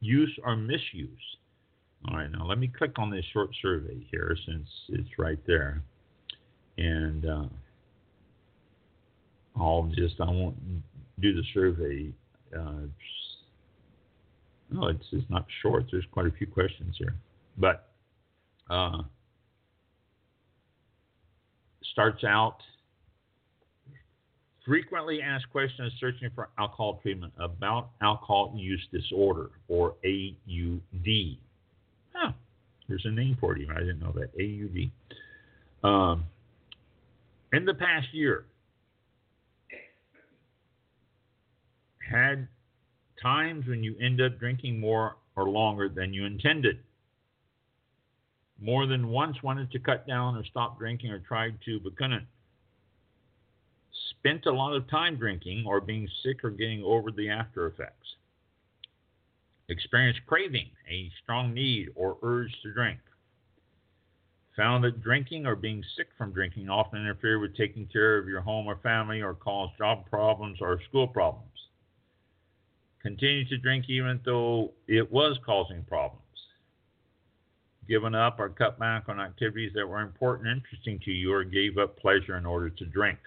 use 0.00 0.38
or 0.44 0.56
misuse. 0.56 1.08
All 2.08 2.16
right, 2.16 2.30
now 2.30 2.46
let 2.46 2.58
me 2.58 2.68
click 2.68 2.98
on 2.98 3.10
this 3.10 3.24
short 3.32 3.50
survey 3.60 3.96
here 4.10 4.36
since 4.46 4.68
it's 4.90 5.08
right 5.18 5.38
there. 5.46 5.82
And 6.78 7.26
uh, 7.26 7.46
I'll 9.56 9.90
just, 9.96 10.20
I 10.20 10.30
won't 10.30 10.56
do 11.20 11.34
the 11.34 11.42
survey. 11.52 12.12
Uh, 12.54 12.86
no, 14.70 14.88
it's, 14.88 15.04
it's 15.12 15.28
not 15.30 15.46
short. 15.62 15.86
There's 15.90 16.04
quite 16.12 16.26
a 16.26 16.30
few 16.30 16.46
questions 16.46 16.94
here. 16.98 17.14
But 17.58 17.88
uh, 18.70 19.02
starts 21.92 22.22
out 22.24 22.58
frequently 24.66 25.22
asked 25.22 25.48
questions 25.50 25.92
searching 26.00 26.28
for 26.34 26.50
alcohol 26.58 26.98
treatment 27.02 27.32
about 27.38 27.90
alcohol 28.02 28.52
use 28.56 28.86
disorder 28.92 29.50
or 29.68 29.94
AUD. 30.04 31.38
Huh, 32.16 32.32
there's 32.88 33.04
a 33.04 33.10
name 33.10 33.36
for 33.38 33.54
it 33.54 33.60
even. 33.60 33.76
I 33.76 33.80
didn't 33.80 34.00
know 34.00 34.14
that. 34.14 34.30
AUD. 34.40 35.88
Um, 35.88 36.24
in 37.52 37.64
the 37.64 37.74
past 37.74 38.06
year, 38.12 38.46
had 42.10 42.48
times 43.22 43.66
when 43.66 43.82
you 43.82 43.96
end 44.00 44.20
up 44.20 44.38
drinking 44.38 44.80
more 44.80 45.16
or 45.36 45.48
longer 45.48 45.88
than 45.88 46.14
you 46.14 46.24
intended. 46.24 46.78
More 48.58 48.86
than 48.86 49.08
once 49.08 49.42
wanted 49.42 49.70
to 49.72 49.78
cut 49.78 50.06
down 50.06 50.36
or 50.36 50.44
stop 50.44 50.78
drinking 50.78 51.10
or 51.10 51.18
tried 51.18 51.58
to 51.66 51.78
but 51.80 51.96
couldn't. 51.96 52.26
Spent 54.18 54.46
a 54.46 54.52
lot 54.52 54.74
of 54.74 54.88
time 54.88 55.16
drinking 55.16 55.64
or 55.66 55.80
being 55.80 56.08
sick 56.22 56.42
or 56.42 56.50
getting 56.50 56.82
over 56.82 57.10
the 57.10 57.28
after 57.28 57.66
effects. 57.66 58.06
Experienced 59.68 60.20
craving, 60.26 60.70
a 60.88 61.10
strong 61.22 61.52
need 61.52 61.88
or 61.96 62.18
urge 62.22 62.52
to 62.62 62.72
drink. 62.72 63.00
Found 64.56 64.84
that 64.84 65.02
drinking 65.02 65.44
or 65.44 65.56
being 65.56 65.82
sick 65.96 66.06
from 66.16 66.32
drinking 66.32 66.70
often 66.70 67.00
interfere 67.00 67.40
with 67.40 67.56
taking 67.56 67.86
care 67.86 68.16
of 68.16 68.28
your 68.28 68.40
home 68.40 68.66
or 68.66 68.76
family 68.76 69.20
or 69.20 69.34
cause 69.34 69.70
job 69.76 70.08
problems 70.08 70.58
or 70.60 70.80
school 70.88 71.08
problems. 71.08 71.50
Continued 73.02 73.48
to 73.48 73.58
drink 73.58 73.86
even 73.88 74.20
though 74.24 74.72
it 74.86 75.10
was 75.10 75.36
causing 75.44 75.82
problems. 75.84 76.22
Given 77.88 78.14
up 78.14 78.38
or 78.38 78.48
cut 78.48 78.78
back 78.78 79.08
on 79.08 79.20
activities 79.20 79.72
that 79.74 79.86
were 79.86 80.00
important 80.00 80.48
and 80.48 80.56
interesting 80.56 81.00
to 81.04 81.10
you 81.10 81.32
or 81.32 81.44
gave 81.44 81.76
up 81.76 81.98
pleasure 81.98 82.36
in 82.36 82.46
order 82.46 82.70
to 82.70 82.86
drink. 82.86 83.18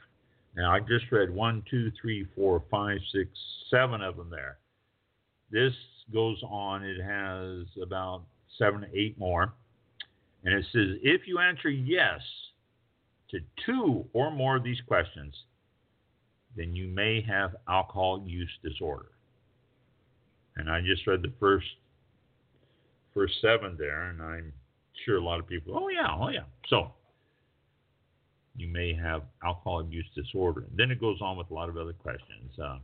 Now, 0.55 0.71
I 0.73 0.79
just 0.79 1.11
read 1.11 1.29
one, 1.29 1.63
two, 1.69 1.91
three, 2.01 2.25
four, 2.35 2.63
five, 2.71 2.99
six, 3.13 3.29
seven 3.69 4.01
of 4.01 4.17
them 4.17 4.29
there. 4.29 4.57
This 5.51 5.73
goes 6.13 6.41
on, 6.43 6.83
it 6.83 7.01
has 7.01 7.65
about 7.81 8.23
seven 8.57 8.85
eight 8.93 9.17
more. 9.17 9.53
And 10.43 10.53
it 10.53 10.65
says 10.71 10.97
if 11.03 11.27
you 11.27 11.39
answer 11.39 11.69
yes 11.69 12.21
to 13.31 13.39
two 13.65 14.05
or 14.13 14.31
more 14.31 14.55
of 14.57 14.63
these 14.63 14.79
questions, 14.87 15.33
then 16.55 16.75
you 16.75 16.87
may 16.87 17.21
have 17.21 17.55
alcohol 17.67 18.23
use 18.25 18.49
disorder. 18.63 19.11
And 20.55 20.69
I 20.69 20.81
just 20.81 21.05
read 21.07 21.21
the 21.21 21.31
first 21.39 21.67
first 23.13 23.33
seven 23.41 23.75
there, 23.77 24.09
and 24.09 24.21
I'm 24.21 24.53
sure 25.05 25.17
a 25.17 25.23
lot 25.23 25.39
of 25.39 25.47
people, 25.47 25.77
oh 25.77 25.89
yeah, 25.89 26.07
oh 26.19 26.29
yeah. 26.29 26.43
So 26.69 26.93
you 28.55 28.67
may 28.67 28.93
have 28.93 29.23
alcohol 29.43 29.79
abuse 29.79 30.05
disorder. 30.15 30.65
And 30.69 30.77
then 30.77 30.91
it 30.91 30.99
goes 30.99 31.21
on 31.21 31.37
with 31.37 31.49
a 31.49 31.53
lot 31.53 31.69
of 31.69 31.77
other 31.77 31.93
questions. 31.93 32.51
Uh, 32.61 32.79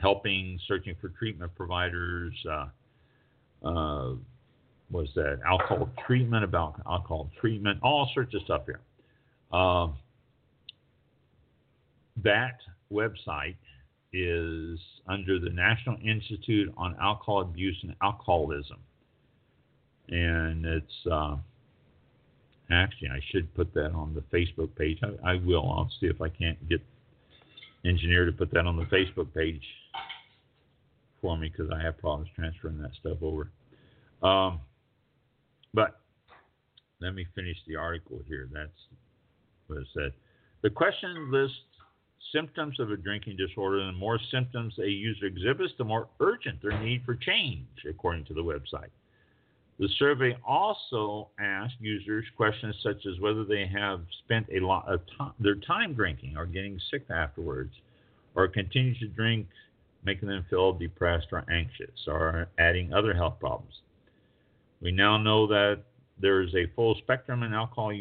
helping, 0.00 0.58
searching 0.66 0.94
for 1.00 1.08
treatment 1.10 1.54
providers. 1.54 2.34
Uh, 2.48 2.66
uh, 3.66 4.14
was 4.90 5.08
that 5.16 5.40
alcohol 5.44 5.88
treatment 6.06 6.44
about 6.44 6.80
alcohol 6.86 7.30
treatment? 7.40 7.78
All 7.82 8.08
sorts 8.14 8.34
of 8.34 8.42
stuff 8.42 8.62
here. 8.66 8.80
Um, 9.58 9.94
that 12.22 12.58
website 12.92 13.56
is 14.12 14.78
under 15.08 15.38
the 15.38 15.50
National 15.50 15.96
Institute 16.04 16.72
on 16.76 16.96
Alcohol 17.00 17.42
Abuse 17.42 17.78
and 17.82 17.94
Alcoholism, 18.00 18.78
and 20.08 20.64
it's 20.64 21.06
uh, 21.10 21.36
Actually, 22.70 23.10
I 23.10 23.20
should 23.30 23.52
put 23.54 23.72
that 23.74 23.92
on 23.92 24.14
the 24.14 24.22
Facebook 24.36 24.74
page. 24.74 24.98
I, 25.02 25.32
I 25.32 25.34
will. 25.36 25.70
I'll 25.70 25.90
see 26.00 26.06
if 26.06 26.20
I 26.20 26.28
can't 26.28 26.68
get 26.68 26.80
engineer 27.86 28.24
to 28.24 28.32
put 28.32 28.50
that 28.52 28.66
on 28.66 28.76
the 28.76 28.84
Facebook 28.84 29.32
page 29.34 29.62
for 31.20 31.36
me 31.36 31.52
because 31.54 31.72
I 31.72 31.82
have 31.82 31.98
problems 31.98 32.28
transferring 32.34 32.78
that 32.78 32.90
stuff 33.00 33.18
over. 33.22 33.50
Um, 34.22 34.60
but 35.74 36.00
let 37.00 37.14
me 37.14 37.26
finish 37.34 37.56
the 37.66 37.76
article 37.76 38.20
here. 38.26 38.48
That's 38.52 38.70
was 39.68 39.86
said. 39.94 40.12
The 40.62 40.70
question 40.70 41.30
lists 41.32 41.56
symptoms 42.32 42.80
of 42.80 42.90
a 42.90 42.96
drinking 42.96 43.36
disorder, 43.36 43.80
and 43.80 43.94
the 43.94 43.98
more 43.98 44.18
symptoms 44.30 44.74
a 44.78 44.88
user 44.88 45.26
exhibits, 45.26 45.72
the 45.78 45.84
more 45.84 46.08
urgent 46.20 46.60
their 46.62 46.78
need 46.80 47.02
for 47.04 47.14
change, 47.14 47.66
according 47.88 48.24
to 48.26 48.34
the 48.34 48.42
website. 48.42 48.90
The 49.78 49.88
survey 49.98 50.34
also 50.46 51.28
asked 51.38 51.74
users 51.80 52.24
questions 52.34 52.74
such 52.82 53.04
as 53.04 53.20
whether 53.20 53.44
they 53.44 53.66
have 53.66 54.00
spent 54.24 54.46
a 54.50 54.64
lot 54.64 54.88
of 54.88 55.00
time, 55.18 55.32
their 55.38 55.56
time 55.56 55.92
drinking 55.92 56.36
or 56.36 56.46
getting 56.46 56.80
sick 56.90 57.04
afterwards, 57.10 57.74
or 58.34 58.48
continue 58.48 58.98
to 59.00 59.08
drink, 59.08 59.46
making 60.02 60.28
them 60.28 60.46
feel 60.48 60.72
depressed 60.72 61.26
or 61.30 61.44
anxious, 61.50 62.06
or 62.06 62.48
adding 62.58 62.94
other 62.94 63.12
health 63.12 63.38
problems. 63.38 63.74
We 64.80 64.92
now 64.92 65.18
know 65.18 65.46
that 65.48 65.82
there 66.18 66.40
is 66.40 66.54
a 66.54 66.66
full 66.74 66.94
spectrum 67.02 67.42
in 67.42 67.52
alcohol 67.52 67.92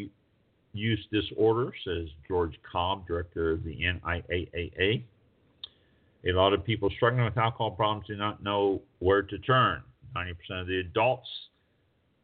use 0.72 1.08
disorder, 1.12 1.74
says 1.84 2.08
George 2.26 2.58
Koob, 2.74 3.06
director 3.06 3.52
of 3.52 3.66
the 3.66 3.76
NIAAA. 3.76 5.04
A 6.26 6.32
lot 6.32 6.54
of 6.54 6.64
people 6.64 6.90
struggling 6.96 7.26
with 7.26 7.38
alcohol 7.38 7.72
problems 7.72 8.08
do 8.08 8.16
not 8.16 8.42
know 8.42 8.82
where 9.00 9.22
to 9.24 9.38
turn. 9.40 9.84
90% 10.16 10.62
of 10.62 10.68
the 10.68 10.80
adults 10.80 11.28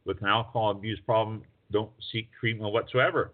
with 0.04 0.20
an 0.22 0.28
alcohol 0.28 0.70
abuse 0.70 1.00
problem 1.04 1.42
don't 1.70 1.90
seek 2.12 2.28
treatment 2.38 2.72
whatsoever. 2.72 3.32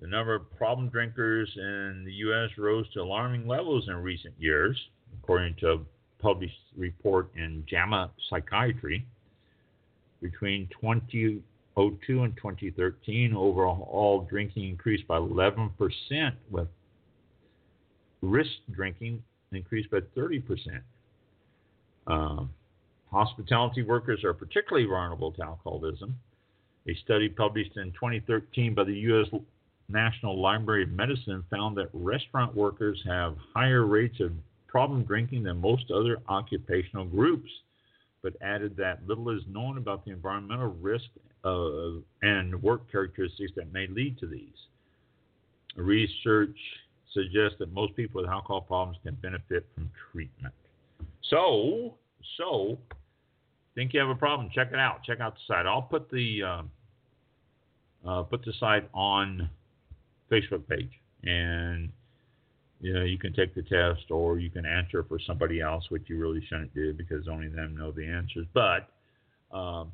The 0.00 0.06
number 0.06 0.34
of 0.34 0.50
problem 0.56 0.88
drinkers 0.88 1.50
in 1.56 2.04
the 2.06 2.12
U.S. 2.12 2.50
rose 2.56 2.90
to 2.94 3.00
alarming 3.00 3.46
levels 3.46 3.86
in 3.88 3.96
recent 3.96 4.34
years, 4.38 4.78
according 5.22 5.56
to 5.56 5.72
a 5.72 5.78
published 6.20 6.54
report 6.76 7.30
in 7.36 7.64
JAMA 7.68 8.10
Psychiatry. 8.28 9.04
Between 10.22 10.68
2002 10.80 12.22
and 12.22 12.36
2013, 12.36 13.34
overall 13.34 14.26
drinking 14.28 14.68
increased 14.68 15.06
by 15.06 15.18
11%, 15.18 15.70
with 16.50 16.68
risk 18.22 18.50
drinking 18.70 19.22
increased 19.52 19.90
by 19.90 20.00
30%. 20.16 20.42
Um, 22.06 22.50
Hospitality 23.10 23.82
workers 23.82 24.22
are 24.24 24.32
particularly 24.32 24.86
vulnerable 24.86 25.32
to 25.32 25.42
alcoholism. 25.42 26.14
A 26.88 26.94
study 27.04 27.28
published 27.28 27.76
in 27.76 27.90
2013 27.92 28.74
by 28.74 28.84
the 28.84 28.94
U.S. 28.94 29.28
National 29.88 30.40
Library 30.40 30.84
of 30.84 30.90
Medicine 30.90 31.44
found 31.50 31.76
that 31.76 31.88
restaurant 31.92 32.54
workers 32.54 33.02
have 33.06 33.36
higher 33.54 33.84
rates 33.84 34.20
of 34.20 34.32
problem 34.68 35.02
drinking 35.02 35.42
than 35.42 35.60
most 35.60 35.90
other 35.90 36.18
occupational 36.28 37.04
groups, 37.04 37.50
but 38.22 38.34
added 38.40 38.76
that 38.76 39.06
little 39.06 39.30
is 39.30 39.42
known 39.48 39.76
about 39.78 40.04
the 40.04 40.12
environmental 40.12 40.76
risk 40.80 41.06
of, 41.42 42.02
and 42.22 42.62
work 42.62 42.90
characteristics 42.90 43.52
that 43.56 43.72
may 43.72 43.88
lead 43.88 44.18
to 44.18 44.26
these. 44.28 44.54
Research 45.76 46.56
suggests 47.12 47.58
that 47.58 47.72
most 47.72 47.96
people 47.96 48.20
with 48.20 48.30
alcohol 48.30 48.60
problems 48.60 48.98
can 49.02 49.16
benefit 49.16 49.66
from 49.74 49.90
treatment. 50.12 50.54
So, 51.28 51.94
so 52.36 52.78
think 53.80 53.94
you 53.94 54.00
have 54.00 54.10
a 54.10 54.14
problem, 54.14 54.50
check 54.54 54.68
it 54.72 54.78
out. 54.78 55.02
Check 55.04 55.20
out 55.20 55.34
the 55.34 55.40
site. 55.48 55.64
I'll 55.64 55.80
put 55.80 56.10
the 56.10 56.42
uh, 56.42 56.62
uh, 58.06 58.22
put 58.24 58.44
the 58.44 58.52
site 58.60 58.86
on 58.92 59.48
Facebook 60.30 60.68
page, 60.68 60.90
and 61.22 61.88
you 62.82 62.92
know 62.92 63.04
you 63.04 63.16
can 63.16 63.32
take 63.32 63.54
the 63.54 63.62
test 63.62 64.10
or 64.10 64.38
you 64.38 64.50
can 64.50 64.66
answer 64.66 65.02
for 65.08 65.18
somebody 65.26 65.62
else, 65.62 65.84
which 65.88 66.02
you 66.08 66.18
really 66.18 66.44
shouldn't 66.46 66.74
do 66.74 66.92
because 66.92 67.26
only 67.26 67.48
them 67.48 67.74
know 67.74 67.90
the 67.90 68.06
answers. 68.06 68.46
But 68.52 68.90
um, 69.50 69.92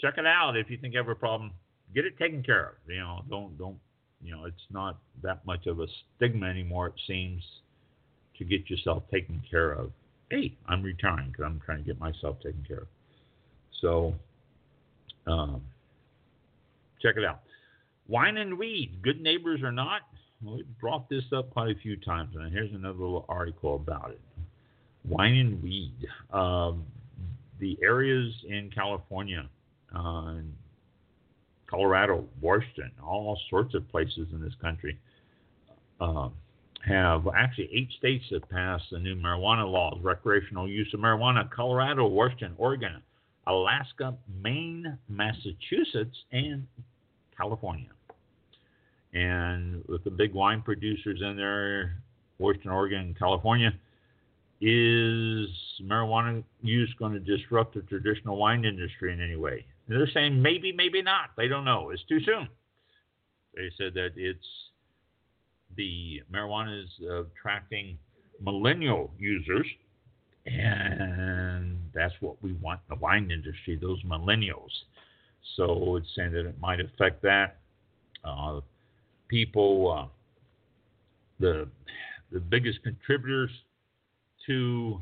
check 0.00 0.14
it 0.16 0.26
out 0.26 0.56
if 0.56 0.70
you 0.70 0.76
think 0.76 0.92
you 0.92 1.00
have 1.00 1.08
a 1.08 1.16
problem. 1.16 1.50
Get 1.96 2.04
it 2.04 2.16
taken 2.18 2.44
care 2.44 2.66
of. 2.66 2.74
You 2.86 3.00
know, 3.00 3.22
don't 3.28 3.58
don't 3.58 3.78
you 4.22 4.30
know 4.30 4.44
it's 4.44 4.66
not 4.70 4.96
that 5.24 5.44
much 5.44 5.66
of 5.66 5.80
a 5.80 5.86
stigma 6.14 6.46
anymore. 6.46 6.86
It 6.86 7.00
seems 7.08 7.42
to 8.38 8.44
get 8.44 8.70
yourself 8.70 9.02
taken 9.10 9.42
care 9.50 9.72
of. 9.72 9.90
Hey, 10.30 10.54
I'm 10.68 10.84
retiring 10.84 11.30
because 11.32 11.46
I'm 11.46 11.60
trying 11.66 11.78
to 11.78 11.84
get 11.84 11.98
myself 11.98 12.36
taken 12.44 12.64
care 12.68 12.82
of. 12.82 12.86
So 13.80 14.14
um, 15.26 15.62
check 17.00 17.16
it 17.16 17.24
out. 17.24 17.40
Wine 18.08 18.38
and 18.38 18.58
weed, 18.58 19.02
good 19.02 19.20
neighbors 19.20 19.60
or 19.62 19.72
not? 19.72 20.02
Well, 20.42 20.56
we 20.56 20.64
brought 20.80 21.08
this 21.08 21.24
up 21.36 21.50
quite 21.50 21.76
a 21.76 21.78
few 21.80 21.96
times, 21.96 22.34
and 22.34 22.52
here's 22.52 22.72
another 22.72 22.98
little 22.98 23.26
article 23.28 23.74
about 23.74 24.10
it. 24.10 24.20
Wine 25.04 25.34
and 25.34 25.62
weed. 25.62 25.94
Um, 26.32 26.84
the 27.58 27.78
areas 27.82 28.32
in 28.48 28.70
California, 28.74 29.48
uh, 29.94 30.36
Colorado, 31.66 32.24
Washington, 32.40 32.92
all 33.04 33.38
sorts 33.50 33.74
of 33.74 33.88
places 33.88 34.28
in 34.32 34.40
this 34.40 34.54
country 34.60 34.98
uh, 36.00 36.28
have 36.86 37.26
actually 37.36 37.68
eight 37.74 37.90
states 37.98 38.24
have 38.30 38.48
passed 38.48 38.84
the 38.90 38.98
new 38.98 39.16
marijuana 39.16 39.70
laws, 39.70 39.98
recreational 40.02 40.68
use 40.68 40.88
of 40.94 41.00
marijuana. 41.00 41.50
Colorado, 41.50 42.06
Washington, 42.06 42.54
Oregon, 42.56 43.02
Alaska, 43.48 44.14
Maine, 44.42 44.98
Massachusetts, 45.08 46.16
and 46.32 46.66
California. 47.36 47.88
And 49.14 49.82
with 49.88 50.04
the 50.04 50.10
big 50.10 50.34
wine 50.34 50.60
producers 50.62 51.20
in 51.22 51.36
there, 51.36 52.02
Western 52.38 52.70
Oregon 52.70 53.00
and 53.00 53.18
California, 53.18 53.72
is 54.60 55.48
marijuana 55.82 56.44
use 56.62 56.92
going 56.98 57.12
to 57.12 57.20
disrupt 57.20 57.74
the 57.74 57.80
traditional 57.82 58.36
wine 58.36 58.64
industry 58.64 59.12
in 59.12 59.20
any 59.20 59.36
way? 59.36 59.64
And 59.86 59.98
they're 59.98 60.10
saying 60.12 60.40
maybe, 60.40 60.72
maybe 60.72 61.00
not. 61.00 61.30
They 61.36 61.48
don't 61.48 61.64
know. 61.64 61.90
It's 61.90 62.02
too 62.08 62.20
soon. 62.20 62.48
They 63.54 63.70
said 63.78 63.94
that 63.94 64.10
it's 64.16 64.44
the 65.76 66.22
marijuana 66.32 66.82
is 66.82 66.90
attracting 67.08 67.98
millennial 68.40 69.12
users 69.18 69.66
and 70.50 71.78
that's 71.94 72.14
what 72.20 72.42
we 72.42 72.52
want 72.54 72.80
in 72.88 72.96
the 72.96 73.00
wine 73.00 73.30
industry, 73.30 73.78
those 73.80 74.02
millennials. 74.04 74.70
So 75.56 75.96
it's 75.96 76.06
saying 76.16 76.32
that 76.32 76.46
it 76.46 76.60
might 76.60 76.80
affect 76.80 77.22
that. 77.22 77.58
Uh, 78.24 78.60
people, 79.28 79.92
uh, 79.92 80.06
the 81.40 81.68
the 82.30 82.40
biggest 82.40 82.82
contributors 82.82 83.50
to 84.46 85.00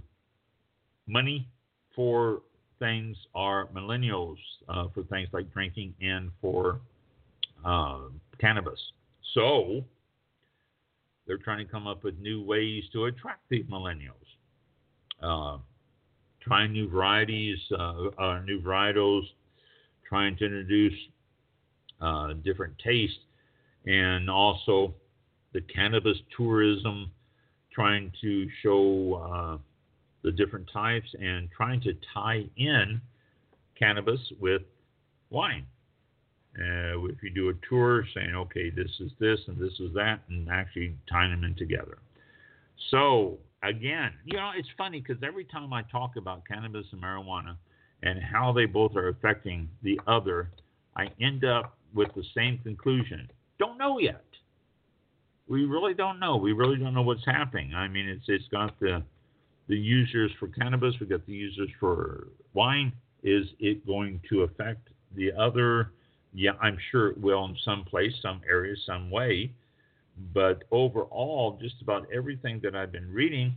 money 1.08 1.48
for 1.94 2.42
things 2.78 3.16
are 3.34 3.66
millennials 3.74 4.36
uh, 4.68 4.86
for 4.94 5.02
things 5.04 5.28
like 5.32 5.52
drinking 5.52 5.94
and 6.00 6.30
for 6.40 6.80
uh, 7.64 8.00
cannabis. 8.40 8.78
So 9.34 9.82
they're 11.26 11.38
trying 11.38 11.66
to 11.66 11.70
come 11.70 11.86
up 11.86 12.04
with 12.04 12.16
new 12.18 12.44
ways 12.44 12.84
to 12.92 13.06
attract 13.06 13.48
these 13.48 13.64
millennials 13.64 14.25
uh, 15.22 15.58
trying 16.40 16.72
new 16.72 16.88
varieties, 16.88 17.58
uh, 17.72 18.08
uh, 18.18 18.40
new 18.40 18.60
varietals, 18.60 19.22
trying 20.08 20.36
to 20.36 20.44
introduce 20.44 20.94
uh, 22.00 22.34
different 22.44 22.74
tastes, 22.78 23.18
and 23.86 24.30
also 24.30 24.94
the 25.52 25.60
cannabis 25.62 26.18
tourism, 26.36 27.10
trying 27.72 28.12
to 28.20 28.48
show 28.62 29.14
uh, 29.14 29.58
the 30.22 30.30
different 30.32 30.68
types 30.72 31.08
and 31.20 31.48
trying 31.56 31.80
to 31.80 31.92
tie 32.12 32.44
in 32.56 33.00
cannabis 33.78 34.20
with 34.40 34.62
wine. 35.30 35.64
Uh, 36.58 37.04
if 37.04 37.22
you 37.22 37.30
do 37.34 37.50
a 37.50 37.52
tour 37.68 38.04
saying, 38.14 38.34
okay, 38.34 38.70
this 38.70 38.90
is 39.00 39.10
this 39.20 39.38
and 39.46 39.58
this 39.58 39.74
is 39.78 39.92
that, 39.94 40.20
and 40.30 40.48
actually 40.50 40.94
tying 41.10 41.30
them 41.30 41.44
in 41.44 41.54
together. 41.54 41.98
So, 42.90 43.38
again, 43.68 44.12
you 44.24 44.36
know, 44.36 44.50
it's 44.56 44.68
funny 44.76 45.00
because 45.00 45.22
every 45.22 45.44
time 45.44 45.72
I 45.72 45.82
talk 45.82 46.16
about 46.16 46.46
cannabis 46.46 46.86
and 46.92 47.02
marijuana 47.02 47.56
and 48.02 48.22
how 48.22 48.52
they 48.52 48.66
both 48.66 48.96
are 48.96 49.08
affecting 49.08 49.68
the 49.82 50.00
other, 50.06 50.50
I 50.96 51.06
end 51.20 51.44
up 51.44 51.76
with 51.94 52.08
the 52.14 52.24
same 52.34 52.58
conclusion. 52.62 53.28
Don't 53.58 53.78
know 53.78 53.98
yet. 53.98 54.24
We 55.48 55.64
really 55.64 55.94
don't 55.94 56.18
know. 56.18 56.36
We 56.36 56.52
really 56.52 56.76
don't 56.76 56.94
know 56.94 57.02
what's 57.02 57.24
happening. 57.24 57.74
I 57.74 57.88
mean, 57.88 58.08
it's 58.08 58.24
it's 58.28 58.48
got 58.48 58.78
the 58.80 59.02
the 59.68 59.76
users 59.76 60.30
for 60.38 60.48
cannabis. 60.48 60.94
We've 61.00 61.08
got 61.08 61.26
the 61.26 61.32
users 61.32 61.68
for 61.78 62.28
wine. 62.54 62.92
Is 63.22 63.46
it 63.58 63.86
going 63.86 64.20
to 64.28 64.42
affect 64.42 64.88
the 65.14 65.32
other? 65.32 65.92
Yeah, 66.34 66.52
I'm 66.60 66.76
sure 66.90 67.08
it 67.08 67.18
will 67.18 67.44
in 67.46 67.56
some 67.64 67.84
place, 67.84 68.12
some 68.20 68.40
area, 68.48 68.74
some 68.86 69.10
way. 69.10 69.52
But 70.32 70.64
overall, 70.70 71.58
just 71.60 71.82
about 71.82 72.06
everything 72.12 72.60
that 72.62 72.74
I've 72.74 72.92
been 72.92 73.12
reading 73.12 73.54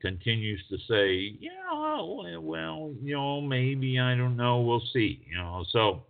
continues 0.00 0.62
to 0.70 0.76
say, 0.88 1.36
yeah, 1.40 2.38
well, 2.38 2.94
you 3.02 3.14
know, 3.14 3.40
maybe 3.40 3.98
I 3.98 4.14
don't 4.14 4.36
know, 4.36 4.60
we'll 4.60 4.82
see, 4.92 5.24
you 5.28 5.36
know. 5.36 5.64
So, 5.70 6.04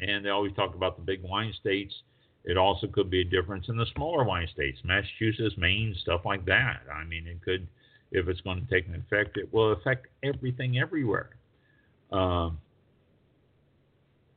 and 0.00 0.24
they 0.24 0.28
always 0.28 0.52
talk 0.52 0.74
about 0.74 0.96
the 0.96 1.02
big 1.02 1.22
wine 1.22 1.54
states. 1.58 1.94
It 2.44 2.56
also 2.56 2.86
could 2.86 3.10
be 3.10 3.22
a 3.22 3.24
difference 3.24 3.68
in 3.68 3.76
the 3.76 3.86
smaller 3.94 4.24
wine 4.24 4.48
states, 4.52 4.78
Massachusetts, 4.84 5.56
Maine, 5.56 5.96
stuff 6.02 6.20
like 6.24 6.44
that. 6.46 6.82
I 6.92 7.04
mean, 7.04 7.26
it 7.26 7.42
could, 7.42 7.66
if 8.12 8.28
it's 8.28 8.40
going 8.42 8.64
to 8.64 8.70
take 8.70 8.86
an 8.86 8.94
effect, 8.94 9.36
it 9.36 9.52
will 9.52 9.72
affect 9.72 10.06
everything 10.22 10.78
everywhere. 10.78 11.30
Um, 12.12 12.58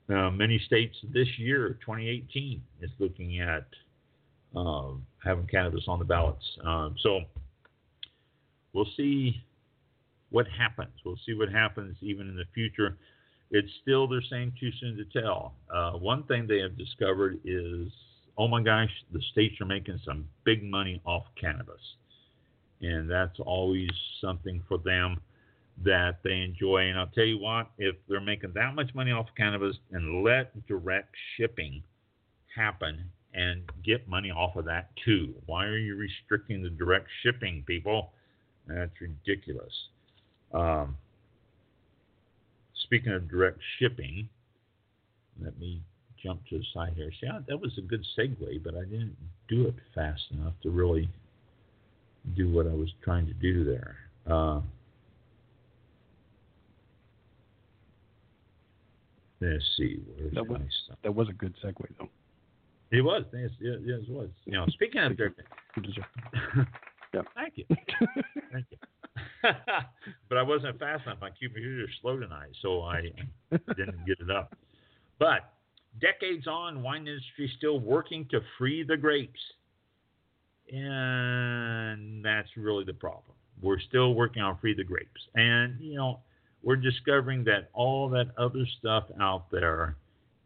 uh, 0.09 0.31
many 0.31 0.59
states 0.65 0.95
this 1.13 1.27
year, 1.37 1.77
2018, 1.85 2.61
is 2.81 2.89
looking 2.99 3.39
at 3.39 3.65
uh, 4.55 4.91
having 5.23 5.45
cannabis 5.47 5.83
on 5.87 5.99
the 5.99 6.05
ballots. 6.05 6.43
Um, 6.65 6.95
so 7.01 7.21
we'll 8.73 8.87
see 8.97 9.43
what 10.29 10.47
happens. 10.47 10.93
We'll 11.05 11.19
see 11.25 11.33
what 11.33 11.49
happens 11.49 11.97
even 12.01 12.27
in 12.27 12.35
the 12.35 12.45
future. 12.53 12.97
It's 13.51 13.69
still 13.81 14.07
they're 14.07 14.21
saying 14.29 14.53
too 14.59 14.71
soon 14.79 14.97
to 14.97 15.21
tell. 15.21 15.53
Uh, 15.73 15.93
one 15.93 16.23
thing 16.23 16.47
they 16.47 16.59
have 16.59 16.77
discovered 16.77 17.39
is, 17.43 17.91
oh 18.37 18.47
my 18.47 18.61
gosh, 18.61 18.91
the 19.11 19.21
states 19.31 19.55
are 19.61 19.65
making 19.65 19.99
some 20.05 20.27
big 20.43 20.63
money 20.63 21.01
off 21.05 21.23
cannabis, 21.39 21.81
and 22.81 23.09
that's 23.09 23.39
always 23.39 23.89
something 24.21 24.61
for 24.67 24.77
them 24.77 25.19
that 25.83 26.19
they 26.23 26.41
enjoy. 26.41 26.89
And 26.89 26.99
I'll 26.99 27.07
tell 27.07 27.25
you 27.25 27.39
what, 27.39 27.69
if 27.77 27.95
they're 28.07 28.19
making 28.19 28.53
that 28.55 28.75
much 28.75 28.93
money 28.93 29.11
off 29.11 29.29
of 29.29 29.35
cannabis 29.35 29.77
and 29.91 30.23
let 30.23 30.67
direct 30.67 31.15
shipping 31.37 31.83
happen 32.55 33.09
and 33.33 33.61
get 33.85 34.07
money 34.07 34.31
off 34.31 34.55
of 34.55 34.65
that 34.65 34.89
too. 35.05 35.33
Why 35.45 35.65
are 35.65 35.77
you 35.77 35.95
restricting 35.95 36.63
the 36.63 36.69
direct 36.69 37.07
shipping, 37.23 37.63
people? 37.67 38.11
That's 38.67 38.91
ridiculous. 38.99 39.73
Um, 40.53 40.97
speaking 42.85 43.13
of 43.13 43.29
direct 43.29 43.59
shipping, 43.77 44.27
let 45.41 45.57
me 45.59 45.81
jump 46.21 46.41
to 46.49 46.57
the 46.57 46.65
side 46.73 46.93
here. 46.95 47.11
See, 47.21 47.27
that 47.47 47.59
was 47.59 47.71
a 47.77 47.81
good 47.81 48.05
segue, 48.17 48.63
but 48.63 48.75
I 48.75 48.83
didn't 48.83 49.15
do 49.47 49.67
it 49.67 49.75
fast 49.95 50.21
enough 50.31 50.53
to 50.63 50.69
really 50.69 51.09
do 52.35 52.51
what 52.51 52.67
I 52.67 52.73
was 52.73 52.89
trying 53.03 53.27
to 53.27 53.33
do 53.33 53.63
there. 53.63 53.95
Uh, 54.27 54.61
let's 59.41 59.63
see. 59.77 60.01
That 60.33 60.47
was, 60.47 60.61
that 61.03 61.13
was 61.13 61.29
a 61.29 61.33
good 61.33 61.55
segue, 61.63 61.85
though. 61.97 62.09
It 62.91 63.01
was. 63.01 63.23
Yes, 63.33 63.51
yes, 63.59 63.77
it 63.85 64.09
was. 64.09 64.29
You 64.45 64.53
know, 64.53 64.65
speaking 64.69 65.01
of 65.01 65.15
direct. 65.15 65.39
yeah. 67.13 67.21
Thank 67.35 67.53
you. 67.55 67.65
Thank 68.51 68.65
you. 68.71 68.77
but 70.29 70.37
I 70.37 70.41
wasn't 70.41 70.79
fast 70.79 71.05
enough. 71.05 71.19
My 71.21 71.29
computer 71.29 71.83
is 71.83 71.89
slow 72.01 72.17
tonight, 72.19 72.51
so 72.61 72.81
I 72.81 73.11
didn't 73.51 74.05
get 74.05 74.19
it 74.19 74.31
up. 74.31 74.55
But 75.19 75.53
decades 76.01 76.47
on, 76.47 76.81
wine 76.81 77.07
industry 77.07 77.51
still 77.57 77.79
working 77.79 78.27
to 78.31 78.41
free 78.57 78.83
the 78.83 78.97
grapes, 78.97 79.39
and 80.71 82.23
that's 82.23 82.49
really 82.57 82.85
the 82.85 82.93
problem. 82.93 83.35
We're 83.61 83.79
still 83.79 84.13
working 84.13 84.41
on 84.41 84.57
free 84.59 84.73
the 84.73 84.83
grapes, 84.83 85.21
and 85.35 85.79
you 85.79 85.95
know 85.95 86.19
we're 86.63 86.75
discovering 86.75 87.43
that 87.45 87.69
all 87.73 88.09
that 88.09 88.27
other 88.37 88.65
stuff 88.79 89.05
out 89.19 89.49
there 89.51 89.95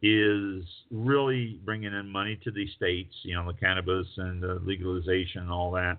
is 0.01 0.63
really 0.91 1.59
bringing 1.63 1.93
in 1.93 2.07
money 2.09 2.37
to 2.43 2.51
these 2.51 2.69
states, 2.75 3.13
you 3.23 3.33
know, 3.35 3.47
the 3.47 3.57
cannabis 3.57 4.05
and 4.17 4.43
the 4.43 4.59
legalization 4.65 5.41
and 5.41 5.51
all 5.51 5.71
that. 5.71 5.97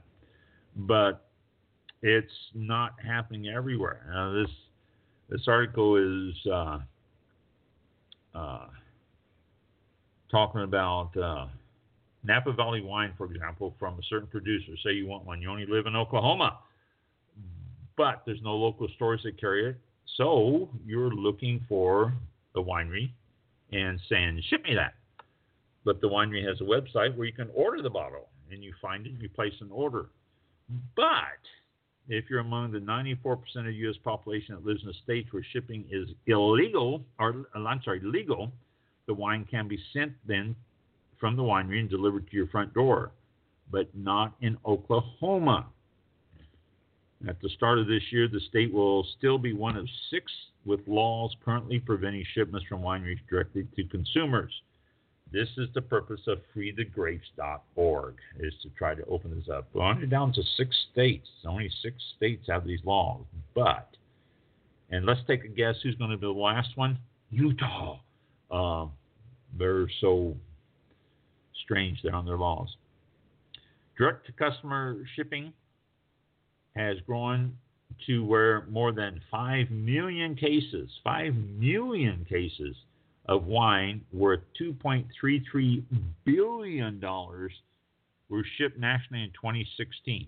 But 0.76 1.26
it's 2.02 2.32
not 2.54 2.92
happening 3.04 3.48
everywhere. 3.48 4.06
Now, 4.12 4.32
this 4.32 4.50
this 5.30 5.48
article 5.48 5.96
is 5.96 6.34
uh, 6.52 6.78
uh, 8.34 8.66
talking 10.30 10.62
about 10.62 11.16
uh, 11.16 11.46
Napa 12.24 12.52
Valley 12.52 12.82
wine, 12.82 13.14
for 13.16 13.24
example, 13.32 13.74
from 13.78 13.94
a 13.94 14.02
certain 14.10 14.28
producer. 14.28 14.72
Say 14.84 14.92
you 14.92 15.06
want 15.06 15.24
one, 15.24 15.40
you 15.40 15.50
only 15.50 15.64
live 15.66 15.86
in 15.86 15.96
Oklahoma, 15.96 16.58
but 17.96 18.22
there's 18.26 18.42
no 18.42 18.54
local 18.54 18.86
stores 18.96 19.22
that 19.24 19.40
carry 19.40 19.70
it. 19.70 19.76
So 20.16 20.68
you're 20.86 21.10
looking 21.10 21.64
for 21.68 22.12
the 22.54 22.62
winery 22.62 23.10
and 23.72 24.00
saying, 24.08 24.42
ship 24.48 24.62
me 24.64 24.74
that. 24.74 24.94
But 25.84 26.00
the 26.00 26.08
winery 26.08 26.46
has 26.46 26.60
a 26.60 26.64
website 26.64 27.16
where 27.16 27.26
you 27.26 27.32
can 27.32 27.50
order 27.54 27.82
the 27.82 27.90
bottle 27.90 28.28
and 28.50 28.62
you 28.62 28.72
find 28.80 29.06
it 29.06 29.12
and 29.12 29.20
you 29.20 29.28
place 29.28 29.54
an 29.60 29.70
order. 29.70 30.06
But 30.96 31.42
if 32.08 32.26
you're 32.28 32.40
among 32.40 32.72
the 32.72 32.78
94% 32.78 33.36
of 33.56 33.64
the 33.64 33.72
U.S. 33.72 33.96
population 34.02 34.54
that 34.54 34.64
lives 34.64 34.82
in 34.82 34.90
a 34.90 34.94
state 35.04 35.26
where 35.30 35.44
shipping 35.52 35.84
is 35.90 36.08
illegal, 36.26 37.02
or 37.18 37.46
uh, 37.54 37.64
I'm 37.64 37.80
sorry, 37.84 38.00
legal, 38.02 38.52
the 39.06 39.14
wine 39.14 39.46
can 39.50 39.68
be 39.68 39.78
sent 39.92 40.12
then 40.26 40.54
from 41.18 41.36
the 41.36 41.42
winery 41.42 41.80
and 41.80 41.88
delivered 41.88 42.28
to 42.30 42.36
your 42.36 42.46
front 42.48 42.72
door, 42.74 43.12
but 43.70 43.88
not 43.94 44.34
in 44.40 44.56
Oklahoma. 44.66 45.66
At 47.26 47.40
the 47.40 47.48
start 47.50 47.78
of 47.78 47.86
this 47.86 48.02
year, 48.10 48.28
the 48.28 48.40
state 48.40 48.72
will 48.72 49.06
still 49.16 49.38
be 49.38 49.52
one 49.54 49.76
of 49.76 49.88
six 50.10 50.30
with 50.64 50.80
laws 50.86 51.34
currently 51.44 51.78
preventing 51.78 52.24
shipments 52.34 52.66
from 52.68 52.82
wineries 52.82 53.18
directly 53.28 53.66
to 53.76 53.84
consumers. 53.84 54.52
This 55.32 55.48
is 55.56 55.68
the 55.74 55.80
purpose 55.80 56.20
of 56.26 56.38
freethegrapes.org, 56.54 58.14
is 58.40 58.54
to 58.62 58.68
try 58.70 58.94
to 58.94 59.04
open 59.06 59.34
this 59.34 59.48
up. 59.48 59.66
We're 59.72 59.82
only 59.82 60.06
down 60.06 60.32
to 60.34 60.42
six 60.56 60.76
states. 60.92 61.26
Only 61.46 61.70
six 61.82 61.96
states 62.16 62.46
have 62.48 62.66
these 62.66 62.80
laws. 62.84 63.24
But, 63.54 63.88
and 64.90 65.06
let's 65.06 65.20
take 65.26 65.44
a 65.44 65.48
guess 65.48 65.76
who's 65.82 65.96
going 65.96 66.10
to 66.10 66.16
be 66.16 66.26
the 66.26 66.32
last 66.32 66.76
one? 66.76 66.98
Utah. 67.30 67.98
Uh, 68.50 68.86
they're 69.58 69.88
so 70.00 70.36
strange 71.64 72.00
there 72.02 72.14
on 72.14 72.26
their 72.26 72.38
laws. 72.38 72.76
Direct 73.96 74.26
to 74.26 74.32
customer 74.32 74.98
shipping 75.16 75.52
has 76.76 76.96
grown 77.06 77.56
to 78.06 78.24
where 78.24 78.66
more 78.66 78.92
than 78.92 79.20
5 79.30 79.70
million 79.70 80.34
cases, 80.34 80.90
5 81.04 81.34
million 81.58 82.26
cases 82.28 82.76
of 83.26 83.46
wine 83.46 84.00
worth 84.12 84.40
$2.33 84.60 85.82
billion 86.24 87.00
were 87.00 88.44
shipped 88.58 88.78
nationally 88.78 89.24
in 89.24 89.30
2016. 89.30 90.26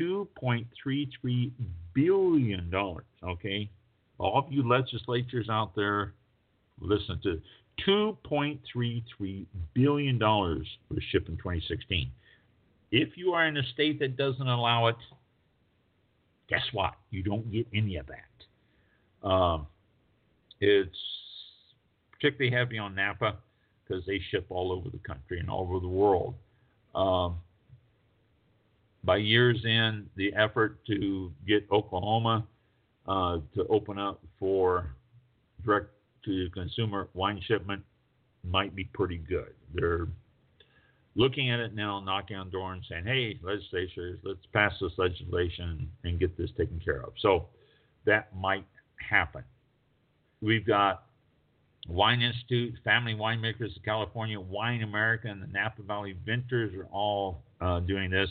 $2.33 0.00 1.50
billion, 1.94 2.72
okay? 3.22 3.70
All 4.18 4.38
of 4.38 4.50
you 4.50 4.66
legislatures 4.66 5.48
out 5.50 5.76
there, 5.76 6.14
listen 6.80 7.20
to 7.22 7.40
$2.33 7.86 9.46
billion 9.74 10.18
was 10.18 10.66
shipped 11.10 11.28
in 11.28 11.36
2016. 11.36 12.10
If 12.92 13.16
you 13.16 13.32
are 13.32 13.46
in 13.46 13.56
a 13.56 13.62
state 13.72 13.98
that 14.00 14.16
doesn't 14.16 14.46
allow 14.46 14.86
it, 14.88 14.96
guess 16.48 16.62
what? 16.72 16.92
You 17.10 17.22
don't 17.22 17.50
get 17.50 17.66
any 17.74 17.96
of 17.96 18.06
that. 18.06 19.26
Um, 19.26 19.66
it's 20.60 20.96
particularly 22.12 22.54
heavy 22.54 22.78
on 22.78 22.94
Napa 22.94 23.36
because 23.82 24.04
they 24.06 24.20
ship 24.30 24.46
all 24.50 24.70
over 24.70 24.90
the 24.90 24.98
country 24.98 25.40
and 25.40 25.48
all 25.48 25.62
over 25.62 25.80
the 25.80 25.88
world. 25.88 26.34
Um, 26.94 27.36
by 29.04 29.16
years 29.16 29.64
in, 29.64 30.06
the 30.16 30.32
effort 30.34 30.78
to 30.86 31.32
get 31.48 31.66
Oklahoma 31.72 32.46
uh, 33.08 33.38
to 33.54 33.66
open 33.68 33.98
up 33.98 34.20
for 34.38 34.94
direct 35.64 35.88
to 36.26 36.48
consumer 36.50 37.08
wine 37.14 37.40
shipment 37.46 37.82
might 38.44 38.76
be 38.76 38.84
pretty 38.84 39.16
good. 39.16 39.54
They're 39.74 40.06
looking 41.14 41.50
at 41.50 41.60
it 41.60 41.74
now, 41.74 42.00
knocking 42.00 42.36
on 42.36 42.50
door 42.50 42.72
and 42.72 42.82
saying, 42.88 43.04
hey, 43.04 43.38
legislators, 43.42 44.18
let's 44.24 44.46
pass 44.52 44.72
this 44.80 44.92
legislation 44.96 45.88
and 46.04 46.18
get 46.18 46.36
this 46.36 46.50
taken 46.56 46.80
care 46.84 47.02
of. 47.02 47.12
So 47.20 47.46
that 48.06 48.34
might 48.34 48.66
happen. 48.96 49.44
We've 50.40 50.66
got 50.66 51.04
Wine 51.88 52.22
Institute, 52.22 52.74
Family 52.84 53.14
Winemakers 53.14 53.76
of 53.76 53.82
California, 53.84 54.40
Wine 54.40 54.82
America, 54.82 55.28
and 55.28 55.42
the 55.42 55.46
Napa 55.48 55.82
Valley 55.82 56.16
Vintners 56.26 56.74
are 56.74 56.86
all 56.86 57.42
uh, 57.60 57.80
doing 57.80 58.10
this. 58.10 58.28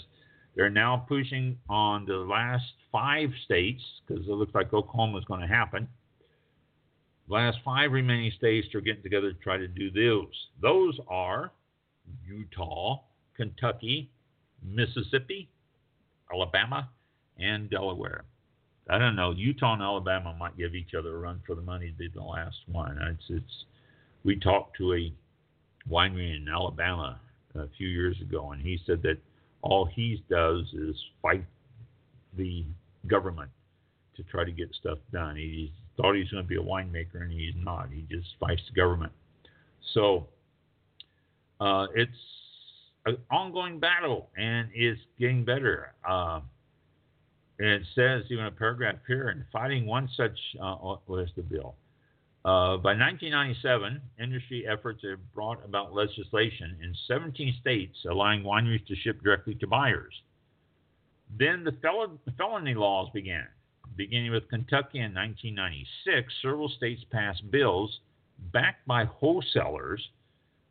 They're 0.56 0.70
now 0.70 1.06
pushing 1.08 1.58
on 1.70 2.06
the 2.06 2.16
last 2.16 2.66
five 2.92 3.30
states 3.46 3.82
because 4.06 4.26
it 4.26 4.32
looks 4.32 4.54
like 4.54 4.74
Oklahoma 4.74 5.18
is 5.18 5.26
going 5.26 5.42
to 5.42 5.48
happen. 5.48 5.88
The 7.28 7.34
last 7.36 7.60
five 7.64 7.92
remaining 7.92 8.32
states 8.38 8.68
are 8.76 8.82
getting 8.82 9.04
together 9.04 9.32
to 9.32 9.40
try 9.40 9.58
to 9.58 9.68
do 9.68 9.92
those. 9.92 10.34
Those 10.62 11.00
are 11.08 11.52
Utah, 12.28 13.02
Kentucky, 13.36 14.10
Mississippi, 14.64 15.50
Alabama, 16.32 16.90
and 17.40 17.70
Delaware. 17.70 18.26
I 18.90 18.98
don't 18.98 19.16
know. 19.16 19.32
Utah 19.32 19.74
and 19.74 19.82
Alabama 19.82 20.36
might 20.38 20.58
give 20.58 20.76
each 20.76 20.94
other 20.98 21.16
a 21.16 21.20
run 21.20 21.42
for 21.46 21.56
the 21.56 21.62
money 21.62 21.92
to 21.92 21.98
be 21.98 22.10
the 22.14 22.22
last 22.22 22.58
one. 22.68 22.98
It's, 23.02 23.24
it's 23.30 23.66
we 24.24 24.36
talked 24.36 24.78
to 24.78 24.94
a 24.94 25.14
winery 25.90 26.36
in 26.36 26.48
Alabama 26.48 27.20
a 27.56 27.68
few 27.78 27.88
years 27.88 28.20
ago, 28.22 28.52
and 28.52 28.62
he 28.62 28.80
said 28.86 29.02
that 29.04 29.18
all 29.62 29.86
he 29.86 30.24
does 30.30 30.66
is 30.74 30.96
fight 31.22 31.46
the 32.38 32.66
government 33.08 33.50
to 34.16 34.24
try 34.24 34.44
to 34.44 34.52
get 34.52 34.74
stuff 34.80 34.98
done. 35.12 35.36
He 35.36 35.72
thought 35.98 36.14
he 36.14 36.22
was 36.22 36.30
going 36.30 36.44
to 36.44 36.48
be 36.48 36.58
a 36.58 36.60
winemaker, 36.60 37.22
and 37.22 37.32
he's 37.32 37.54
not. 37.56 37.90
He 37.92 38.06
just 38.10 38.28
fights 38.40 38.62
the 38.68 38.80
government. 38.80 39.12
So 39.94 40.28
uh, 41.62 41.86
it's 41.96 42.12
an 43.06 43.18
ongoing 43.30 43.80
battle 43.80 44.30
and 44.36 44.70
it's 44.74 45.00
getting 45.20 45.46
better. 45.46 45.94
Uh, 46.08 46.42
and 47.60 47.68
it 47.70 47.84
says, 47.94 48.24
even 48.32 48.46
a 48.46 48.52
paragraph 48.52 48.96
here, 49.08 49.30
and 49.30 49.44
fighting 49.54 49.86
one 49.86 50.10
such, 50.18 50.38
uh, 50.62 50.76
what 51.06 51.20
is 51.20 51.30
the 51.36 51.44
bill? 51.44 51.76
Uh, 52.44 52.78
by 52.78 52.98
1997, 52.98 54.02
industry 54.20 54.66
efforts 54.68 55.04
have 55.04 55.20
brought 55.32 55.64
about 55.64 55.94
legislation 55.94 56.76
in 56.82 56.96
17 57.08 57.56
states 57.62 57.96
allowing 58.10 58.42
wineries 58.42 58.86
to 58.88 58.96
ship 58.96 59.22
directly 59.24 59.54
to 59.54 59.68
buyers. 59.68 60.14
Then 61.38 61.64
the 61.64 61.74
fel- 61.84 62.20
felony 62.36 62.74
laws 62.74 63.10
began. 63.14 63.46
Beginning 63.96 64.32
with 64.32 64.50
Kentucky 64.50 64.98
in 64.98 65.14
1996, 65.14 66.34
several 66.42 66.70
states 66.70 67.04
passed 67.12 67.44
bills 67.52 68.00
backed 68.52 68.88
by 68.88 69.06
wholesalers 69.06 70.02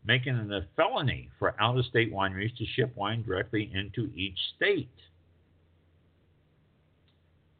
making 0.05 0.37
it 0.37 0.51
a 0.51 0.67
felony 0.77 1.29
for 1.39 1.55
out 1.61 1.79
of 1.79 1.85
state 1.87 2.13
wineries 2.13 2.57
to 2.57 2.65
ship 2.77 2.93
wine 2.97 3.23
directly 3.23 3.71
into 3.75 4.11
each 4.15 4.39
state. 4.57 4.89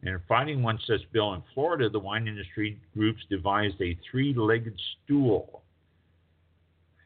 And 0.03 0.19
fighting 0.27 0.63
one 0.63 0.79
such 0.87 1.01
bill 1.13 1.35
in 1.35 1.43
Florida, 1.53 1.91
the 1.91 1.99
wine 1.99 2.27
industry 2.27 2.79
groups 2.95 3.21
devised 3.29 3.81
a 3.83 3.99
three 4.11 4.33
legged 4.33 4.81
stool, 5.05 5.63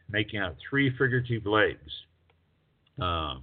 making 0.08 0.38
out 0.38 0.56
three 0.68 0.90
figurative 0.90 1.44
legs. 1.46 1.90
Um, 3.00 3.42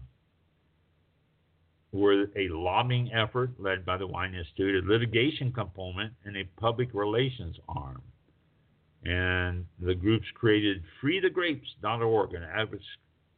were 1.91 2.27
a 2.37 2.47
lobbying 2.49 3.11
effort 3.11 3.51
led 3.59 3.85
by 3.85 3.97
the 3.97 4.07
Wine 4.07 4.33
Institute, 4.33 4.83
a 4.83 4.87
litigation 4.87 5.51
component, 5.51 6.13
and 6.23 6.37
a 6.37 6.45
public 6.59 6.93
relations 6.93 7.57
arm. 7.67 8.01
And 9.03 9.65
the 9.79 9.95
groups 9.95 10.25
created 10.35 10.83
freethegrapes.org, 11.03 12.33
an 12.33 12.43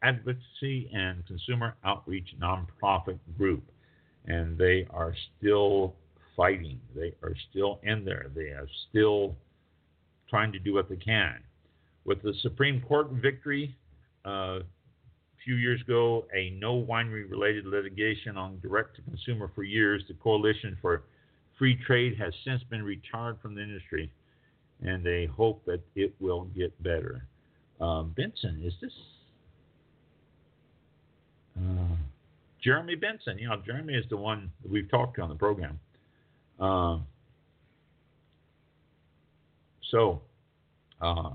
advocacy 0.03 0.89
and 0.93 1.25
consumer 1.25 1.75
outreach 1.85 2.35
nonprofit 2.41 3.19
group. 3.37 3.63
And 4.25 4.57
they 4.57 4.87
are 4.89 5.15
still 5.37 5.95
fighting. 6.35 6.79
They 6.95 7.13
are 7.23 7.35
still 7.49 7.79
in 7.83 8.03
there. 8.03 8.27
They 8.35 8.49
are 8.49 8.67
still 8.89 9.35
trying 10.29 10.51
to 10.51 10.59
do 10.59 10.73
what 10.73 10.89
they 10.89 10.95
can. 10.97 11.35
With 12.05 12.21
the 12.21 12.33
Supreme 12.41 12.81
Court 12.81 13.09
victory 13.11 13.75
uh, 14.25 14.59
a 14.59 14.63
few 15.45 15.55
years 15.55 15.81
ago, 15.81 16.25
a 16.35 16.49
no 16.51 16.81
winery 16.81 17.29
related 17.29 17.65
litigation 17.65 18.37
on 18.37 18.59
direct 18.59 18.95
to 18.97 19.01
consumer 19.03 19.51
for 19.53 19.63
years, 19.63 20.03
the 20.07 20.13
Coalition 20.15 20.77
for 20.81 21.03
Free 21.57 21.77
Trade 21.85 22.17
has 22.17 22.33
since 22.45 22.63
been 22.63 22.83
retired 22.83 23.37
from 23.41 23.55
the 23.55 23.61
industry, 23.61 24.11
and 24.83 25.03
they 25.03 25.25
hope 25.25 25.63
that 25.65 25.81
it 25.95 26.13
will 26.19 26.45
get 26.55 26.81
better. 26.83 27.25
Um, 27.79 28.13
Benson, 28.15 28.61
is 28.63 28.73
this 28.81 28.91
uh, 31.57 31.95
Jeremy 32.63 32.95
Benson? 32.95 33.37
You 33.37 33.49
know, 33.49 33.61
Jeremy 33.65 33.93
is 33.93 34.05
the 34.09 34.17
one 34.17 34.51
that 34.61 34.71
we've 34.71 34.89
talked 34.89 35.15
to 35.15 35.21
on 35.21 35.29
the 35.29 35.35
program. 35.35 35.79
Um, 36.59 37.05
so, 39.89 40.21
uh, 41.01 41.31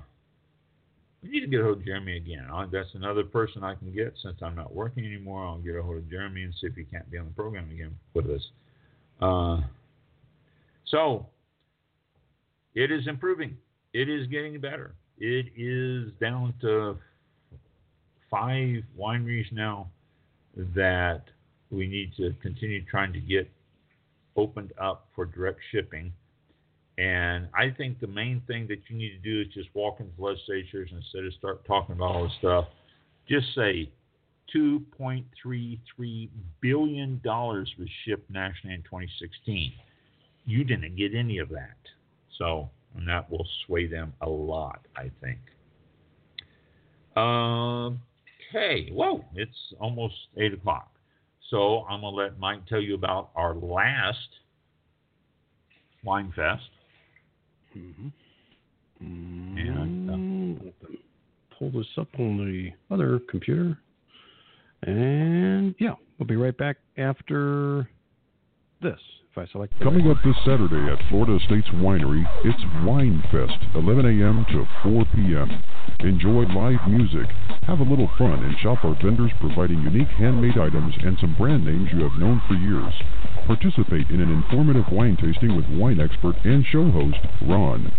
we 1.23 1.31
need 1.31 1.41
to 1.41 1.47
get 1.47 1.61
a 1.61 1.65
hold 1.65 1.79
of 1.79 1.85
Jeremy 1.85 2.17
again. 2.17 2.47
that's 2.73 2.89
another 2.95 3.25
person 3.25 3.65
I 3.65 3.75
can 3.75 3.93
get 3.93 4.15
since 4.23 4.37
I'm 4.41 4.55
not 4.55 4.75
working 4.75 5.05
anymore. 5.05 5.45
I'll 5.45 5.59
get 5.59 5.75
a 5.75 5.83
hold 5.83 5.99
of 5.99 6.11
Jeremy 6.11 6.45
and 6.45 6.55
see 6.61 6.69
if 6.69 6.75
he 6.77 6.85
can't 6.85 7.11
be 7.11 7.19
on 7.19 7.27
the 7.27 7.33
program 7.33 7.71
again 7.71 7.95
with 8.15 8.27
us. 8.27 8.51
Uh, 9.21 9.61
so, 10.87 11.27
it 12.75 12.91
is 12.91 13.07
improving. 13.07 13.57
It 13.93 14.09
is 14.09 14.27
getting 14.29 14.61
better. 14.61 14.95
It 15.19 15.47
is 15.57 16.13
down 16.21 16.55
to 16.61 16.97
five 18.31 18.83
wineries 18.99 19.51
now 19.53 19.89
that 20.75 21.23
we 21.71 21.87
need 21.87 22.13
to 22.17 22.33
continue 22.43 22.85
trying 22.85 23.13
to 23.13 23.21
get 23.21 23.49
opened 24.37 24.73
up 24.81 25.09
for 25.15 25.25
direct 25.25 25.59
shipping. 25.73 26.13
And 26.99 27.49
I 27.55 27.71
think 27.77 28.01
the 28.01 28.07
main 28.07 28.43
thing 28.47 28.67
that 28.69 28.79
you 28.89 28.97
need 28.97 29.11
to 29.11 29.19
do 29.19 29.41
is 29.41 29.55
just 29.55 29.69
walk 29.75 30.01
into 30.01 30.13
legislatures 30.19 30.91
instead 30.93 31.25
of 31.25 31.33
start 31.35 31.65
talking 31.65 31.95
about 31.95 32.15
all 32.15 32.25
this 32.25 32.33
stuff. 32.39 32.67
Just 33.29 33.47
say 33.55 33.91
$2.33 34.55 36.29
billion 36.61 37.21
was 37.25 37.89
shipped 38.05 38.31
nationally 38.31 38.75
in 38.75 38.83
2016. 38.83 39.73
You 40.45 40.65
didn't 40.65 40.97
get 40.97 41.15
any 41.15 41.39
of 41.39 41.49
that. 41.51 41.77
So, 42.39 42.71
and 42.97 43.07
that 43.09 43.31
will 43.31 43.47
sway 43.67 43.87
them 43.87 44.13
a 44.21 44.29
lot, 44.29 44.81
I 44.97 45.11
think. 45.21 45.39
Okay, 47.17 48.91
whoa, 48.93 49.25
it's 49.35 49.75
almost 49.81 50.15
8 50.37 50.55
o'clock. 50.55 50.91
So 51.51 51.85
I'm 51.89 52.03
going 52.03 52.15
to 52.15 52.21
let 52.23 52.39
Mike 52.39 52.67
tell 52.67 52.81
you 52.81 52.95
about 52.95 53.31
our 53.35 53.55
last 53.55 54.29
Wine 56.05 56.33
Fest. 56.37 56.63
Mm-hmm. 57.77 58.09
And 59.01 60.61
uh, 60.61 60.87
pull 61.59 61.71
this 61.71 61.87
up 61.99 62.09
on 62.19 62.37
the 62.39 62.95
other 62.95 63.21
computer. 63.31 63.79
And 64.83 65.75
yeah, 65.79 65.95
we'll 66.19 66.27
be 66.27 66.37
right 66.37 66.57
back 66.57 66.77
after 66.97 67.89
this. 68.83 68.99
If 69.39 69.49
I 69.49 69.53
select 69.53 69.79
Coming 69.79 70.11
up 70.11 70.17
this 70.25 70.35
Saturday 70.45 70.91
at 70.91 70.99
Florida 71.09 71.37
Estates 71.37 71.69
Winery, 71.69 72.27
it's 72.43 72.59
Wine 72.83 73.23
Fest, 73.31 73.71
11 73.77 74.05
a.m. 74.05 74.45
to 74.51 74.67
4 74.83 75.05
p.m. 75.15 75.63
Enjoy 76.01 76.43
live 76.51 76.83
music, 76.89 77.31
have 77.63 77.79
a 77.79 77.85
little 77.85 78.11
fun, 78.19 78.43
and 78.43 78.59
shop 78.59 78.85
our 78.85 78.97
vendors 79.01 79.31
providing 79.39 79.83
unique 79.83 80.09
handmade 80.09 80.59
items 80.59 80.93
and 81.05 81.17
some 81.21 81.37
brand 81.39 81.65
names 81.65 81.89
you 81.93 82.03
have 82.03 82.19
known 82.19 82.43
for 82.49 82.55
years. 82.55 82.93
Participate 83.47 84.11
in 84.11 84.21
an 84.21 84.33
informative 84.33 84.91
wine 84.91 85.17
tasting 85.17 85.55
with 85.55 85.71
wine 85.71 86.01
expert 86.01 86.35
and 86.45 86.67
show 86.67 86.91
host 86.91 87.19
Ron. 87.41 87.93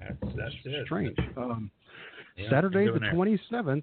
that's 0.00 0.34
that's 0.36 0.54
it. 0.64 0.86
strange. 0.86 1.16
Um, 1.36 1.70
Yeah, 2.38 2.50
Saturday 2.50 2.86
the 2.86 3.00
27th. 3.00 3.82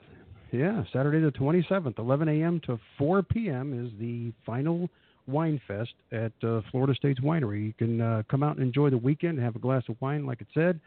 Yeah, 0.52 0.84
Saturday 0.93 1.20
the 1.20 1.32
27th, 1.32 2.00
11 2.00 2.30
a.m. 2.30 2.62
to 2.68 2.80
4 2.98 3.24
p.m. 3.24 3.86
is 3.86 3.91
the 4.00 4.32
final 4.46 4.89
wine 5.28 5.60
fest 5.68 5.93
at 6.12 6.32
uh, 6.43 6.62
Florida 6.72 6.93
Estates 6.93 7.20
Winery. 7.20 7.66
You 7.66 7.74
can 7.74 8.00
uh, 8.00 8.24
come 8.30 8.43
out 8.43 8.56
and 8.56 8.66
enjoy 8.66 8.89
the 8.89 8.98
weekend, 8.98 9.39
have 9.39 9.56
a 9.56 9.60
glass 9.60 9.84
of 9.89 9.96
wine, 10.00 10.26
like 10.26 10.39
it 10.41 10.48
said, 10.54 10.80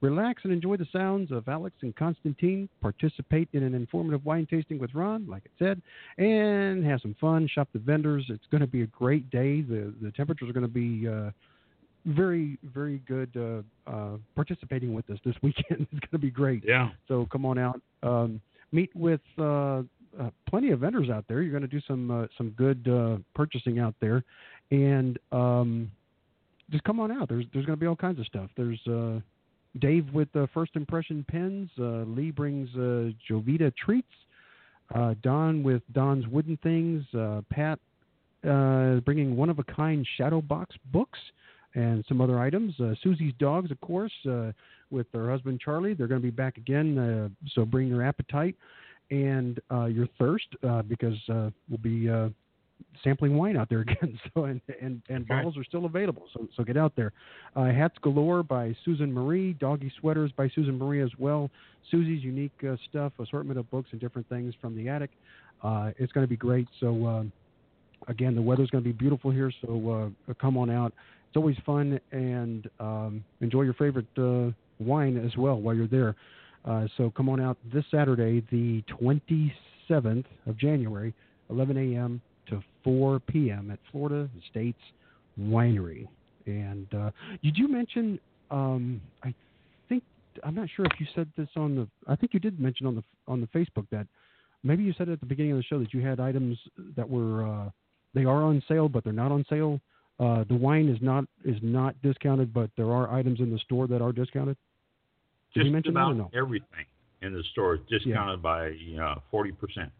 relax 0.00 0.44
and 0.44 0.52
enjoy 0.52 0.76
the 0.76 0.86
sounds 0.92 1.30
of 1.32 1.48
Alex 1.48 1.76
and 1.82 1.94
Constantine. 1.96 2.68
Participate 2.80 3.48
in 3.52 3.62
an 3.62 3.74
informative 3.74 4.24
wine 4.24 4.46
tasting 4.50 4.78
with 4.78 4.94
Ron, 4.94 5.26
like 5.28 5.42
I 5.46 5.64
said, 5.64 5.82
and 6.18 6.84
have 6.84 7.00
some 7.00 7.16
fun. 7.20 7.48
Shop 7.48 7.68
the 7.72 7.78
vendors. 7.78 8.24
It's 8.28 8.46
going 8.50 8.60
to 8.60 8.66
be 8.66 8.82
a 8.82 8.86
great 8.86 9.30
day. 9.30 9.62
The 9.62 9.92
the 10.02 10.10
temperatures 10.12 10.48
are 10.48 10.52
going 10.52 10.62
to 10.62 10.68
be 10.68 11.08
uh, 11.08 11.30
very 12.06 12.58
very 12.62 13.02
good. 13.06 13.30
Uh, 13.36 13.90
uh, 13.90 14.16
participating 14.34 14.94
with 14.94 15.08
us 15.10 15.18
this 15.24 15.36
weekend 15.42 15.82
is 15.92 16.00
going 16.00 16.12
to 16.12 16.18
be 16.18 16.30
great. 16.30 16.62
Yeah. 16.66 16.90
So 17.08 17.26
come 17.30 17.44
on 17.44 17.58
out. 17.58 17.80
Um, 18.02 18.40
meet 18.72 18.94
with 18.94 19.20
uh, 19.38 19.82
uh, 20.18 20.30
plenty 20.48 20.70
of 20.70 20.80
vendors 20.80 21.10
out 21.10 21.24
there. 21.28 21.42
You're 21.42 21.50
going 21.50 21.62
to 21.62 21.68
do 21.68 21.80
some 21.86 22.10
uh, 22.10 22.26
some 22.36 22.50
good 22.50 22.86
uh, 22.88 23.18
purchasing 23.34 23.78
out 23.78 23.94
there, 24.00 24.24
and 24.70 25.18
um, 25.32 25.90
just 26.70 26.84
come 26.84 27.00
on 27.00 27.10
out. 27.10 27.28
There's 27.28 27.44
there's 27.52 27.66
going 27.66 27.76
to 27.76 27.80
be 27.80 27.86
all 27.86 27.96
kinds 27.96 28.18
of 28.18 28.26
stuff. 28.26 28.50
There's 28.56 28.80
uh, 28.86 29.20
Dave 29.80 30.06
with 30.12 30.28
uh, 30.34 30.46
First 30.54 30.72
Impression 30.74 31.24
Pens. 31.28 31.68
Uh, 31.78 32.04
Lee 32.04 32.30
brings 32.30 32.68
uh, 32.74 33.10
Jovita 33.28 33.72
Treats. 33.76 34.06
Uh, 34.94 35.14
Don 35.22 35.62
with 35.62 35.82
Don's 35.92 36.26
Wooden 36.28 36.58
Things. 36.62 37.04
Pat 37.50 37.78
bringing 38.42 39.36
one 39.36 39.50
of 39.50 39.58
a 39.58 39.64
kind 39.64 40.06
Shadow 40.16 40.40
Box 40.40 40.76
books. 40.92 41.18
and 41.74 42.04
some 42.08 42.20
other 42.20 42.38
items. 42.38 42.74
Susie's 43.02 43.34
dogs, 43.38 43.70
of 43.70 43.80
course, 43.80 44.12
with 44.90 45.06
her 45.12 45.30
husband 45.30 45.60
Charlie. 45.60 45.94
They're 45.94 46.06
going 46.06 46.20
to 46.20 46.26
be 46.26 46.30
back 46.30 46.56
again, 46.56 47.36
so 47.52 47.64
bring 47.64 47.88
your 47.88 48.02
appetite 48.02 48.54
and 49.10 49.60
your 49.88 50.08
thirst 50.18 50.46
because 50.88 51.18
we'll 51.28 51.82
be 51.82 52.08
sampling 53.02 53.36
wine 53.36 53.56
out 53.56 53.68
there 53.68 53.80
again. 53.88 54.18
So 54.34 54.44
and 54.44 54.60
and, 54.80 55.02
and 55.08 55.26
bottles 55.26 55.56
are 55.56 55.64
still 55.64 55.84
available. 55.86 56.24
So 56.34 56.48
so 56.56 56.64
get 56.64 56.76
out 56.76 56.92
there. 56.96 57.12
Uh, 57.54 57.66
Hats 57.66 57.96
Galore 58.02 58.42
by 58.42 58.74
Susan 58.84 59.12
Marie. 59.12 59.54
Doggy 59.54 59.92
Sweaters 60.00 60.32
by 60.36 60.48
Susan 60.54 60.78
Marie 60.78 61.02
as 61.02 61.10
well. 61.18 61.50
Susie's 61.90 62.22
unique 62.22 62.52
uh, 62.68 62.76
stuff, 62.88 63.12
assortment 63.20 63.58
of 63.58 63.70
books 63.70 63.88
and 63.92 64.00
different 64.00 64.28
things 64.28 64.54
from 64.60 64.76
the 64.76 64.88
attic. 64.88 65.10
Uh, 65.62 65.90
it's 65.98 66.12
going 66.12 66.24
to 66.24 66.28
be 66.28 66.36
great. 66.36 66.66
So 66.80 67.06
um, 67.06 67.32
again, 68.08 68.34
the 68.34 68.42
weather's 68.42 68.70
going 68.70 68.82
to 68.82 68.88
be 68.88 68.96
beautiful 68.96 69.30
here. 69.30 69.52
So 69.64 70.12
uh, 70.28 70.34
come 70.34 70.56
on 70.56 70.70
out. 70.70 70.92
It's 71.28 71.36
always 71.36 71.56
fun 71.64 72.00
and 72.12 72.68
um, 72.80 73.24
enjoy 73.40 73.62
your 73.62 73.74
favorite 73.74 74.06
uh, 74.18 74.52
wine 74.78 75.16
as 75.24 75.36
well 75.36 75.60
while 75.60 75.74
you're 75.74 75.86
there. 75.86 76.14
Uh, 76.64 76.86
so 76.96 77.12
come 77.16 77.28
on 77.28 77.40
out 77.40 77.56
this 77.72 77.84
Saturday, 77.90 78.44
the 78.50 78.82
27th 79.00 80.24
of 80.46 80.56
January, 80.58 81.14
11 81.50 81.76
a.m. 81.76 82.20
to 82.48 82.62
4 82.84 83.20
p.m. 83.20 83.70
at 83.70 83.78
Florida 83.90 84.28
Estates 84.44 84.78
Winery. 85.40 86.08
And 86.46 86.86
uh, 86.94 87.10
did 87.42 87.56
you 87.56 87.68
mention? 87.68 88.18
Um, 88.50 89.00
I 89.24 89.34
think 89.88 90.04
I'm 90.44 90.54
not 90.54 90.68
sure 90.76 90.84
if 90.84 91.00
you 91.00 91.06
said 91.14 91.28
this 91.36 91.48
on 91.56 91.74
the. 91.74 91.88
I 92.06 92.14
think 92.16 92.34
you 92.34 92.40
did 92.40 92.60
mention 92.60 92.86
on 92.86 92.94
the 92.94 93.02
on 93.26 93.40
the 93.40 93.48
Facebook 93.48 93.86
that 93.90 94.06
maybe 94.62 94.84
you 94.84 94.94
said 94.96 95.08
at 95.08 95.20
the 95.20 95.26
beginning 95.26 95.52
of 95.52 95.58
the 95.58 95.64
show 95.64 95.78
that 95.78 95.92
you 95.92 96.00
had 96.00 96.20
items 96.20 96.56
that 96.96 97.08
were 97.08 97.46
uh, 97.46 97.70
they 98.14 98.24
are 98.24 98.42
on 98.42 98.62
sale, 98.68 98.88
but 98.88 99.04
they're 99.04 99.12
not 99.12 99.32
on 99.32 99.44
sale. 99.48 99.80
Uh, 100.18 100.44
the 100.48 100.54
wine 100.54 100.88
is 100.88 100.98
not 101.02 101.24
is 101.44 101.56
not 101.62 102.00
discounted, 102.02 102.54
but 102.54 102.70
there 102.76 102.90
are 102.90 103.12
items 103.12 103.40
in 103.40 103.50
the 103.50 103.58
store 103.58 103.86
that 103.86 104.00
are 104.00 104.12
discounted. 104.12 104.56
Did 105.52 105.60
Just 105.60 105.66
you 105.66 105.72
mention 105.72 105.94
that 105.94 106.00
about 106.00 106.12
or 106.12 106.14
no? 106.14 106.30
everything 106.34 106.86
in 107.22 107.32
the 107.34 107.42
store 107.52 107.74
is 107.74 107.80
discounted 107.90 108.42
by 108.42 108.70
uh, 109.02 109.16
forty 109.30 109.52
percent. 109.52 109.90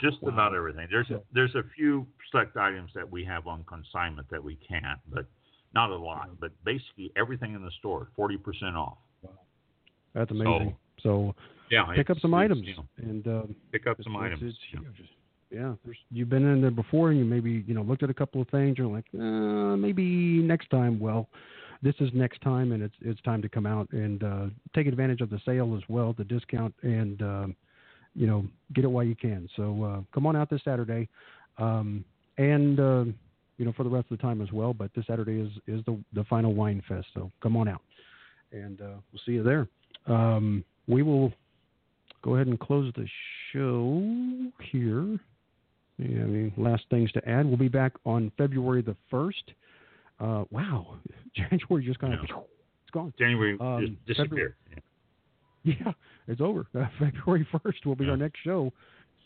Just 0.00 0.22
Wow. 0.22 0.30
about 0.30 0.54
everything. 0.54 0.88
There's 0.90 1.08
So- 1.08 1.24
there's 1.32 1.54
a 1.54 1.62
few 1.62 2.06
select 2.30 2.56
items 2.56 2.92
that 2.94 3.08
we 3.10 3.24
have 3.24 3.46
on 3.46 3.64
consignment 3.64 4.28
that 4.30 4.42
we 4.42 4.56
can't, 4.56 5.00
but 5.08 5.26
not 5.74 5.90
a 5.90 5.96
lot. 5.96 6.40
But 6.40 6.52
basically 6.64 7.12
everything 7.16 7.54
in 7.54 7.62
the 7.62 7.70
store, 7.72 8.08
forty 8.16 8.36
percent 8.36 8.76
off. 8.76 8.98
That's 10.12 10.30
amazing. 10.30 10.76
So, 11.00 11.34
Yeah, 11.70 11.84
pick 11.94 12.10
up 12.10 12.18
some 12.18 12.34
items 12.34 12.66
you 12.66 12.74
know, 12.74 12.86
and 12.96 13.28
um, 13.28 13.56
pick 13.70 13.86
up 13.86 14.02
some 14.02 14.16
items. 14.16 14.42
it's 14.42 14.72
Yeah. 14.72 14.80
Yeah, 15.52 15.74
you've 16.12 16.28
been 16.28 16.44
in 16.44 16.60
there 16.60 16.70
before, 16.70 17.10
and 17.10 17.18
you 17.18 17.24
maybe 17.24 17.64
you 17.66 17.74
know 17.74 17.82
looked 17.82 18.04
at 18.04 18.10
a 18.10 18.14
couple 18.14 18.40
of 18.40 18.48
things. 18.50 18.78
You're 18.78 18.86
like, 18.86 19.06
uh, 19.18 19.76
maybe 19.76 20.40
next 20.42 20.70
time. 20.70 21.00
Well, 21.00 21.28
this 21.82 21.94
is 22.00 22.12
next 22.14 22.40
time, 22.40 22.70
and 22.70 22.82
it's 22.84 22.94
it's 23.00 23.20
time 23.22 23.42
to 23.42 23.48
come 23.48 23.66
out 23.66 23.90
and 23.92 24.22
uh, 24.22 24.46
take 24.74 24.86
advantage 24.86 25.20
of 25.20 25.28
the 25.30 25.40
sale 25.40 25.76
as 25.76 25.82
well, 25.88 26.12
the 26.12 26.22
discount, 26.24 26.72
and 26.82 27.20
um, 27.22 27.56
you 28.14 28.26
know 28.26 28.44
get 28.74 28.84
it 28.84 28.88
while 28.88 29.04
you 29.04 29.14
can. 29.14 29.48
So 29.56 29.82
uh, 29.84 30.00
come 30.12 30.26
on 30.26 30.36
out 30.36 30.50
this 30.50 30.62
Saturday, 30.64 31.08
um, 31.58 32.04
and 32.38 32.78
uh, 32.78 33.04
you 33.58 33.64
know 33.64 33.72
for 33.76 33.84
the 33.84 33.90
rest 33.90 34.06
of 34.10 34.18
the 34.18 34.22
time 34.22 34.40
as 34.40 34.52
well. 34.52 34.72
But 34.72 34.90
this 34.94 35.06
Saturday 35.06 35.40
is 35.40 35.50
is 35.66 35.84
the 35.86 35.98
the 36.12 36.24
final 36.24 36.54
wine 36.54 36.82
fest, 36.88 37.06
so 37.14 37.30
come 37.42 37.56
on 37.56 37.68
out, 37.68 37.82
and 38.52 38.80
uh, 38.80 38.96
we'll 39.12 39.22
see 39.24 39.32
you 39.32 39.42
there. 39.42 39.68
Um, 40.06 40.64
we 40.88 41.02
will 41.02 41.32
go 42.22 42.34
ahead 42.34 42.46
and 42.46 42.58
close 42.58 42.92
the 42.96 43.06
show 43.52 44.02
here. 44.72 45.18
Yeah, 45.98 46.22
any 46.22 46.52
last 46.56 46.84
things 46.88 47.12
to 47.12 47.28
add? 47.28 47.44
We'll 47.44 47.58
be 47.58 47.68
back 47.68 47.92
on 48.06 48.32
February 48.38 48.80
the 48.80 48.96
first. 49.10 49.52
Uh, 50.18 50.44
wow, 50.50 50.96
January 51.36 51.84
just 51.84 51.98
kind 51.98 52.14
of 52.14 52.20
Yeah. 52.28 52.36
it's 52.82 52.90
gone. 52.90 53.12
January 53.18 53.58
Um, 53.60 53.98
just 54.06 54.06
disappeared. 54.06 54.54
Yeah, 55.62 55.92
it's 56.30 56.40
over. 56.40 56.66
Uh, 56.74 56.86
February 56.98 57.46
1st 57.52 57.84
will 57.86 57.96
be 57.96 58.04
Yeah. 58.04 58.12
our 58.12 58.16
next 58.16 58.38
show, 58.42 58.72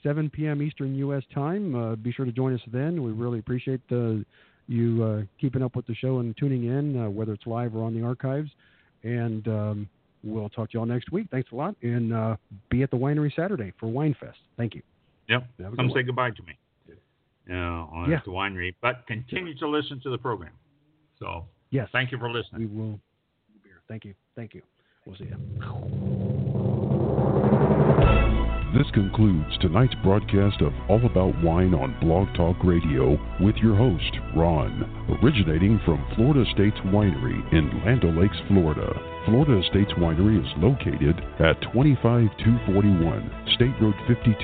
7 0.02 0.28
p.m. 0.30 0.61
Eastern 0.62 0.94
U.S. 0.96 1.22
time. 1.34 1.74
Uh, 1.74 1.94
be 1.96 2.12
sure 2.12 2.24
to 2.24 2.32
join 2.32 2.55
us 2.55 2.61
then. 2.72 3.02
We 3.02 3.12
really 3.12 3.38
appreciate 3.38 3.80
uh, 3.92 4.16
you 4.66 5.02
uh, 5.05 5.22
keeping 5.40 5.62
up 5.62 5.76
with 5.76 5.86
the 5.86 5.94
show 5.94 6.18
and 6.18 6.36
tuning 6.36 6.64
in, 6.64 6.98
uh, 7.00 7.09
whether 7.11 7.32
it's 7.32 7.46
live 7.46 7.74
or 7.76 7.84
on 7.84 7.94
the 7.94 8.02
archives. 8.05 8.50
And 9.02 9.46
um, 9.48 9.88
we'll 10.22 10.48
talk 10.48 10.70
to 10.70 10.74
you 10.74 10.80
all 10.80 10.86
next 10.86 11.12
week. 11.12 11.28
Thanks 11.30 11.52
a 11.52 11.55
lot. 11.55 11.74
And 11.82 12.12
uh, 12.14 12.36
be 12.70 12.82
at 12.82 12.90
the 12.90 12.96
winery 12.96 13.34
Saturday 13.34 13.72
for 13.78 13.86
Wine 13.86 14.16
Fest. 14.18 14.38
Thank 14.57 14.74
you. 14.74 14.82
Yep. 15.28 15.46
Come 15.61 15.70
good 15.76 15.88
say 15.88 15.92
one. 15.94 16.05
goodbye 16.07 16.30
to 16.30 16.42
me. 16.42 16.59
Uh, 17.50 17.55
on 17.55 18.11
Yeah. 18.11 18.20
the 18.24 18.30
winery, 18.30 18.74
but 18.80 19.07
continue 19.07 19.55
to 19.59 19.68
listen 19.68 20.00
to 20.02 20.09
the 20.11 20.16
program. 20.16 20.52
So 21.18 21.44
Yes. 21.70 21.88
thank 21.92 22.11
you 22.11 22.16
for 22.18 22.30
listening. 22.30 22.61
We 22.62 22.66
will. 22.66 23.00
Thank 23.86 24.07
you. 24.07 24.14
Thank 24.34 24.55
you. 24.55 24.62
We'll 25.05 25.16
see 25.16 25.24
you. 25.24 26.13
This 28.74 28.90
concludes 28.90 29.56
tonight's 29.60 29.94
broadcast 30.02 30.60
of 30.60 30.72
All 30.88 31.06
About 31.06 31.40
Wine 31.44 31.74
on 31.74 31.94
Blog 32.00 32.26
Talk 32.34 32.56
Radio 32.64 33.14
with 33.38 33.54
your 33.58 33.76
host, 33.76 34.18
Ron, 34.34 34.82
originating 35.22 35.78
from 35.84 36.04
Florida 36.16 36.42
Estates 36.42 36.82
Winery 36.90 37.38
in 37.52 37.70
Land 37.86 38.02
O'Lakes, 38.02 38.36
Florida. 38.48 38.90
Florida 39.26 39.62
Estates 39.62 39.92
Winery 39.92 40.42
is 40.42 40.50
located 40.58 41.14
at 41.38 41.62
25241 41.70 43.54
State 43.54 43.78
Road 43.80 43.94
52 44.08 44.34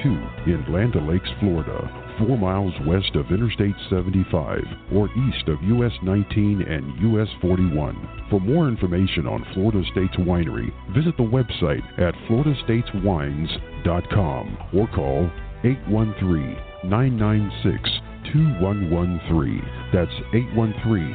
in 0.47 0.65
Land 0.73 0.95
O'Lakes, 0.95 1.31
Florida, 1.41 1.83
four 2.21 2.39
miles 2.39 2.73
west 2.87 3.17
of 3.17 3.33
Interstate 3.33 3.75
75 3.89 4.61
or 4.95 5.09
east 5.09 5.49
of 5.49 5.61
US 5.63 5.93
19 6.03 6.61
and 6.63 7.03
US 7.15 7.29
41. 7.41 8.27
For 8.31 8.41
more 8.41 8.69
information 8.69 9.27
on 9.27 9.47
Florida 9.55 9.81
Estates 9.81 10.17
Winery, 10.17 10.71
visit 10.95 11.17
the 11.17 11.23
website 11.23 11.83
at 11.99 12.15
floridaestateswines.com 12.29 14.59
or 14.75 14.87
call 14.89 15.31
813 15.65 16.57
996 16.85 17.91
2113. 18.33 19.63
That's 19.93 20.13
813 20.35 21.11